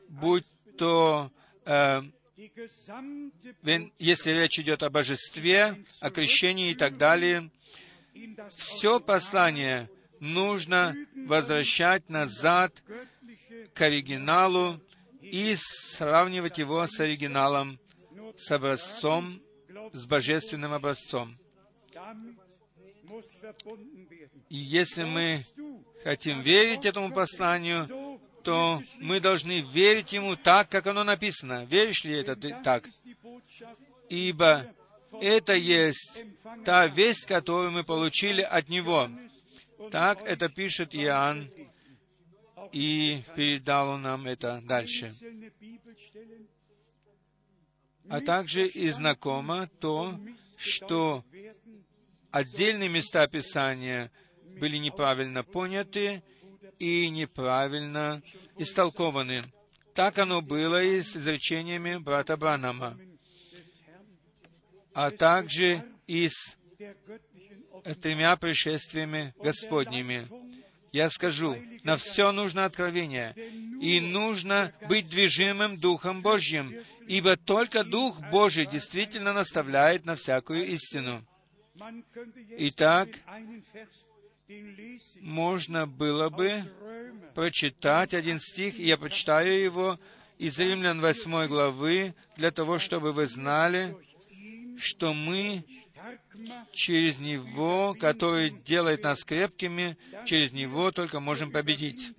будь 0.08 0.46
то 0.76 1.30
э, 1.64 2.02
если 3.98 4.32
речь 4.32 4.58
идет 4.58 4.82
о 4.82 4.90
божестве, 4.90 5.84
о 6.00 6.10
крещении 6.10 6.72
и 6.72 6.74
так 6.74 6.96
далее, 6.96 7.50
все 8.56 9.00
послание 9.00 9.88
нужно 10.20 10.96
возвращать 11.26 12.08
назад 12.08 12.82
к 13.72 13.80
оригиналу 13.80 14.80
и 15.20 15.54
сравнивать 15.56 16.58
его 16.58 16.86
с 16.86 16.98
оригиналом, 16.98 17.78
с 18.36 18.50
образцом, 18.50 19.40
с 19.92 20.04
божественным 20.06 20.72
образцом. 20.72 21.36
И 24.48 24.56
если 24.56 25.04
мы 25.04 25.44
хотим 26.02 26.40
верить 26.40 26.84
этому 26.84 27.12
посланию, 27.12 28.20
то 28.44 28.82
мы 29.00 29.20
должны 29.20 29.60
верить 29.60 30.12
ему 30.12 30.36
так, 30.36 30.68
как 30.68 30.86
оно 30.86 31.02
написано. 31.02 31.64
Веришь 31.64 32.04
ли 32.04 32.14
это 32.20 32.36
ты 32.36 32.54
так? 32.62 32.86
Ибо 34.08 34.72
это 35.20 35.54
есть 35.54 36.22
та 36.64 36.86
весть, 36.86 37.26
которую 37.26 37.72
мы 37.72 37.84
получили 37.84 38.42
от 38.42 38.68
Него. 38.68 39.10
Так 39.90 40.22
это 40.22 40.48
пишет 40.48 40.94
Иоанн, 40.94 41.50
и 42.72 43.22
передал 43.36 43.90
он 43.90 44.02
нам 44.02 44.26
это 44.26 44.62
дальше. 44.64 45.12
А 48.08 48.20
также 48.20 48.66
и 48.66 48.88
знакомо 48.90 49.68
то, 49.80 50.18
что 50.56 51.24
отдельные 52.30 52.88
места 52.88 53.26
Писания 53.26 54.10
были 54.58 54.76
неправильно 54.76 55.42
поняты 55.42 56.22
и 56.78 57.08
неправильно 57.10 58.22
истолкованы. 58.58 59.42
Так 59.94 60.18
оно 60.18 60.42
было 60.42 60.82
и 60.82 61.02
с 61.02 61.16
изречениями 61.16 61.96
брата 61.98 62.36
Бранама, 62.36 62.98
а 64.92 65.10
также 65.10 65.84
и 66.06 66.28
с 66.28 66.56
тремя 68.00 68.36
пришествиями 68.36 69.34
Господними. 69.38 70.26
Я 70.92 71.10
скажу, 71.10 71.56
на 71.82 71.96
все 71.96 72.30
нужно 72.32 72.64
откровение, 72.64 73.34
и 73.80 74.00
нужно 74.00 74.72
быть 74.88 75.08
движимым 75.08 75.78
Духом 75.78 76.22
Божьим, 76.22 76.72
ибо 77.08 77.36
только 77.36 77.82
Дух 77.82 78.20
Божий 78.30 78.66
действительно 78.66 79.32
наставляет 79.32 80.04
на 80.04 80.14
всякую 80.14 80.66
истину. 80.68 81.24
Итак, 82.58 83.08
можно 85.20 85.86
было 85.86 86.28
бы 86.28 86.62
прочитать 87.34 88.14
один 88.14 88.38
стих, 88.38 88.78
и 88.78 88.86
я 88.86 88.96
прочитаю 88.96 89.60
его 89.60 89.98
из 90.38 90.58
Римлян 90.58 91.00
8 91.00 91.46
главы, 91.46 92.14
для 92.36 92.50
того, 92.50 92.78
чтобы 92.78 93.12
вы 93.12 93.26
знали, 93.26 93.96
что 94.76 95.14
мы 95.14 95.64
через 96.72 97.18
Него, 97.20 97.96
который 97.98 98.50
делает 98.50 99.04
нас 99.04 99.24
крепкими, 99.24 99.96
через 100.26 100.52
Него 100.52 100.90
только 100.90 101.20
можем 101.20 101.50
победить. 101.50 102.12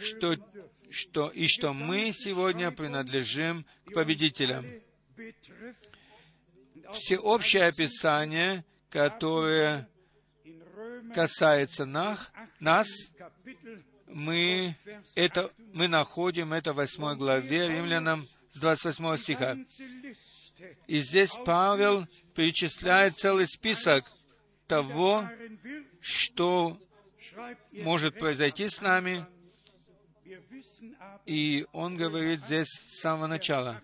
Что, 0.00 0.36
что, 0.90 1.28
и 1.28 1.46
что 1.46 1.72
мы 1.72 2.12
сегодня 2.12 2.70
принадлежим 2.70 3.66
к 3.84 3.92
победителям. 3.92 4.64
Всеобщее 6.92 7.64
описание, 7.64 8.64
которое 8.90 9.88
касается 11.14 11.84
нас, 11.84 12.30
нас 12.60 12.88
мы, 14.06 14.76
это, 15.14 15.50
мы 15.72 15.88
находим 15.88 16.52
это 16.52 16.72
в 16.72 16.76
8 16.76 17.16
главе 17.16 17.68
Римлянам 17.68 18.24
с 18.52 18.58
28 18.58 19.16
стиха. 19.16 19.56
И 20.86 21.00
здесь 21.00 21.32
Павел 21.44 22.06
перечисляет 22.34 23.16
целый 23.16 23.46
список 23.46 24.10
того, 24.66 25.28
что 26.00 26.78
может 27.72 28.18
произойти 28.18 28.68
с 28.68 28.80
нами, 28.80 29.26
и 31.26 31.66
он 31.72 31.96
говорит 31.96 32.44
здесь 32.44 32.68
с 32.86 33.00
самого 33.00 33.26
начала. 33.26 33.82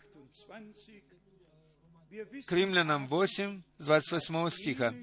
К 2.47 2.53
римлянам 2.53 3.07
8, 3.07 3.62
28 3.78 4.51
стиха. 4.51 4.94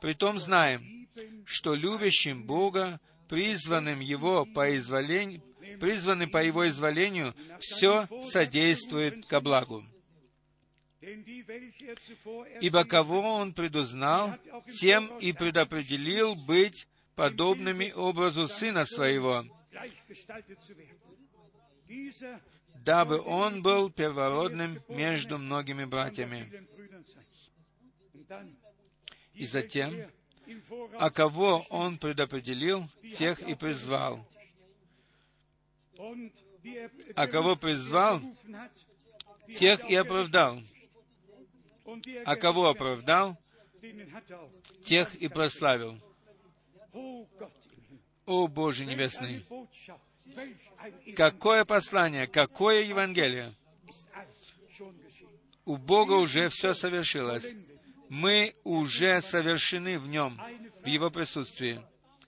«Притом 0.00 0.38
знаем, 0.38 0.97
что 1.44 1.74
любящим 1.74 2.44
Бога, 2.44 3.00
призванным 3.28 4.00
Его 4.00 4.46
по 4.46 4.76
изволению, 4.76 5.42
призваны 5.80 6.26
по 6.26 6.42
Его 6.42 6.68
изволению, 6.68 7.34
все 7.60 8.06
содействует 8.30 9.26
ко 9.26 9.40
благу. 9.40 9.84
Ибо 12.60 12.84
кого 12.84 13.20
Он 13.36 13.52
предузнал, 13.52 14.34
тем 14.80 15.18
и 15.18 15.32
предопределил 15.32 16.34
быть 16.34 16.88
подобными 17.14 17.92
образу 17.92 18.46
Сына 18.46 18.84
Своего, 18.84 19.44
дабы 22.84 23.20
Он 23.20 23.62
был 23.62 23.90
первородным 23.90 24.82
между 24.88 25.38
многими 25.38 25.84
братьями. 25.84 26.50
И 29.34 29.44
затем, 29.44 29.94
а 30.98 31.10
кого 31.10 31.66
Он 31.70 31.98
предопределил, 31.98 32.88
тех 33.16 33.40
и 33.40 33.54
призвал. 33.54 34.26
А 37.14 37.26
кого 37.26 37.56
призвал, 37.56 38.20
тех 39.56 39.88
и 39.88 39.94
оправдал. 39.94 40.62
А 42.24 42.36
кого 42.36 42.68
оправдал, 42.68 43.36
тех 44.84 45.14
и 45.14 45.28
прославил. 45.28 46.00
О 48.26 48.46
Боже 48.46 48.84
Небесный! 48.84 49.46
Какое 51.16 51.64
послание, 51.64 52.26
какое 52.26 52.82
Евангелие! 52.82 53.54
У 55.64 55.76
Бога 55.76 56.12
уже 56.12 56.48
все 56.48 56.72
совершилось. 56.72 57.44
Мы 58.08 58.54
уже 58.64 59.20
совершены 59.20 59.98
в 59.98 60.08
Нем, 60.08 60.40
в 60.82 60.86
Его 60.86 61.10
присутствии. 61.10 61.80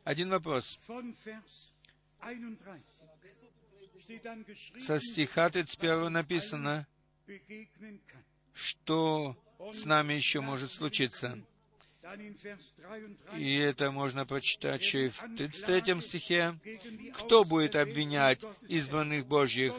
Один 0.05 0.31
вопрос. 0.31 0.79
Со 4.79 4.99
стиха 4.99 5.49
31 5.51 6.13
написано, 6.13 6.87
что 8.53 9.37
с 9.73 9.85
нами 9.85 10.15
еще 10.15 10.41
может 10.41 10.73
случиться. 10.73 11.39
И 13.37 13.55
это 13.55 13.91
можно 13.91 14.27
прочитать 14.27 14.83
еще 14.83 15.07
и 15.07 15.09
в 15.11 15.21
33 15.37 16.01
стихе. 16.01 16.59
Кто 17.15 17.45
будет 17.45 17.77
обвинять 17.77 18.41
избранных 18.69 19.27
Божьих? 19.27 19.75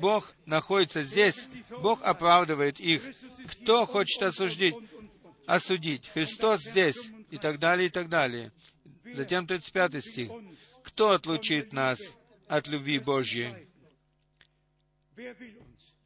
Бог 0.00 0.34
находится 0.46 1.02
здесь. 1.02 1.46
Бог 1.70 2.02
оправдывает 2.02 2.80
их. 2.80 3.02
Кто 3.52 3.86
хочет 3.86 4.22
осудить? 4.22 4.74
Осудить. 5.46 6.08
Христос 6.08 6.62
здесь. 6.62 7.10
И 7.30 7.38
так 7.38 7.58
далее, 7.58 7.88
и 7.88 7.90
так 7.90 8.08
далее. 8.08 8.52
Затем 9.04 9.46
35 9.46 10.04
стих. 10.04 10.30
Кто 10.82 11.10
отлучит 11.10 11.72
нас 11.72 12.00
от 12.46 12.68
любви 12.68 12.98
Божьей? 12.98 13.68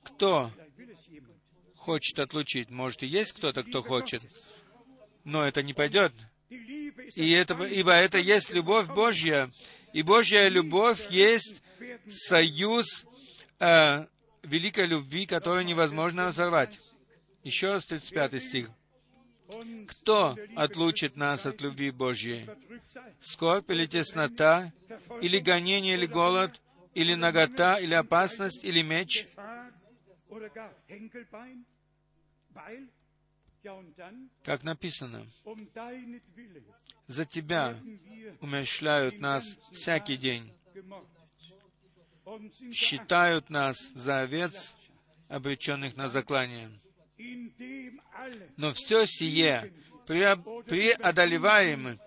Кто 0.02 0.50
хочет 1.76 2.18
отлучить? 2.18 2.70
Может, 2.70 3.02
и 3.02 3.06
есть 3.06 3.32
кто-то, 3.32 3.62
кто 3.62 3.82
хочет. 3.82 4.22
Но 5.24 5.44
это 5.44 5.62
не 5.62 5.74
пойдет. 5.74 6.12
И 6.48 7.30
это, 7.30 7.54
ибо 7.64 7.92
это 7.92 8.18
есть 8.18 8.52
любовь 8.52 8.88
Божья. 8.88 9.50
И 9.92 10.02
Божья 10.02 10.48
любовь 10.48 11.10
есть 11.10 11.62
союз 12.08 13.04
э, 13.62 14.06
великой 14.42 14.86
любви, 14.86 15.26
которую 15.26 15.64
невозможно 15.64 16.26
разорвать. 16.26 16.78
Еще 17.44 17.72
раз 17.72 17.84
35 17.86 18.42
стих. 18.42 18.70
Кто 19.88 20.36
отлучит 20.56 21.16
нас 21.16 21.46
от 21.46 21.60
любви 21.60 21.90
Божьей? 21.90 22.48
Скорбь 23.20 23.70
или 23.70 23.86
теснота, 23.86 24.72
или 25.20 25.38
гонение, 25.38 25.94
или 25.94 26.06
голод, 26.06 26.60
или 26.94 27.14
нагота, 27.14 27.78
или 27.78 27.94
опасность, 27.94 28.64
или 28.64 28.82
меч? 28.82 29.26
Как 34.42 34.64
написано, 34.64 35.26
за 37.06 37.24
Тебя 37.24 37.76
умерщвляют 38.40 39.20
нас 39.20 39.44
всякий 39.72 40.16
день, 40.16 40.52
считают 42.72 43.50
нас 43.50 43.76
за 43.94 44.20
овец, 44.20 44.74
обреченных 45.28 45.96
на 45.96 46.08
заклание. 46.08 46.70
Но 48.56 48.72
все 48.72 49.06
сие 49.06 49.72
преодолеваем 50.06 52.00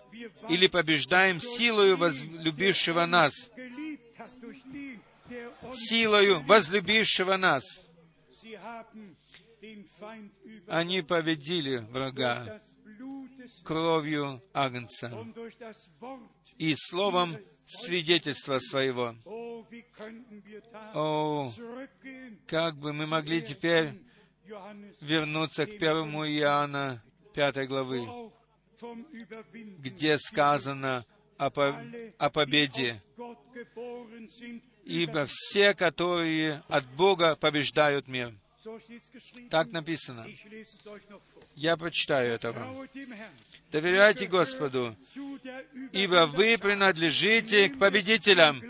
или 0.48 0.66
побеждаем 0.66 1.40
силою 1.40 1.96
возлюбившего 1.96 3.06
нас, 3.06 3.32
силою 5.72 6.42
возлюбившего 6.44 7.36
нас. 7.36 7.64
Они 10.68 11.02
победили 11.02 11.78
врага 11.78 12.60
кровью 13.64 14.42
Агнца 14.52 15.12
и 16.56 16.74
словом 16.76 17.38
свидетельства 17.66 18.58
своего. 18.58 19.14
О, 20.94 21.50
как 22.46 22.76
бы 22.76 22.92
мы 22.92 23.06
могли 23.06 23.42
теперь 23.42 23.94
вернуться 25.00 25.66
к 25.66 25.70
1 25.70 25.82
Иоанна 25.82 27.02
5 27.34 27.68
главы, 27.68 28.30
где 29.78 30.16
сказано 30.18 31.04
о, 31.36 31.50
по, 31.50 31.84
о 32.18 32.30
победе. 32.30 33.00
Ибо 34.84 35.26
все, 35.28 35.74
которые 35.74 36.62
от 36.68 36.86
Бога 36.94 37.34
побеждают 37.34 38.06
мир. 38.06 38.32
Так 39.50 39.70
написано. 39.70 40.26
Я 41.54 41.76
прочитаю 41.76 42.32
это 42.32 42.52
вам. 42.52 42.88
Доверяйте 43.70 44.26
Господу, 44.26 44.96
ибо 45.92 46.26
вы 46.26 46.58
принадлежите 46.58 47.68
к 47.68 47.78
победителям. 47.78 48.62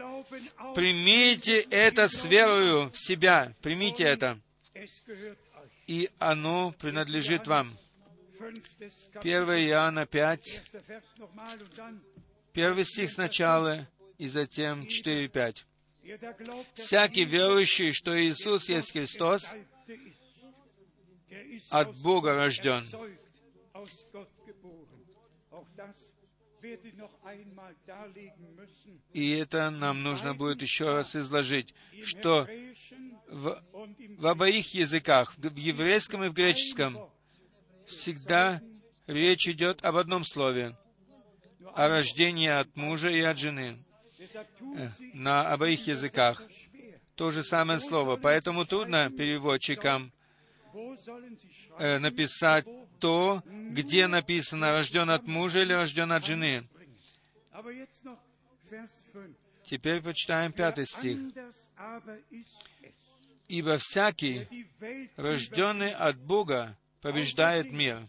Примите 0.74 1.60
это 1.60 2.08
с 2.08 2.24
верою 2.24 2.90
в 2.90 2.98
себя. 2.98 3.54
Примите 3.62 4.04
это. 4.04 4.38
И 5.86 6.10
оно 6.18 6.72
принадлежит 6.72 7.46
вам. 7.46 7.76
1 8.38 9.32
Иоанна 9.70 10.06
5, 10.06 10.62
первый 12.52 12.84
стих 12.84 13.10
сначала, 13.10 13.88
и 14.18 14.28
затем 14.28 14.82
4-5. 14.82 15.64
«Всякий 16.74 17.24
верующий, 17.24 17.92
что 17.92 18.14
Иисус 18.14 18.68
есть 18.68 18.92
Христос, 18.92 19.46
от 21.70 21.96
Бога 22.02 22.36
рожден. 22.36 22.84
И 29.12 29.30
это 29.30 29.70
нам 29.70 30.02
нужно 30.02 30.34
будет 30.34 30.62
еще 30.62 30.86
раз 30.86 31.14
изложить, 31.14 31.74
что 32.02 32.48
в, 33.28 33.62
в 34.18 34.26
обоих 34.26 34.74
языках, 34.74 35.34
в 35.36 35.56
еврейском 35.56 36.24
и 36.24 36.28
в 36.28 36.32
греческом, 36.32 36.98
всегда 37.86 38.60
речь 39.06 39.48
идет 39.48 39.84
об 39.84 39.96
одном 39.96 40.24
слове, 40.24 40.76
о 41.74 41.88
рождении 41.88 42.48
от 42.48 42.74
мужа 42.76 43.10
и 43.10 43.20
от 43.20 43.38
жены 43.38 43.78
э, 44.18 44.88
на 45.14 45.52
обоих 45.52 45.86
языках. 45.86 46.42
То 47.14 47.30
же 47.30 47.42
самое 47.42 47.80
слово. 47.80 48.16
Поэтому 48.16 48.66
трудно 48.66 49.10
переводчикам 49.10 50.12
написать 51.98 52.66
то, 53.00 53.42
где 53.46 54.06
написано 54.06 54.72
«рожден 54.72 55.10
от 55.10 55.26
мужа» 55.26 55.60
или 55.60 55.72
«рожден 55.72 56.12
от 56.12 56.24
жены». 56.24 56.68
Теперь 59.64 60.00
почитаем 60.02 60.52
пятый 60.52 60.86
стих. 60.86 61.18
«Ибо 63.48 63.78
всякий, 63.78 64.48
рожденный 65.16 65.92
от 65.92 66.18
Бога, 66.18 66.76
побеждает 67.00 67.72
мир». 67.72 68.08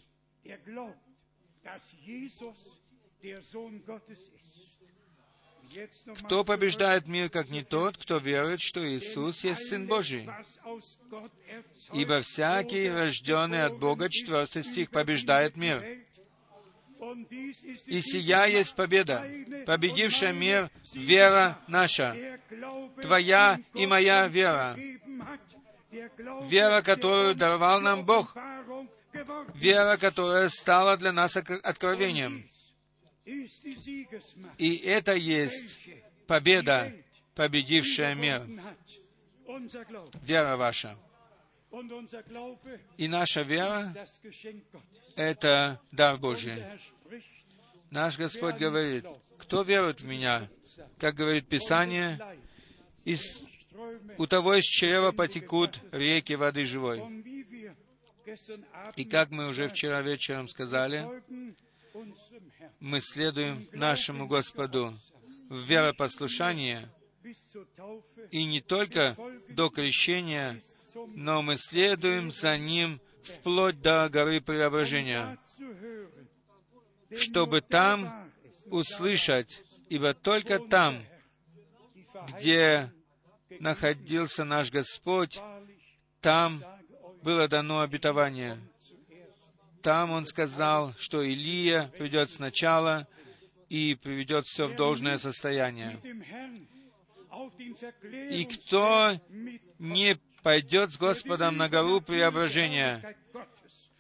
Кто 6.20 6.44
побеждает 6.44 7.08
мир, 7.08 7.30
как 7.30 7.50
не 7.50 7.64
тот, 7.64 7.98
кто 7.98 8.18
верует, 8.18 8.62
что 8.62 8.88
Иисус 8.88 9.44
есть 9.44 9.68
Сын 9.68 9.88
Божий? 9.88 10.30
Ибо 11.94 12.22
всякий, 12.22 12.90
рожденный 12.90 13.64
от 13.64 13.78
Бога, 13.78 14.10
четвертый 14.10 14.64
стих, 14.64 14.90
побеждает 14.90 15.56
мир. 15.56 15.84
И 17.86 18.02
сия 18.02 18.46
есть 18.46 18.76
победа, 18.76 19.26
победившая 19.66 20.34
мир, 20.34 20.72
вера 20.94 21.60
наша, 21.68 22.40
твоя 23.02 23.60
и 23.74 23.86
моя 23.86 24.28
вера, 24.28 24.76
вера, 25.92 26.82
которую 26.82 27.36
даровал 27.36 27.82
нам 27.82 28.04
Бог, 28.04 28.36
вера, 29.54 29.98
которая 29.98 30.50
стала 30.50 30.98
для 30.98 31.12
нас 31.12 31.38
откровением. 31.38 32.50
И 34.58 34.76
это 34.78 35.14
есть 35.14 35.78
победа, 36.28 36.94
победившая 37.36 38.16
мир. 38.16 38.48
Вера 40.22 40.56
ваша. 40.56 40.98
И 42.98 43.08
наша 43.08 43.42
вера— 43.42 43.94
это 45.16 45.82
дар 45.92 46.18
Божий. 46.18 46.64
Наш 47.92 48.18
Господь 48.18 48.56
говорит, 48.56 49.06
кто 49.38 49.64
верует 49.64 50.02
в 50.02 50.06
Меня, 50.06 50.50
как 50.98 51.16
говорит 51.16 51.48
Писание, 51.48 52.20
из, 53.04 53.40
у 54.18 54.26
того 54.26 54.56
из 54.56 54.64
чрева 54.64 55.12
потекут 55.12 55.80
реки 55.92 56.34
воды 56.34 56.64
живой. 56.64 57.02
И 58.96 59.06
как 59.06 59.32
мы 59.32 59.48
уже 59.48 59.68
вчера 59.68 60.02
вечером 60.02 60.48
сказали, 60.48 61.08
мы 62.80 63.02
следуем 63.02 63.68
нашему 63.72 64.28
Господу 64.28 64.94
в 65.50 65.58
веропослушание, 65.64 66.90
и 68.32 68.46
не 68.46 68.62
только 68.62 69.16
до 69.50 69.70
крещения, 69.70 70.62
но 71.16 71.42
мы 71.42 71.56
следуем 71.58 72.32
за 72.32 72.58
Ним 72.58 73.02
вплоть 73.24 73.82
до 73.82 74.10
горы 74.10 74.42
преображения, 74.42 75.38
чтобы 77.16 77.62
там 77.62 78.32
услышать, 78.66 79.64
ибо 79.90 80.14
только 80.14 80.60
там, 80.60 81.04
где 82.28 82.92
находился 83.60 84.44
наш 84.44 84.72
Господь, 84.72 85.40
там 86.22 86.64
было 87.24 87.48
дано 87.48 87.82
обетование. 87.82 88.60
Там 89.88 90.12
он 90.12 90.26
сказал, 90.26 90.94
что 91.00 91.24
Илия 91.24 91.88
придет 91.98 92.30
сначала 92.30 93.08
и 93.70 93.96
приведет 93.96 94.44
все 94.46 94.68
в 94.68 94.76
должное 94.76 95.18
состояние. 95.18 95.98
И 98.30 98.44
кто 98.44 99.18
не 99.80 100.20
пойдет 100.44 100.92
с 100.92 100.98
Господом 100.98 101.56
на 101.56 101.70
гору 101.70 102.02
преображения, 102.02 103.16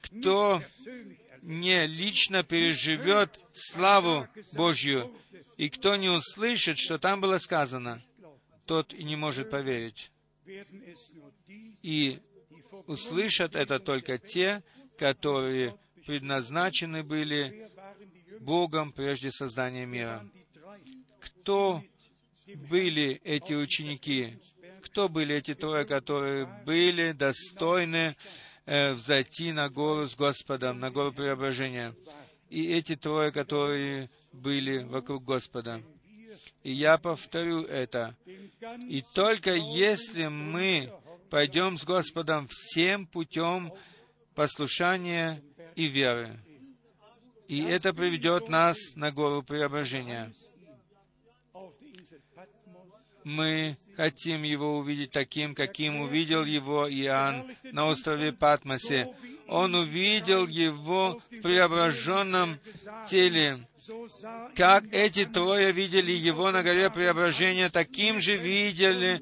кто 0.02 0.62
не 1.42 1.88
лично 1.88 2.44
переживет 2.44 3.42
славу 3.56 4.28
Божью, 4.52 5.16
и 5.56 5.70
кто 5.70 5.96
не 5.96 6.10
услышит, 6.10 6.80
что 6.80 6.98
там 6.98 7.22
было 7.22 7.38
сказано, 7.38 8.04
тот 8.66 8.94
и 8.94 9.06
не 9.06 9.16
может 9.16 9.50
поверить. 9.50 10.12
И 11.82 12.20
услышат 12.88 13.56
это 13.56 13.80
только 13.80 14.18
те, 14.18 14.64
которые 14.98 15.76
предназначены 16.06 17.04
были 17.04 17.70
Богом 18.40 18.92
прежде 18.92 19.32
создания 19.32 19.86
мира. 19.86 20.26
Кто 21.20 21.84
были 22.70 23.20
эти 23.24 23.54
ученики? 23.54 24.38
Кто 24.82 25.10
были 25.10 25.36
эти 25.36 25.54
трое, 25.54 25.86
которые 25.86 26.46
были 26.66 27.12
достойны 27.12 28.16
э, 28.66 28.94
взойти 28.94 29.52
на 29.52 29.70
гору 29.70 30.08
с 30.08 30.16
Господом, 30.16 30.80
на 30.80 30.92
гору 30.92 31.12
преображения? 31.12 31.94
И 32.50 32.66
эти 32.72 32.96
трое, 32.96 33.32
которые 33.32 34.10
были 34.32 34.84
вокруг 34.84 35.26
Господа. 35.26 35.84
И 36.64 36.74
я 36.74 36.98
повторю 36.98 37.64
это. 37.64 38.16
И 38.88 39.04
только 39.14 39.54
если 39.54 40.28
мы 40.28 40.92
пойдем 41.30 41.78
с 41.78 41.84
Господом 41.84 42.48
всем 42.50 43.06
путем 43.06 43.74
послушания 44.38 45.42
и 45.76 45.88
веры. 45.88 46.40
И 47.48 47.64
это 47.64 47.92
приведет 47.92 48.50
нас 48.50 48.78
на 48.96 49.12
гору 49.12 49.42
преображения. 49.42 50.32
Мы 53.24 53.78
хотим 53.96 54.44
его 54.44 54.78
увидеть 54.78 55.12
таким, 55.12 55.56
каким 55.56 56.02
увидел 56.02 56.46
его 56.46 56.88
Иоанн 56.88 57.52
на 57.64 57.88
острове 57.88 58.32
Патмосе. 58.32 59.12
Он 59.48 59.74
увидел 59.74 60.46
его 60.46 61.20
в 61.32 61.42
преображенном 61.42 62.60
теле. 63.10 63.68
Как 64.56 64.84
эти 64.94 65.26
трое 65.26 65.72
видели 65.72 66.12
его 66.12 66.52
на 66.52 66.62
горе 66.62 66.92
преображения, 66.92 67.70
таким 67.70 68.22
же 68.22 68.38
видели, 68.38 69.20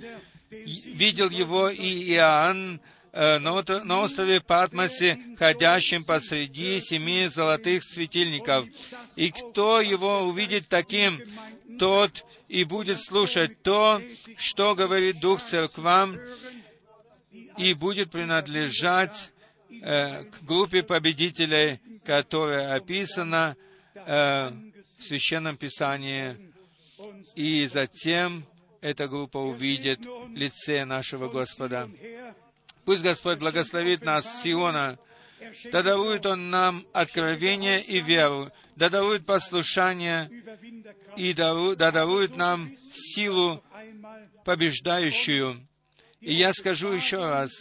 видел 0.49 1.29
его 1.29 1.69
и 1.69 2.11
Иоанн 2.15 2.81
на 3.15 4.01
острове 4.01 4.41
Патмосе, 4.41 5.17
ходящим 5.39 6.03
посреди 6.03 6.81
семи 6.81 7.27
золотых 7.27 7.83
светильников. 7.83 8.67
И 9.15 9.31
кто 9.31 9.79
его 9.79 10.23
увидит 10.23 10.67
таким, 10.67 11.21
тот 11.79 12.25
и 12.49 12.65
будет 12.65 12.99
слушать 12.99 13.61
то, 13.61 14.01
что 14.37 14.75
говорит 14.75 15.21
Дух 15.21 15.41
Церквам, 15.43 16.17
и 17.57 17.73
будет 17.73 18.11
принадлежать 18.11 19.31
э, 19.69 20.25
к 20.25 20.43
группе 20.43 20.83
победителей, 20.83 21.79
которая 22.03 22.75
описана 22.75 23.55
э, 23.93 24.49
в 24.99 25.03
Священном 25.03 25.55
Pисании. 25.55 26.51
И 27.35 27.65
затем 27.65 28.45
эта 28.81 29.07
группа 29.07 29.37
увидит 29.37 29.99
лице 30.33 30.83
нашего 30.85 31.29
Господа. 31.29 31.89
Пусть 32.85 33.01
Господь 33.01 33.39
благословит 33.39 34.03
нас 34.03 34.41
Сиона, 34.41 34.97
да 35.71 35.83
дарует 35.83 36.25
Он 36.25 36.49
нам 36.49 36.85
откровение 36.93 37.81
и 37.83 37.99
веру, 37.99 38.51
да 38.75 38.89
дарует 38.89 39.25
послушание 39.25 40.29
и 41.17 41.33
да 41.33 41.91
дарует 41.91 42.35
нам 42.37 42.75
силу 42.93 43.63
побеждающую. 44.43 45.67
И 46.21 46.33
я 46.33 46.53
скажу 46.53 46.91
еще 46.91 47.17
раз, 47.17 47.51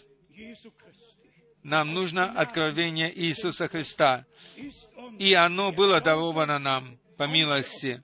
нам 1.62 1.94
нужно 1.94 2.30
откровение 2.30 3.12
Иисуса 3.18 3.68
Христа, 3.68 4.26
и 5.18 5.32
оно 5.34 5.72
было 5.72 6.00
даровано 6.00 6.58
нам 6.58 6.98
по 7.16 7.26
милости. 7.26 8.02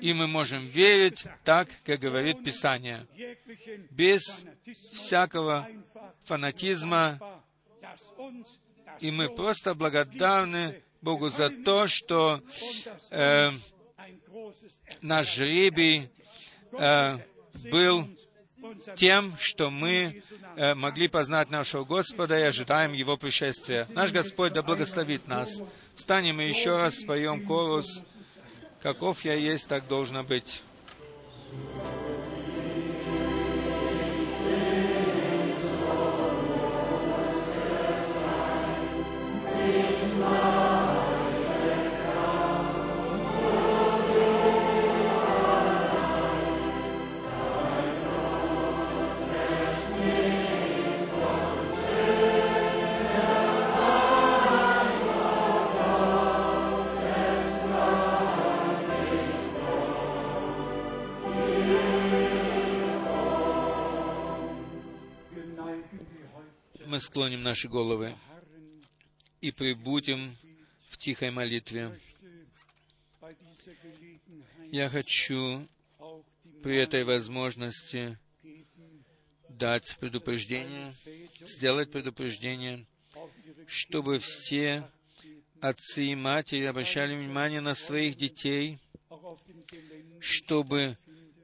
И 0.00 0.12
мы 0.12 0.26
можем 0.26 0.62
верить 0.62 1.24
так, 1.44 1.68
как 1.84 2.00
говорит 2.00 2.42
Писание, 2.44 3.06
без 3.90 4.22
всякого 4.94 5.68
фанатизма. 6.24 7.20
И 9.00 9.10
мы 9.10 9.28
просто 9.28 9.74
благодарны 9.74 10.82
Богу 11.00 11.28
за 11.28 11.50
то, 11.50 11.88
что 11.88 12.40
э, 13.10 13.50
наш 15.00 15.34
жребий 15.34 16.10
э, 16.78 17.18
был 17.70 18.08
тем, 18.96 19.36
что 19.38 19.70
мы 19.70 20.22
э, 20.56 20.74
могли 20.74 21.08
познать 21.08 21.50
нашего 21.50 21.84
Господа 21.84 22.38
и 22.38 22.42
ожидаем 22.42 22.92
Его 22.92 23.16
пришествия. 23.16 23.86
Наш 23.90 24.12
Господь 24.12 24.52
да 24.52 24.62
благословит 24.62 25.26
нас. 25.26 25.60
Встанем 25.96 26.40
и 26.40 26.48
еще 26.48 26.76
раз 26.76 27.00
споем 27.00 27.44
корус 27.44 28.02
Каков 28.82 29.24
я 29.24 29.34
есть, 29.34 29.68
так 29.68 29.86
должно 29.86 30.24
быть. 30.24 30.62
Склоним 67.02 67.42
наши 67.42 67.68
головы 67.68 68.16
и 69.40 69.50
прибудем 69.50 70.36
в 70.88 70.96
тихой 70.96 71.30
молитве. 71.30 72.00
Я 74.70 74.88
хочу 74.88 75.66
при 76.62 76.76
этой 76.76 77.04
возможности 77.04 78.18
дать 79.48 79.96
предупреждение, 79.98 80.94
сделать 81.40 81.90
предупреждение, 81.90 82.86
чтобы 83.66 84.18
все 84.18 84.88
отцы 85.60 86.06
и 86.06 86.14
матери 86.14 86.64
обращали 86.64 87.16
внимание 87.16 87.60
на 87.60 87.74
своих 87.74 88.16
детей, 88.16 88.78
чтобы 90.20 90.96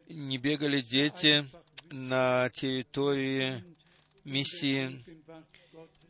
не 0.09 0.39
бегали 0.39 0.81
дети 0.81 1.49
на 1.91 2.49
территории 2.51 3.63
миссии, 4.25 5.05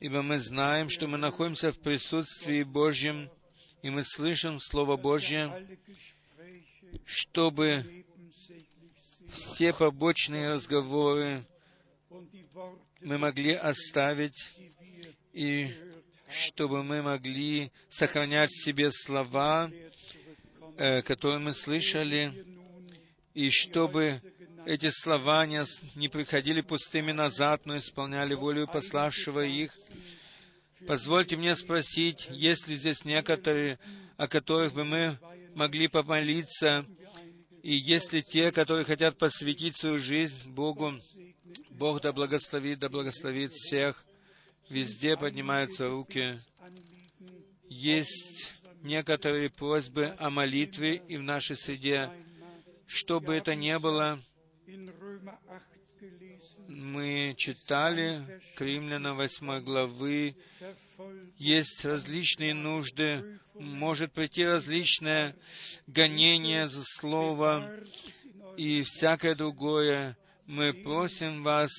ибо 0.01 0.23
мы 0.23 0.39
знаем, 0.39 0.89
что 0.89 1.07
мы 1.07 1.19
находимся 1.19 1.73
в 1.73 1.79
присутствии 1.79 2.62
Божьем, 2.62 3.31
и 3.83 3.91
мы 3.91 4.03
слышим 4.05 4.61
Слово 4.61 4.97
Божье, 4.97 5.66
чтобы 7.05 8.05
все 9.31 9.73
побочные 9.73 10.51
разговоры 10.51 11.45
мы 13.01 13.19
могли 13.19 13.53
оставить, 13.53 14.57
и 15.33 15.75
чтобы 16.31 16.83
мы 16.83 17.03
могли 17.03 17.70
сохранять 17.89 18.51
в 18.51 18.65
себе 18.65 18.91
слова, 18.91 19.70
э, 20.77 21.03
которые 21.03 21.39
мы 21.39 21.53
слышали, 21.53 22.45
и 23.35 23.51
чтобы 23.51 24.20
эти 24.69 24.90
слова 24.90 25.47
не, 25.47 25.65
не 25.95 26.09
приходили 26.11 26.61
пустыми 26.61 27.12
назад, 27.12 27.65
но 27.65 27.78
исполняли 27.78 28.35
волю 28.35 28.66
пославшего 28.66 29.40
их. 29.40 29.73
Позвольте 30.86 31.39
мне 31.39 31.57
спросить, 31.57 32.27
есть 32.31 32.69
ли 32.69 32.77
здесь 32.77 33.07
некоторые, 33.07 33.78
о 34.19 34.28
которых 34.28 34.74
бы 34.74 34.85
мы 34.85 35.19
могли 35.55 35.89
помолиться, 35.89 36.85
и 37.62 37.74
есть 37.74 38.12
ли 38.12 38.23
те, 38.23 38.53
которые 38.53 38.85
хотят 38.85 39.16
посвятить 39.16 39.74
свою 39.78 39.99
жизнь 39.99 40.51
Богу, 40.51 40.99
Бог 41.70 42.03
да 42.03 42.12
благословит, 42.12 42.78
да 42.78 42.90
благословит 42.90 43.53
всех. 43.53 44.05
Везде 44.69 45.16
поднимаются 45.16 45.89
руки. 45.89 46.39
Есть 47.70 48.53
некоторые 48.82 49.49
просьбы 49.49 50.15
о 50.19 50.28
молитве 50.28 50.97
и 51.09 51.16
в 51.16 51.23
нашей 51.23 51.57
среде. 51.57 52.11
Что 52.86 53.19
бы 53.19 53.35
это 53.35 53.55
ни 53.55 53.74
было, 53.78 54.20
мы 56.69 57.35
читали 57.36 58.40
к 58.55 58.61
Римлянам 58.61 59.16
8 59.16 59.61
главы, 59.61 60.36
есть 61.39 61.85
различные 61.85 62.55
нужды, 62.55 63.40
может 63.55 64.12
прийти 64.12 64.45
различное 64.45 65.35
гонение 65.86 66.69
за 66.69 66.82
слово 66.85 67.73
и 68.57 68.82
всякое 68.82 69.35
другое. 69.35 70.16
Мы 70.47 70.73
просим 70.73 71.43
вас, 71.43 71.70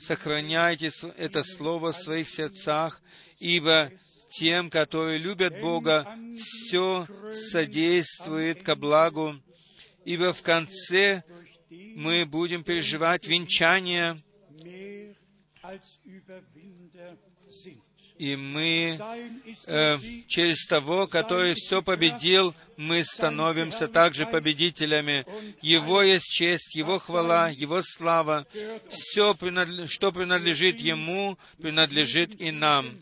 сохраняйте 0.00 0.90
это 1.16 1.42
слово 1.42 1.92
в 1.92 1.96
своих 1.96 2.28
сердцах, 2.28 3.02
ибо 3.38 3.90
тем, 4.30 4.70
которые 4.70 5.18
любят 5.18 5.60
Бога, 5.60 6.16
все 6.36 7.06
содействует 7.50 8.62
ко 8.62 8.76
благу, 8.76 9.34
ибо 10.04 10.32
в 10.32 10.42
конце 10.42 11.22
мы 11.94 12.26
будем 12.26 12.64
переживать 12.64 13.26
венчание, 13.26 14.18
и 18.18 18.36
мы 18.36 18.98
э, 19.66 19.98
через 20.28 20.66
того, 20.66 21.06
который 21.06 21.54
все 21.54 21.82
победил, 21.82 22.54
мы 22.76 23.02
становимся 23.04 23.88
также 23.88 24.26
победителями. 24.26 25.26
Его 25.60 26.02
есть 26.02 26.26
честь, 26.26 26.76
Его 26.76 26.98
хвала, 26.98 27.48
Его 27.48 27.80
слава. 27.82 28.46
Все, 28.90 29.34
что 29.86 30.12
принадлежит 30.12 30.78
Ему, 30.78 31.38
принадлежит 31.60 32.40
и 32.40 32.50
нам. 32.50 32.98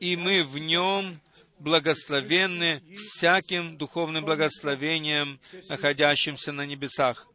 И 0.00 0.16
мы 0.16 0.42
в 0.42 0.58
Нем 0.58 1.20
благословенны 1.58 2.82
всяким 2.96 3.76
духовным 3.76 4.24
благословением, 4.24 5.40
находящимся 5.68 6.52
на 6.52 6.66
небесах. 6.66 7.28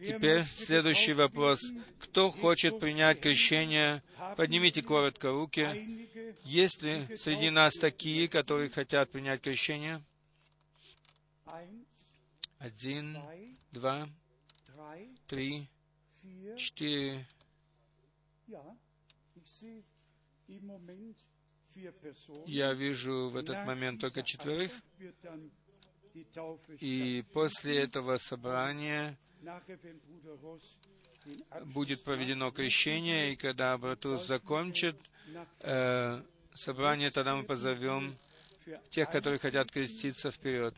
Теперь 0.00 0.44
следующий 0.54 1.12
вопрос. 1.12 1.60
Кто 1.98 2.30
хочет 2.30 2.78
принять 2.78 3.20
крещение? 3.20 4.02
Поднимите 4.36 4.80
коротко 4.82 5.30
руки. 5.30 6.08
Есть 6.44 6.82
ли 6.82 7.16
среди 7.16 7.50
нас 7.50 7.74
такие, 7.74 8.28
которые 8.28 8.70
хотят 8.70 9.10
принять 9.10 9.40
крещение? 9.40 10.02
Один, 12.58 13.18
два, 13.72 14.08
три, 15.26 15.68
четыре. 16.56 17.26
Я 22.46 22.72
вижу 22.74 23.30
в 23.30 23.36
этот 23.36 23.66
момент 23.66 24.00
только 24.00 24.22
четверых. 24.22 24.72
И 26.80 27.24
после 27.32 27.82
этого 27.82 28.16
собрания 28.16 29.16
будет 31.64 32.02
проведено 32.02 32.50
крещение, 32.50 33.32
и 33.32 33.36
когда 33.36 33.76
Братус 33.78 34.26
закончит 34.26 34.96
э, 35.60 36.22
собрание, 36.54 37.10
тогда 37.10 37.36
мы 37.36 37.44
позовем 37.44 38.16
тех, 38.90 39.10
которые 39.10 39.38
хотят 39.38 39.70
креститься 39.70 40.30
вперед. 40.30 40.74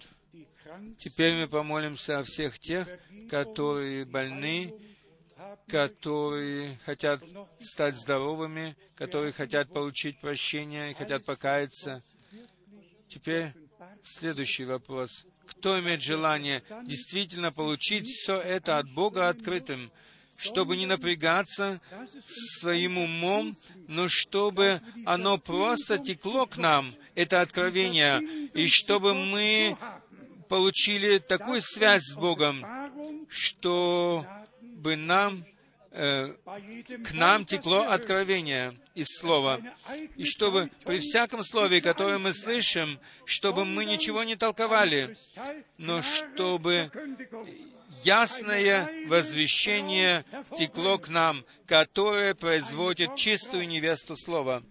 Теперь 0.99 1.35
мы 1.35 1.49
помолимся 1.49 2.19
о 2.19 2.25
всех 2.25 2.59
тех, 2.59 2.89
которые 3.29 4.05
больны, 4.05 4.75
которые 5.69 6.79
хотят 6.85 7.23
стать 7.61 7.97
здоровыми, 7.97 8.77
которые 8.95 9.33
хотят 9.33 9.73
получить 9.73 10.21
прощение 10.21 10.91
и 10.91 10.95
хотят 10.95 11.25
покаяться. 11.25 12.03
Теперь 13.09 13.53
следующий 14.05 14.65
вопрос. 14.65 15.25
Кто 15.47 15.81
имеет 15.81 16.03
желание 16.03 16.63
действительно 16.85 17.53
получить 17.53 18.07
все 18.07 18.39
это 18.39 18.79
от 18.79 18.89
Бога 18.93 19.29
открытым, 19.29 19.91
чтобы 20.37 20.77
не 20.77 20.87
напрягаться 20.87 21.81
своим 22.61 22.99
умом, 22.99 23.57
но 23.89 24.09
чтобы 24.09 24.81
оно 25.05 25.39
просто 25.39 25.99
текло 25.99 26.47
к 26.47 26.57
нам, 26.57 26.95
это 27.15 27.41
откровение, 27.41 28.21
и 28.55 28.67
чтобы 28.69 29.15
мы 29.15 29.77
получили 30.49 31.19
такую 31.19 31.61
связь 31.61 32.03
с 32.05 32.17
Богом, 32.17 32.65
чтобы 34.81 34.97
нам 34.97 35.45
э, 35.91 36.33
к 37.05 37.13
нам 37.13 37.45
текло 37.45 37.83
откровение 37.83 38.81
из 38.95 39.09
Слова, 39.19 39.61
и 40.17 40.25
чтобы 40.25 40.71
при 40.87 41.01
всяком 41.01 41.43
слове, 41.43 41.83
которое 41.83 42.17
мы 42.17 42.33
слышим, 42.33 42.99
чтобы 43.27 43.67
мы 43.67 43.85
ничего 43.85 44.25
не 44.25 44.37
толковали, 44.37 45.15
но 45.77 46.01
чтобы 46.01 46.91
ясное 48.03 49.07
возвещение 49.07 50.25
текло 50.57 50.97
к 50.97 51.09
нам, 51.09 51.45
которое 51.67 52.35
производит 52.35 53.17
чистую 53.17 53.69
невесту 53.69 54.17
Слова. 54.17 54.63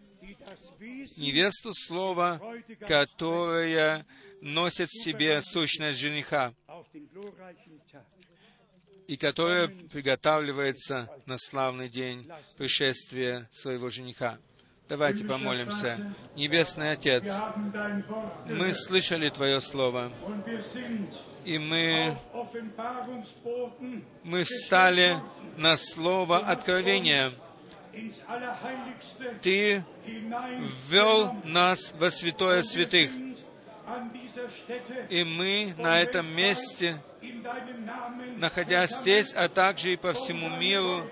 Невесту 1.17 1.71
Слова, 1.73 2.41
которая 2.87 4.07
носит 4.41 4.89
в 4.89 5.03
себе 5.03 5.39
сущность 5.43 5.99
жениха 5.99 6.55
и 9.09 9.17
которая 9.17 9.69
приготавливается 9.91 11.09
на 11.25 11.39
славный 11.39 11.89
день 11.89 12.29
пришествия 12.59 13.49
своего 13.51 13.89
жениха. 13.89 14.37
Давайте 14.87 15.25
помолимся. 15.25 16.13
Небесный 16.35 16.91
Отец, 16.91 17.23
мы 18.45 18.71
слышали 18.71 19.29
Твое 19.29 19.61
Слово, 19.61 20.11
и 21.43 21.57
мы, 21.57 22.15
мы 24.23 24.43
встали 24.43 25.19
на 25.57 25.75
Слово 25.75 26.37
откровения. 26.37 27.31
Ты 29.41 29.83
ввел 30.87 31.33
нас 31.45 31.93
во 31.97 32.11
святое 32.11 32.61
святых, 32.61 33.09
и 35.09 35.23
мы 35.23 35.73
на 35.77 36.01
этом 36.01 36.27
месте 36.27 37.01
находясь 38.37 38.91
здесь, 38.91 39.33
а 39.33 39.49
также 39.49 39.93
и 39.93 39.97
по 39.97 40.13
всему 40.13 40.49
миру, 40.49 41.07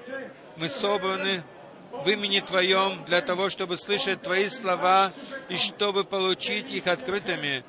мы 0.55 0.69
собраны 0.69 1.43
в 1.91 2.09
имени 2.09 2.39
Твоем 2.39 3.03
для 3.05 3.21
того, 3.21 3.49
чтобы 3.49 3.77
слышать 3.77 4.21
Твои 4.21 4.47
слова 4.49 5.11
и 5.49 5.57
чтобы 5.57 6.03
получить 6.03 6.71
их 6.71 6.87
открытыми. 6.87 7.63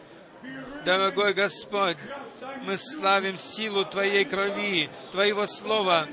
Дорогой 0.85 1.35
Господь, 1.35 1.97
мы 2.65 2.77
славим 2.79 3.37
силу 3.37 3.85
Твоей 3.85 4.25
крови, 4.25 4.89
Твоего 5.13 5.47
Слова 5.47 6.09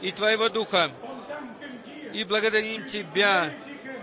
и 0.00 0.10
Твоего 0.10 0.48
Духа. 0.48 0.90
И 2.12 2.24
благодарим 2.24 2.86
Тебя 2.86 3.52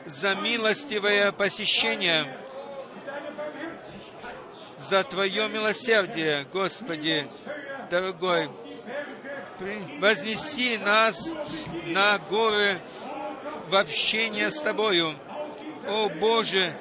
за 0.05 0.35
милостивое 0.35 1.31
посещение, 1.31 2.37
за 4.89 5.03
Твое 5.03 5.47
милосердие, 5.47 6.45
Господи, 6.53 7.27
дорогой. 7.89 8.49
Вознеси 9.99 10.77
нас 10.77 11.33
на 11.85 12.17
горы 12.19 12.81
в 13.69 13.75
общение 13.75 14.51
с 14.51 14.59
Тобою. 14.59 15.15
О 15.87 16.09
Боже, 16.09 16.77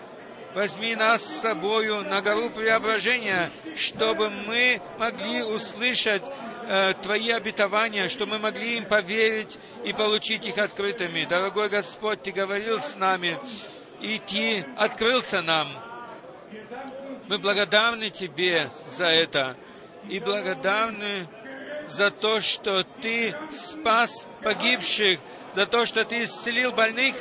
возьми 0.55 0.95
нас 0.97 1.23
с 1.23 1.41
собою 1.41 2.03
на 2.03 2.21
гору 2.21 2.51
преображения, 2.51 3.51
чтобы 3.77 4.29
мы 4.29 4.81
могли 4.99 5.43
услышать 5.43 6.23
э, 6.67 6.95
Твои 7.03 7.31
обетования, 7.31 8.09
чтобы 8.09 8.33
мы 8.33 8.39
могли 8.39 8.77
им 8.77 8.85
поверить 8.85 9.59
и 9.85 9.93
получить 9.93 10.45
их 10.47 10.59
открытыми. 10.59 11.25
Дорогой 11.25 11.69
Господь, 11.69 12.23
Ты 12.23 12.33
говорил 12.33 12.81
с 12.81 12.97
нами, 12.97 13.39
и 14.01 14.21
Ты 14.27 14.67
открылся 14.77 15.43
нам. 15.43 15.69
Мы 17.27 17.39
благодарны 17.39 18.11
Тебе 18.11 18.69
за 18.97 19.07
это 19.07 19.57
и 20.09 20.19
благодарны 20.21 21.27
за 21.87 22.11
то, 22.11 22.41
что 22.41 22.85
Ты 23.01 23.35
спас 23.51 24.27
погибших, 24.43 25.19
за 25.55 25.67
то, 25.67 25.87
что 25.87 26.05
Ты 26.05 26.25
исцелил 26.25 26.73
больных 26.73 27.17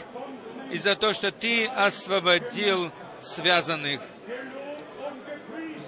и 0.72 0.78
за 0.78 0.96
то, 0.96 1.14
что 1.14 1.32
Ты 1.32 1.68
освободил 1.68 2.92
связанных. 3.22 4.02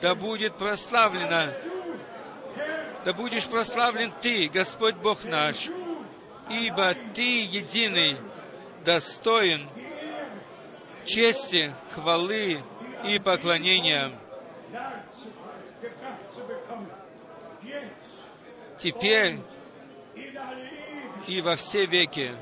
Да 0.02 0.16
будет 0.16 0.56
прославлено, 0.56 1.48
да 3.04 3.14
будешь 3.14 3.48
прославлен 3.48 4.14
Ты, 4.22 4.48
Господь 4.48 4.96
Бог 4.96 5.26
наш, 5.26 5.68
ибо 6.50 6.96
Ты 7.14 7.44
единый, 7.44 8.18
достоин 8.86 9.68
чести, 11.06 11.74
хвалы 11.94 12.64
и 13.08 13.20
поклонения. 13.20 14.12
Теперь 18.78 19.40
и 21.28 21.42
во 21.42 21.56
все 21.56 21.86
веки. 21.86 22.36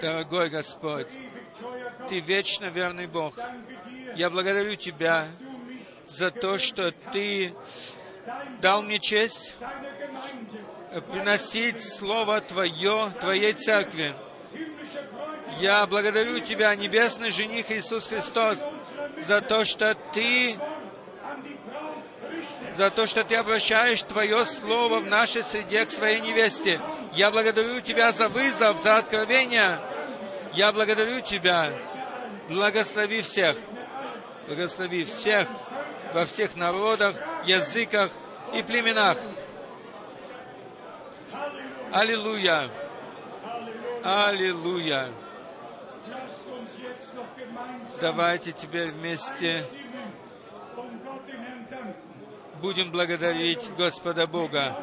Дорогой 0.00 0.50
Господь, 0.50 1.08
Ты 2.08 2.20
вечно 2.20 2.66
верный 2.66 3.06
Бог. 3.06 3.38
Я 4.14 4.30
благодарю 4.30 4.76
Тебя 4.76 5.26
за 6.06 6.30
то, 6.30 6.58
что 6.58 6.92
Ты 7.12 7.54
дал 8.60 8.82
мне 8.82 8.98
честь 8.98 9.54
приносить 11.12 11.82
Слово 11.82 12.40
Твое, 12.40 13.12
Твоей 13.20 13.52
Церкви. 13.52 14.14
Я 15.60 15.86
благодарю 15.86 16.40
Тебя, 16.40 16.74
Небесный 16.74 17.30
Жених 17.30 17.70
Иисус 17.70 18.08
Христос, 18.08 18.64
за 19.26 19.42
то, 19.42 19.66
что 19.66 19.94
Ты 20.14 20.58
за 22.76 22.90
то, 22.90 23.06
что 23.06 23.24
Ты 23.24 23.34
обращаешь 23.34 24.00
Твое 24.00 24.46
Слово 24.46 25.00
в 25.00 25.06
нашей 25.06 25.42
среде 25.42 25.84
к 25.84 25.90
своей 25.90 26.20
невесте. 26.20 26.80
Я 27.12 27.30
благодарю 27.30 27.82
Тебя 27.82 28.10
за 28.10 28.28
вызов, 28.28 28.80
за 28.80 28.96
откровение. 28.96 29.78
Я 30.54 30.72
благодарю 30.72 31.20
Тебя. 31.20 31.70
Благослови 32.48 33.20
всех. 33.20 33.58
Благослови 34.46 35.04
всех 35.04 35.46
во 36.14 36.24
всех 36.24 36.56
народах, 36.56 37.16
языках 37.44 38.10
и 38.54 38.62
племенах. 38.62 39.18
Аллилуйя! 41.92 42.70
Аллилуйя! 44.02 45.10
Давайте 48.00 48.52
теперь 48.52 48.92
вместе 48.92 49.62
будем 52.60 52.90
благодарить 52.90 53.70
Господа 53.76 54.26
Бога. 54.26 54.76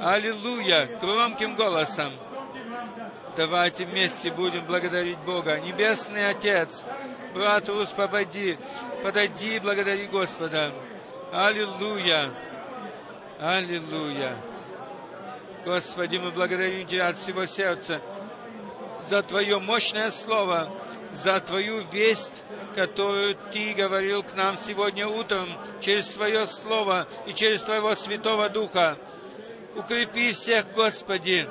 Аллилуйя! 0.00 0.88
Громким 1.00 1.56
голосом. 1.56 2.12
Давайте 3.36 3.86
вместе 3.86 4.30
будем 4.30 4.64
благодарить 4.66 5.18
Бога. 5.18 5.58
Небесный 5.60 6.30
Отец, 6.30 6.84
брат 7.32 7.68
Рус, 7.68 7.88
подойди, 7.88 8.58
подойди 9.02 9.56
и 9.56 9.60
благодари 9.60 10.06
Господа. 10.06 10.72
Аллилуйя! 11.32 12.30
Аллилуйя! 13.40 14.36
Господи, 15.64 16.16
мы 16.16 16.30
благодарим 16.30 16.86
Тебя 16.86 17.08
от 17.08 17.18
всего 17.18 17.46
сердца 17.46 18.00
за 19.08 19.22
Твое 19.22 19.58
мощное 19.58 20.10
Слово, 20.10 20.70
за 21.12 21.40
Твою 21.40 21.86
весть, 21.88 22.44
которую 22.74 23.36
Ты 23.52 23.74
говорил 23.74 24.22
к 24.22 24.34
нам 24.34 24.56
сегодня 24.56 25.06
утром 25.06 25.48
через 25.80 26.10
Свое 26.10 26.46
Слово 26.46 27.08
и 27.26 27.34
через 27.34 27.62
Твоего 27.62 27.94
Святого 27.94 28.48
Духа. 28.48 28.96
Укрепи 29.76 30.32
всех, 30.32 30.72
Господи. 30.72 31.48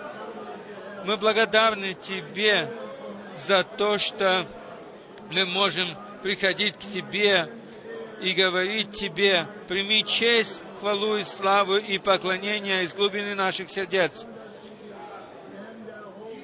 Мы 1.06 1.18
благодарны 1.18 1.94
Тебе 1.94 2.72
за 3.36 3.64
то, 3.64 3.98
что 3.98 4.46
мы 5.32 5.46
можем 5.46 5.88
приходить 6.22 6.76
к 6.76 6.94
Тебе 6.94 7.50
и 8.22 8.34
говорить 8.34 8.92
Тебе, 8.98 9.48
прими 9.68 10.06
честь, 10.06 10.64
хвалу 10.80 11.18
и 11.18 11.24
славу 11.24 11.78
и 11.78 11.98
поклонение 11.98 12.84
из 12.84 12.94
глубины 12.94 13.36
наших 13.36 13.70
сердец. 13.70 14.26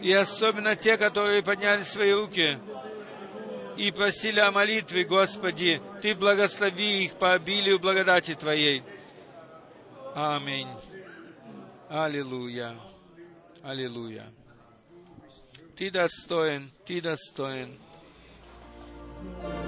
И 0.01 0.11
особенно 0.11 0.75
те, 0.75 0.97
которые 0.97 1.41
подняли 1.41 1.81
свои 1.81 2.11
руки– 2.11 2.57
и 3.77 3.91
просили 3.91 4.39
о 4.39 4.51
молитве, 4.51 5.03
Господи, 5.03 5.81
Ты 6.01 6.15
благослови 6.15 7.05
их 7.05 7.13
по 7.15 7.33
обилию 7.33 7.79
благодати 7.79 8.35
Твоей. 8.35 8.83
Аминь. 10.13 10.69
Аллилуйя. 11.89 12.75
Аллилуйя. 13.63 14.25
Ты 15.77 15.91
достоин, 15.91 16.71
Ты 16.85 17.01
достоин. 17.01 17.77
Мы 19.43 19.64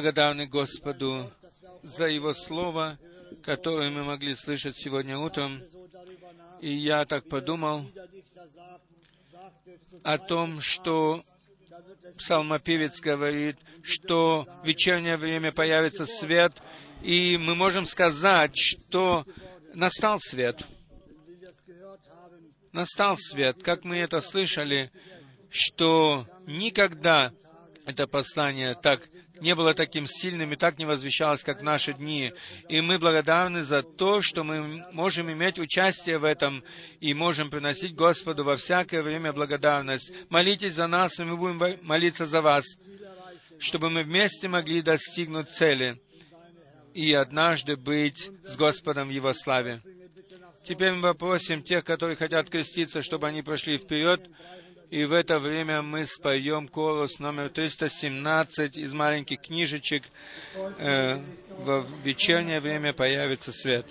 благодарны 0.00 0.46
Господу 0.46 1.30
за 1.82 2.06
Его 2.06 2.32
Слово, 2.32 2.98
которое 3.42 3.90
мы 3.90 4.02
могли 4.02 4.34
слышать 4.34 4.78
сегодня 4.78 5.18
утром. 5.18 5.60
И 6.62 6.72
я 6.72 7.04
так 7.04 7.28
подумал 7.28 7.84
о 10.02 10.16
том, 10.16 10.62
что 10.62 11.22
псалмопевец 12.16 12.98
говорит, 13.00 13.58
что 13.82 14.46
в 14.62 14.66
вечернее 14.66 15.18
время 15.18 15.52
появится 15.52 16.06
свет, 16.06 16.54
и 17.02 17.36
мы 17.36 17.54
можем 17.54 17.84
сказать, 17.84 18.56
что 18.56 19.26
настал 19.74 20.18
свет. 20.18 20.64
Настал 22.72 23.18
свет, 23.18 23.62
как 23.62 23.84
мы 23.84 23.98
это 23.98 24.22
слышали, 24.22 24.90
что 25.50 26.26
никогда 26.46 27.34
это 27.84 28.06
послание 28.06 28.74
так 28.74 29.06
не 29.40 29.54
было 29.54 29.74
таким 29.74 30.06
сильным 30.06 30.52
и 30.52 30.56
так 30.56 30.78
не 30.78 30.84
возвещалось, 30.84 31.42
как 31.42 31.60
в 31.60 31.64
наши 31.64 31.92
дни. 31.92 32.32
И 32.68 32.80
мы 32.80 32.98
благодарны 32.98 33.62
за 33.62 33.82
то, 33.82 34.22
что 34.22 34.44
мы 34.44 34.84
можем 34.92 35.30
иметь 35.32 35.58
участие 35.58 36.18
в 36.18 36.24
этом 36.24 36.62
и 37.00 37.14
можем 37.14 37.50
приносить 37.50 37.94
Господу 37.94 38.44
во 38.44 38.56
всякое 38.56 39.02
время 39.02 39.32
благодарность. 39.32 40.12
Молитесь 40.28 40.74
за 40.74 40.86
нас, 40.86 41.18
и 41.18 41.24
мы 41.24 41.36
будем 41.36 41.78
молиться 41.82 42.26
за 42.26 42.42
вас, 42.42 42.64
чтобы 43.58 43.90
мы 43.90 44.02
вместе 44.02 44.48
могли 44.48 44.82
достигнуть 44.82 45.50
цели 45.50 46.00
и 46.94 47.12
однажды 47.12 47.76
быть 47.76 48.30
с 48.44 48.56
Господом 48.56 49.08
в 49.08 49.12
Его 49.12 49.32
славе. 49.32 49.80
Теперь 50.64 50.92
мы 50.92 51.02
попросим 51.02 51.62
тех, 51.62 51.84
которые 51.84 52.16
хотят 52.16 52.50
креститься, 52.50 53.02
чтобы 53.02 53.28
они 53.28 53.42
прошли 53.42 53.78
вперед, 53.78 54.28
и 54.90 55.04
в 55.04 55.12
это 55.12 55.38
время 55.38 55.82
мы 55.82 56.04
споем 56.04 56.66
колос 56.66 57.20
номер 57.20 57.48
317 57.48 58.76
из 58.76 58.92
маленьких 58.92 59.40
книжечек. 59.40 60.02
Э, 60.78 61.20
в 61.58 61.86
вечернее 62.02 62.60
время 62.60 62.92
появится 62.92 63.52
свет. 63.52 63.86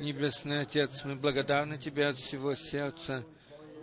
Небесный 0.00 0.62
Отец, 0.62 1.04
мы 1.04 1.14
благодарны 1.14 1.76
Тебе 1.76 2.06
от 2.06 2.16
всего 2.16 2.54
сердца 2.54 3.22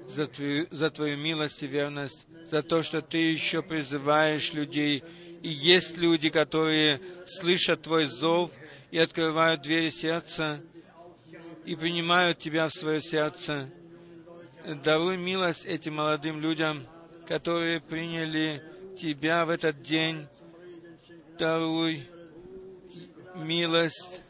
за 0.08 0.26
Твою, 0.26 0.66
за 0.72 0.90
Твою 0.90 1.16
милость 1.16 1.62
и 1.62 1.68
верность, 1.68 2.26
за 2.50 2.64
то, 2.64 2.82
что 2.82 3.04
Ты 3.04 3.20
еще 3.20 3.62
призываешь 3.62 4.52
людей. 4.52 5.04
И 5.44 5.50
есть 5.50 5.96
люди, 6.00 6.30
которые 6.30 7.02
слышат 7.28 7.84
Твой 7.84 8.06
зов 8.06 8.50
и 8.90 8.98
открывают 8.98 9.62
двери 9.62 9.92
сердца 9.92 10.60
и 11.66 11.76
принимают 11.76 12.40
Тебя 12.40 12.68
в 12.68 12.74
свое 12.74 13.00
сердце. 13.00 13.70
Даруй 14.84 15.18
милость 15.18 15.66
этим 15.66 15.98
молодым 15.98 16.42
людям, 16.42 16.88
которые 17.28 17.80
приняли 17.80 18.64
Тебя 19.00 19.46
в 19.46 19.52
этот 19.52 19.84
день. 19.84 20.26
Даруй 21.38 22.10
милость 23.36 24.24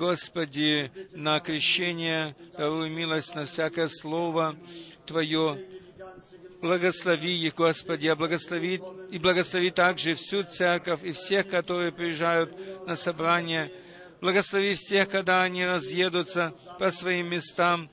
Господи, 0.00 0.90
на 1.12 1.40
крещение, 1.40 2.34
даруй 2.56 2.88
милость 2.88 3.34
на 3.34 3.44
всякое 3.44 3.86
слово 3.88 4.56
Твое. 5.04 5.62
Благослови 6.62 7.38
их, 7.38 7.54
Господи, 7.54 8.06
а 8.06 8.16
благослови, 8.16 8.80
и 9.10 9.18
благослови 9.18 9.70
также 9.70 10.14
всю 10.14 10.42
церковь 10.42 11.04
и 11.04 11.12
всех, 11.12 11.50
которые 11.50 11.92
приезжают 11.92 12.50
на 12.86 12.96
собрание. 12.96 13.70
Благослови 14.22 14.74
всех, 14.74 15.10
когда 15.10 15.42
они 15.42 15.66
разъедутся 15.66 16.54
по 16.78 16.90
своим 16.90 17.28
местам, 17.28 17.86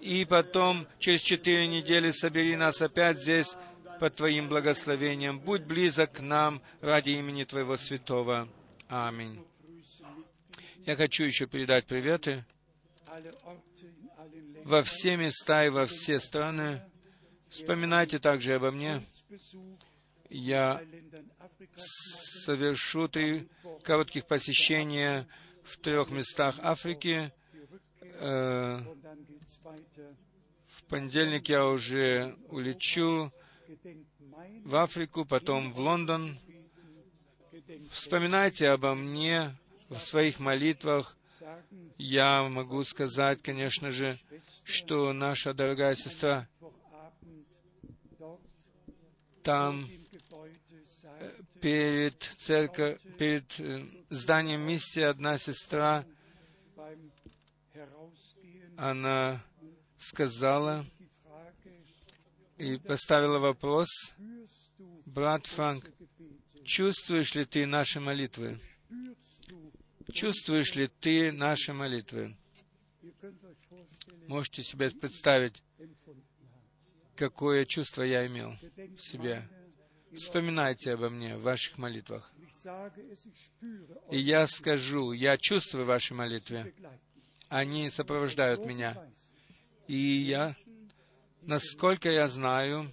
и 0.00 0.24
потом 0.24 0.88
через 0.98 1.20
четыре 1.20 1.68
недели 1.68 2.10
собери 2.10 2.56
нас 2.56 2.82
опять 2.82 3.20
здесь 3.20 3.54
под 4.00 4.16
Твоим 4.16 4.48
благословением. 4.48 5.38
Будь 5.38 5.62
близок 5.62 6.14
к 6.14 6.20
нам 6.20 6.60
ради 6.80 7.10
имени 7.10 7.44
Твоего 7.44 7.76
святого. 7.76 8.48
Аминь. 8.88 9.51
Я 10.84 10.96
хочу 10.96 11.24
еще 11.24 11.46
передать 11.46 11.86
приветы 11.86 12.44
во 14.64 14.82
все 14.82 15.16
места 15.16 15.64
и 15.64 15.68
во 15.68 15.86
все 15.86 16.18
страны. 16.18 16.82
Вспоминайте 17.50 18.18
также 18.18 18.54
обо 18.54 18.72
мне. 18.72 19.02
Я 20.28 20.82
совершу 21.76 23.06
три 23.06 23.48
коротких 23.84 24.26
посещения 24.26 25.28
в 25.62 25.76
трех 25.76 26.10
местах 26.10 26.56
Африки. 26.62 27.32
Э, 28.00 28.80
в 30.66 30.84
понедельник 30.88 31.48
я 31.48 31.66
уже 31.66 32.36
улечу 32.48 33.32
в 34.64 34.74
Африку, 34.74 35.24
потом 35.24 35.72
в 35.72 35.78
Лондон. 35.78 36.38
Вспоминайте 37.92 38.68
обо 38.68 38.94
мне 38.94 39.56
в 39.92 40.00
своих 40.00 40.38
молитвах 40.38 41.16
я 41.98 42.42
могу 42.48 42.82
сказать, 42.84 43.42
конечно 43.42 43.90
же, 43.90 44.18
что 44.64 45.12
наша 45.12 45.54
дорогая 45.54 45.94
сестра 45.94 46.48
там 49.42 49.88
э, 51.02 51.30
перед 51.60 52.14
церковь, 52.38 53.00
перед 53.18 53.58
э, 53.58 53.84
зданием 54.08 54.60
миссии 54.60 55.02
одна 55.02 55.36
сестра, 55.36 56.04
она 58.76 59.44
сказала 59.98 60.86
и 62.56 62.76
поставила 62.76 63.38
вопрос, 63.40 63.88
брат 65.06 65.46
Франк, 65.46 65.90
чувствуешь 66.64 67.34
ли 67.34 67.44
ты 67.44 67.66
наши 67.66 67.98
молитвы? 68.00 68.60
Чувствуешь 70.12 70.74
ли 70.74 70.88
ты 70.88 71.32
наши 71.32 71.72
молитвы? 71.72 72.36
Можете 74.26 74.62
себе 74.62 74.90
представить, 74.90 75.62
какое 77.16 77.64
чувство 77.64 78.02
я 78.02 78.26
имел 78.26 78.56
в 78.96 79.00
себе. 79.00 79.48
Вспоминайте 80.14 80.92
обо 80.92 81.08
мне 81.08 81.36
в 81.36 81.42
ваших 81.42 81.78
молитвах. 81.78 82.32
И 84.10 84.18
я 84.18 84.46
скажу, 84.46 85.12
я 85.12 85.36
чувствую 85.38 85.86
ваши 85.86 86.14
молитвы. 86.14 86.74
Они 87.48 87.90
сопровождают 87.90 88.64
меня. 88.64 89.06
И 89.88 89.96
я, 89.96 90.56
насколько 91.42 92.10
я 92.10 92.26
знаю, 92.28 92.92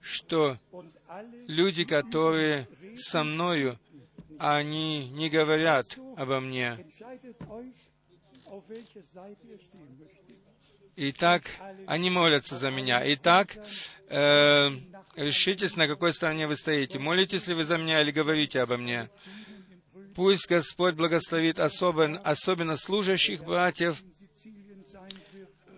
что 0.00 0.58
люди, 1.46 1.84
которые 1.84 2.68
со 2.96 3.22
мною, 3.22 3.78
они 4.40 5.10
не 5.10 5.28
говорят 5.28 5.98
обо 6.16 6.40
мне. 6.40 6.78
Итак, 10.96 11.42
они 11.86 12.08
молятся 12.08 12.56
за 12.56 12.70
меня. 12.70 13.02
Итак, 13.14 13.58
э, 14.08 14.70
решитесь, 15.14 15.76
на 15.76 15.86
какой 15.86 16.14
стороне 16.14 16.46
вы 16.46 16.56
стоите. 16.56 16.98
Молитесь 16.98 17.46
ли 17.48 17.54
вы 17.54 17.64
за 17.64 17.76
меня 17.76 18.00
или 18.00 18.10
говорите 18.10 18.60
обо 18.60 18.78
мне? 18.78 19.10
Пусть 20.14 20.48
Господь 20.48 20.94
благословит 20.94 21.60
особенно, 21.60 22.18
особенно 22.20 22.76
служащих 22.76 23.44
братьев, 23.44 24.02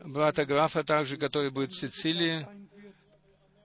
брата 0.05 0.44
Графа 0.44 0.84
также, 0.84 1.16
который 1.16 1.51
будет 1.51 1.72
в 1.72 1.80
Сицилии, 1.80 2.47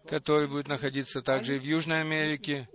который 0.10 0.48
будет 0.48 0.68
находиться 0.68 1.22
также 1.22 1.56
и 1.56 1.60
в 1.60 1.64
Южной 1.64 2.02
Америке. 2.02 2.68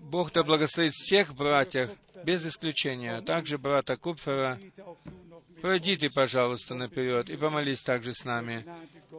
Бог 0.00 0.32
да 0.32 0.42
благословит 0.42 0.92
всех 0.92 1.34
братьев, 1.34 1.90
без 2.24 2.44
исключения, 2.44 3.16
а 3.16 3.22
также 3.22 3.58
брата 3.58 3.96
Купфера. 3.96 4.60
Пройди 5.60 5.96
ты, 5.96 6.08
пожалуйста, 6.10 6.74
наперед 6.74 7.30
и 7.30 7.36
помолись 7.36 7.82
также 7.82 8.14
с 8.14 8.24
нами, 8.24 8.64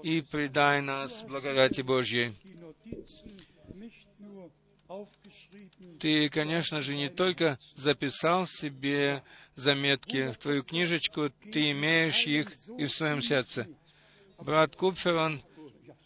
и 0.03 0.21
предай 0.21 0.81
нас 0.81 1.11
благодати 1.23 1.81
Божьей. 1.81 2.33
Ты, 5.99 6.29
конечно 6.29 6.81
же, 6.81 6.95
не 6.95 7.09
только 7.09 7.59
записал 7.75 8.45
себе 8.45 9.23
заметки 9.55 10.31
в 10.31 10.37
твою 10.37 10.63
книжечку, 10.63 11.29
ты 11.29 11.71
имеешь 11.71 12.25
их 12.25 12.53
и 12.77 12.85
в 12.85 12.91
своем 12.91 13.21
сердце. 13.21 13.67
Брат 14.39 14.75
Купфер, 14.75 15.15
он 15.15 15.43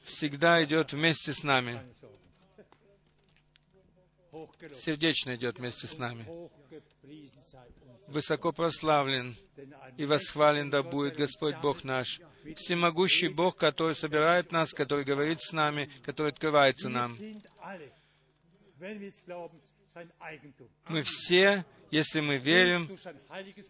всегда 0.03 0.63
идет 0.63 0.93
вместе 0.93 1.33
с 1.33 1.43
нами. 1.43 1.81
Сердечно 4.75 5.35
идет 5.35 5.59
вместе 5.59 5.87
с 5.87 5.97
нами. 5.97 6.25
Высоко 8.07 8.51
прославлен 8.51 9.37
и 9.97 10.05
восхвален 10.05 10.69
да 10.69 10.83
будет 10.83 11.15
Господь 11.15 11.55
Бог 11.61 11.83
наш, 11.83 12.19
всемогущий 12.55 13.29
Бог, 13.29 13.57
который 13.57 13.95
собирает 13.95 14.51
нас, 14.51 14.71
который 14.71 15.05
говорит 15.05 15.41
с 15.41 15.51
нами, 15.53 15.89
который 16.03 16.31
открывается 16.31 16.89
нам. 16.89 17.15
Мы 20.89 21.03
все, 21.03 21.65
если 21.93 22.21
мы 22.21 22.39
верим, 22.39 22.89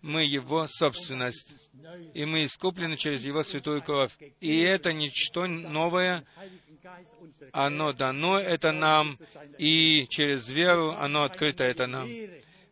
мы 0.02 0.24
Его 0.24 0.66
собственность, 0.66 1.70
и 2.14 2.24
мы 2.24 2.46
искуплены 2.46 2.96
через 2.96 3.26
Его 3.26 3.44
святую 3.44 3.82
кровь. 3.82 4.12
И 4.40 4.60
это 4.62 4.94
ничто 4.94 5.46
новое, 5.46 6.24
оно 7.52 7.92
дано 7.92 8.40
это 8.40 8.72
нам, 8.72 9.18
и 9.58 10.08
через 10.10 10.48
веру 10.50 10.92
оно 10.92 11.24
открыто 11.24 11.66
это 11.66 11.86
нам. 11.86 12.08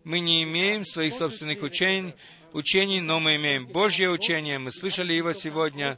Мы 0.06 0.22
не 0.22 0.44
имеем 0.44 0.86
своих 0.86 1.16
собственных 1.16 1.62
учений, 1.64 2.14
учений, 2.54 3.02
но 3.02 3.20
мы 3.20 3.36
имеем 3.36 3.68
Божье 3.68 4.10
учение, 4.10 4.58
мы 4.58 4.72
слышали 4.72 5.12
его 5.12 5.34
сегодня, 5.34 5.98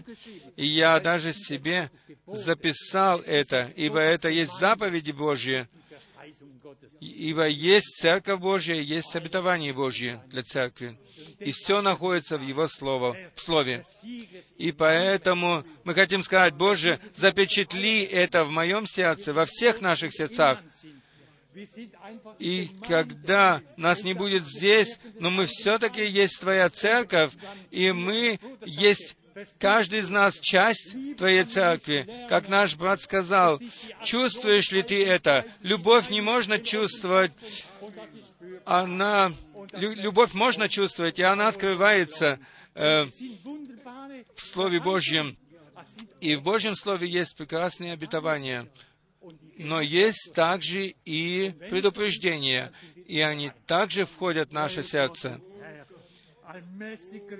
и 0.56 0.66
я 0.66 1.00
даже 1.00 1.32
себе 1.32 1.92
записал 2.26 3.20
это, 3.20 3.72
ибо 3.76 4.00
это 4.00 4.30
есть 4.30 4.58
заповеди 4.58 5.12
Божьи, 5.12 5.68
ибо 7.00 7.48
есть 7.48 7.98
Церковь 8.00 8.40
Божья, 8.40 8.76
есть 8.76 9.16
обетование 9.16 9.74
Божье 9.74 10.22
для 10.28 10.44
Церкви. 10.44 10.98
И 11.40 11.52
все 11.52 11.82
находится 11.82 12.38
в 12.38 12.42
Его 12.42 12.68
слово, 12.68 13.16
в 13.36 13.42
Слове. 13.42 13.86
И 14.58 14.72
поэтому 14.72 15.64
мы 15.84 15.94
хотим 15.94 16.24
сказать, 16.24 16.56
Боже, 16.56 17.00
запечатли 17.16 18.04
это 18.04 18.46
в 18.46 18.52
моем 18.52 18.86
сердце, 18.86 19.34
во 19.34 19.46
всех 19.46 19.82
наших 19.82 20.14
сердцах. 20.14 20.60
И 22.40 22.72
когда 22.88 23.62
нас 23.78 24.04
не 24.04 24.14
будет 24.14 24.44
здесь, 24.44 25.00
но 25.20 25.30
мы 25.30 25.46
все-таки 25.46 26.04
есть 26.04 26.40
Твоя 26.40 26.70
Церковь, 26.70 27.32
и 27.70 27.92
мы 27.92 28.40
есть 28.66 29.16
Каждый 29.60 30.00
из 30.00 30.10
нас 30.10 30.40
часть 30.40 31.18
Твоей 31.18 31.44
церкви. 31.44 32.28
Как 32.30 32.50
наш 32.50 32.76
брат 32.76 33.02
сказал, 33.02 33.60
чувствуешь 34.04 34.72
ли 34.72 34.84
ты 34.84 35.06
это? 35.06 35.46
Любовь 35.62 36.10
не 36.10 36.22
можно 36.22 36.60
чувствовать. 36.60 37.32
Она, 38.66 39.34
любовь 39.74 40.34
можно 40.34 40.70
чувствовать, 40.70 41.20
и 41.20 41.24
она 41.24 41.48
открывается 41.48 42.40
э, 42.76 43.06
в 43.06 44.44
Слове 44.44 44.80
Божьем. 44.80 45.38
И 46.22 46.36
в 46.36 46.44
Божьем 46.44 46.76
Слове 46.76 47.08
есть 47.08 47.36
прекрасные 47.36 47.94
обетования. 47.94 48.68
Но 49.58 49.82
есть 49.82 50.34
также 50.34 50.96
и 51.06 51.54
предупреждения, 51.70 52.72
и 53.08 53.22
они 53.22 53.52
также 53.68 54.06
входят 54.06 54.50
в 54.50 54.54
наше 54.54 54.84
сердце. 54.84 55.40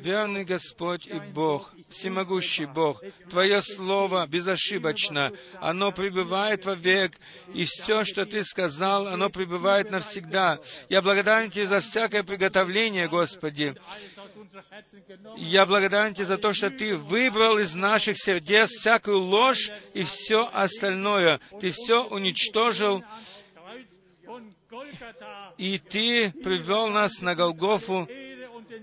Верный 0.02 0.44
Господь 0.44 1.06
и 1.06 1.20
Бог, 1.20 1.72
всемогущий 1.90 2.66
Бог, 2.66 3.04
Твое 3.30 3.62
Слово 3.62 4.26
безошибочно, 4.26 5.32
оно 5.60 5.92
пребывает 5.92 6.66
вовек, 6.66 7.20
и 7.54 7.66
все, 7.66 8.06
что 8.06 8.26
Ты 8.26 8.44
сказал, 8.44 9.08
оно 9.08 9.30
пребывает 9.30 9.92
навсегда. 9.92 10.60
Я 10.90 11.04
благодарен 11.04 11.52
Тебе 11.52 11.68
за 11.68 11.82
всякое 11.82 12.24
приготовление, 12.24 13.08
Господи. 13.08 13.76
Я 15.38 15.68
благодарен 15.68 16.16
Тебе 16.16 16.26
за 16.26 16.38
то, 16.38 16.54
что 16.54 16.72
Ты 16.72 16.98
выбрал 16.98 17.60
из 17.60 17.76
наших 17.76 18.18
сердец 18.18 18.72
всякую 18.72 19.20
ложь 19.20 19.70
и 19.94 20.04
все 20.04 20.50
остальное. 20.52 21.40
Ты 21.62 21.70
все 21.70 22.04
уничтожил, 22.04 23.04
и 25.60 25.78
Ты 25.78 26.32
привел 26.32 26.88
нас 26.88 27.22
на 27.22 27.36
Голгофу, 27.36 28.08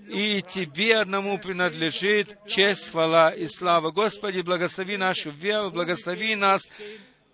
и 0.07 0.41
Тебе 0.41 0.97
одному 0.97 1.37
принадлежит 1.37 2.37
честь, 2.47 2.91
хвала 2.91 3.31
и 3.31 3.47
слава. 3.47 3.91
Господи, 3.91 4.41
благослови 4.41 4.97
нашу 4.97 5.31
веру, 5.31 5.71
благослови 5.71 6.35
нас 6.35 6.67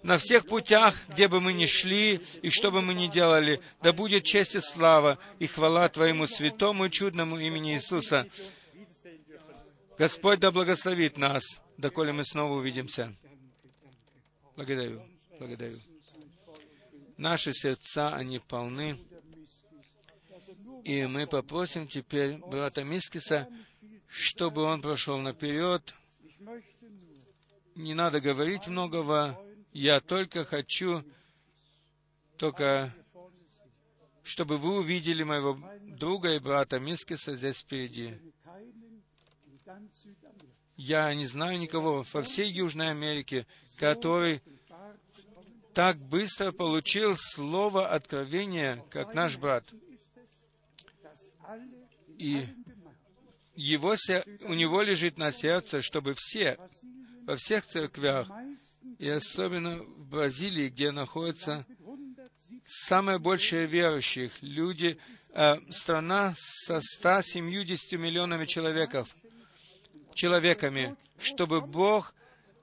на 0.03 0.17
всех 0.17 0.45
путях, 0.45 0.95
где 1.09 1.27
бы 1.27 1.41
мы 1.41 1.53
ни 1.53 1.65
шли 1.65 2.21
и 2.41 2.49
что 2.49 2.71
бы 2.71 2.81
мы 2.81 2.93
ни 2.93 3.07
делали. 3.07 3.61
Да 3.81 3.93
будет 3.93 4.23
честь 4.23 4.55
и 4.55 4.59
слава 4.59 5.19
и 5.39 5.47
хвала 5.47 5.89
Твоему 5.89 6.27
святому 6.27 6.85
и 6.85 6.91
чудному 6.91 7.37
имени 7.39 7.73
Иисуса. 7.73 8.27
Господь 9.97 10.39
да 10.39 10.51
благословит 10.51 11.17
нас, 11.17 11.43
доколе 11.77 12.13
мы 12.13 12.23
снова 12.23 12.53
увидимся. 12.53 13.15
Благодарю, 14.55 15.01
благодарю. 15.39 15.79
Наши 17.17 17.51
сердца, 17.51 18.09
они 18.13 18.39
полны 18.39 18.99
и 20.83 21.05
мы 21.05 21.27
попросим 21.27 21.87
теперь 21.87 22.37
брата 22.37 22.83
Мискиса, 22.83 23.47
чтобы 24.07 24.63
он 24.63 24.81
прошел 24.81 25.17
наперед. 25.17 25.93
Не 27.75 27.93
надо 27.93 28.21
говорить 28.21 28.67
многого. 28.67 29.37
Я 29.73 29.99
только 29.99 30.45
хочу, 30.45 31.03
только 32.37 32.95
чтобы 34.23 34.57
вы 34.57 34.79
увидели 34.79 35.23
моего 35.23 35.59
друга 35.81 36.35
и 36.35 36.39
брата 36.39 36.79
Мискиса 36.79 37.35
здесь 37.35 37.59
впереди. 37.59 38.17
Я 40.75 41.13
не 41.13 41.25
знаю 41.25 41.59
никого 41.59 42.05
во 42.13 42.21
всей 42.23 42.49
Южной 42.49 42.91
Америке, 42.91 43.45
который 43.77 44.41
так 45.73 45.99
быстро 45.99 46.51
получил 46.51 47.15
слово 47.15 47.89
откровения, 47.89 48.83
как 48.89 49.13
наш 49.13 49.37
брат 49.37 49.65
и 52.17 52.47
его, 53.55 53.95
у 54.43 54.53
него 54.53 54.81
лежит 54.81 55.17
на 55.17 55.31
сердце, 55.31 55.81
чтобы 55.81 56.13
все, 56.15 56.57
во 57.25 57.35
всех 57.35 57.65
церквях, 57.65 58.29
и 58.99 59.09
особенно 59.09 59.77
в 59.77 60.09
Бразилии, 60.09 60.69
где 60.69 60.91
находится 60.91 61.65
самое 62.65 63.19
большее 63.19 63.67
верующих, 63.67 64.31
люди, 64.41 64.99
э, 65.33 65.55
страна 65.71 66.33
со 66.37 66.79
170 66.79 67.93
миллионами 67.93 68.45
человеков, 68.45 69.13
человеками, 70.13 70.95
чтобы 71.19 71.61
Бог 71.61 72.13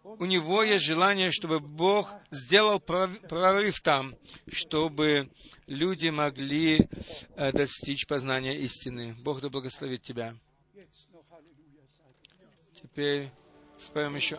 у 0.05 0.27
него 0.27 0.63
есть 0.63 0.85
желание, 0.85 1.31
чтобы 1.31 1.61
Бог 1.61 2.13
сделал 2.31 2.79
прорыв 2.79 3.81
там, 3.81 4.15
чтобы 4.53 5.31
люди 5.67 6.09
могли 6.09 6.89
э, 7.37 7.53
достичь 7.53 8.07
познания 8.07 8.57
истины. 8.59 9.17
Бог 9.23 9.41
да 9.41 9.49
благословит 9.49 10.03
тебя. 10.03 10.35
Теперь 12.81 13.31
споем 13.79 14.15
еще. 14.15 14.39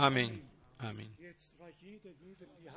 Аминь. 0.00 0.42
Аминь. 0.78 1.14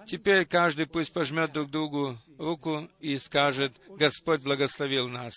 Теперь 0.08 0.46
каждый 0.46 0.86
пусть 0.88 1.14
пожмет 1.14 1.54
друг 1.54 1.70
другу 1.72 2.18
руку 2.38 2.90
и 3.00 3.18
скажет, 3.18 3.74
Господь 3.88 4.42
благословил 4.42 5.08
нас. 5.08 5.34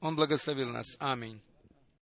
Он 0.00 0.16
благословил 0.16 0.70
нас. 0.70 0.86
Аминь. 0.98 1.42